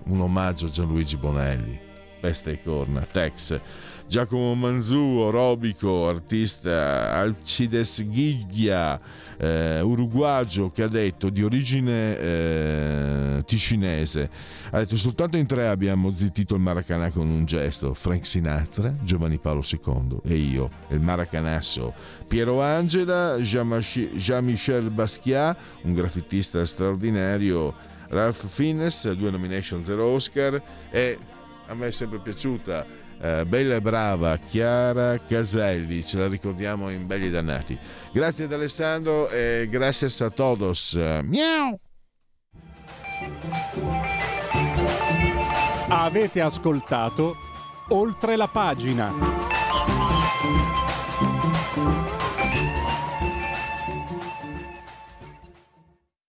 un 0.05 0.19
omaggio 0.19 0.65
a 0.65 0.69
Gianluigi 0.69 1.15
Bonelli 1.15 1.91
Peste 2.23 2.51
e 2.51 2.63
Corna, 2.63 3.01
Tex, 3.01 3.59
Giacomo 4.07 4.55
Manzuo, 4.55 5.29
Robico, 5.29 6.07
artista 6.07 7.11
Alcides 7.15 8.07
Ghiglia, 8.07 8.97
eh, 9.35 9.81
uruguagio 9.81 10.71
che 10.71 10.83
ha 10.83 10.87
detto 10.87 11.29
di 11.29 11.43
origine 11.43 12.17
eh, 12.17 13.43
ticinese, 13.45 14.29
ha 14.71 14.77
detto 14.77 14.95
soltanto 14.95 15.35
in 15.35 15.45
tre 15.45 15.67
abbiamo 15.67 16.11
zittito 16.11 16.55
il 16.55 16.61
Maracanà 16.61 17.11
con 17.11 17.27
un 17.27 17.43
gesto, 17.43 17.93
Frank 17.93 18.25
Sinatra, 18.25 18.93
Giovanni 19.01 19.37
Paolo 19.37 19.61
II 19.69 20.19
e 20.23 20.35
io, 20.35 20.69
il 20.91 21.01
Maracanasso, 21.01 21.93
Piero 22.25 22.61
Angela, 22.61 23.35
Jean-Michel 23.37 24.91
Basquiat, 24.91 25.57
un 25.81 25.93
graffitista 25.93 26.65
straordinario, 26.65 27.73
Ralph 28.07 28.47
Fiennes, 28.47 29.11
due 29.11 29.29
nomination, 29.29 29.83
zero 29.83 30.05
Oscar 30.05 30.61
e 30.89 31.17
a 31.68 31.73
me 31.73 31.88
è 31.88 31.91
sempre 31.91 32.19
piaciuta, 32.19 32.85
eh, 33.19 33.45
bella 33.45 33.76
e 33.76 33.81
brava 33.81 34.38
Chiara 34.38 35.18
Caselli, 35.19 36.03
ce 36.03 36.18
la 36.18 36.27
ricordiamo 36.27 36.90
in 36.90 37.07
Belli 37.07 37.30
Dannati. 37.30 37.77
Grazie 38.11 38.45
ad 38.45 38.53
Alessandro 38.53 39.30
e 39.30 39.68
grazie 39.69 40.07
a 40.26 40.30
todos. 40.30 40.94
Miau! 41.23 41.80
Avete 45.90 46.41
ascoltato 46.41 47.35
oltre 47.90 48.35
la 48.35 48.48
pagina. 48.48 49.52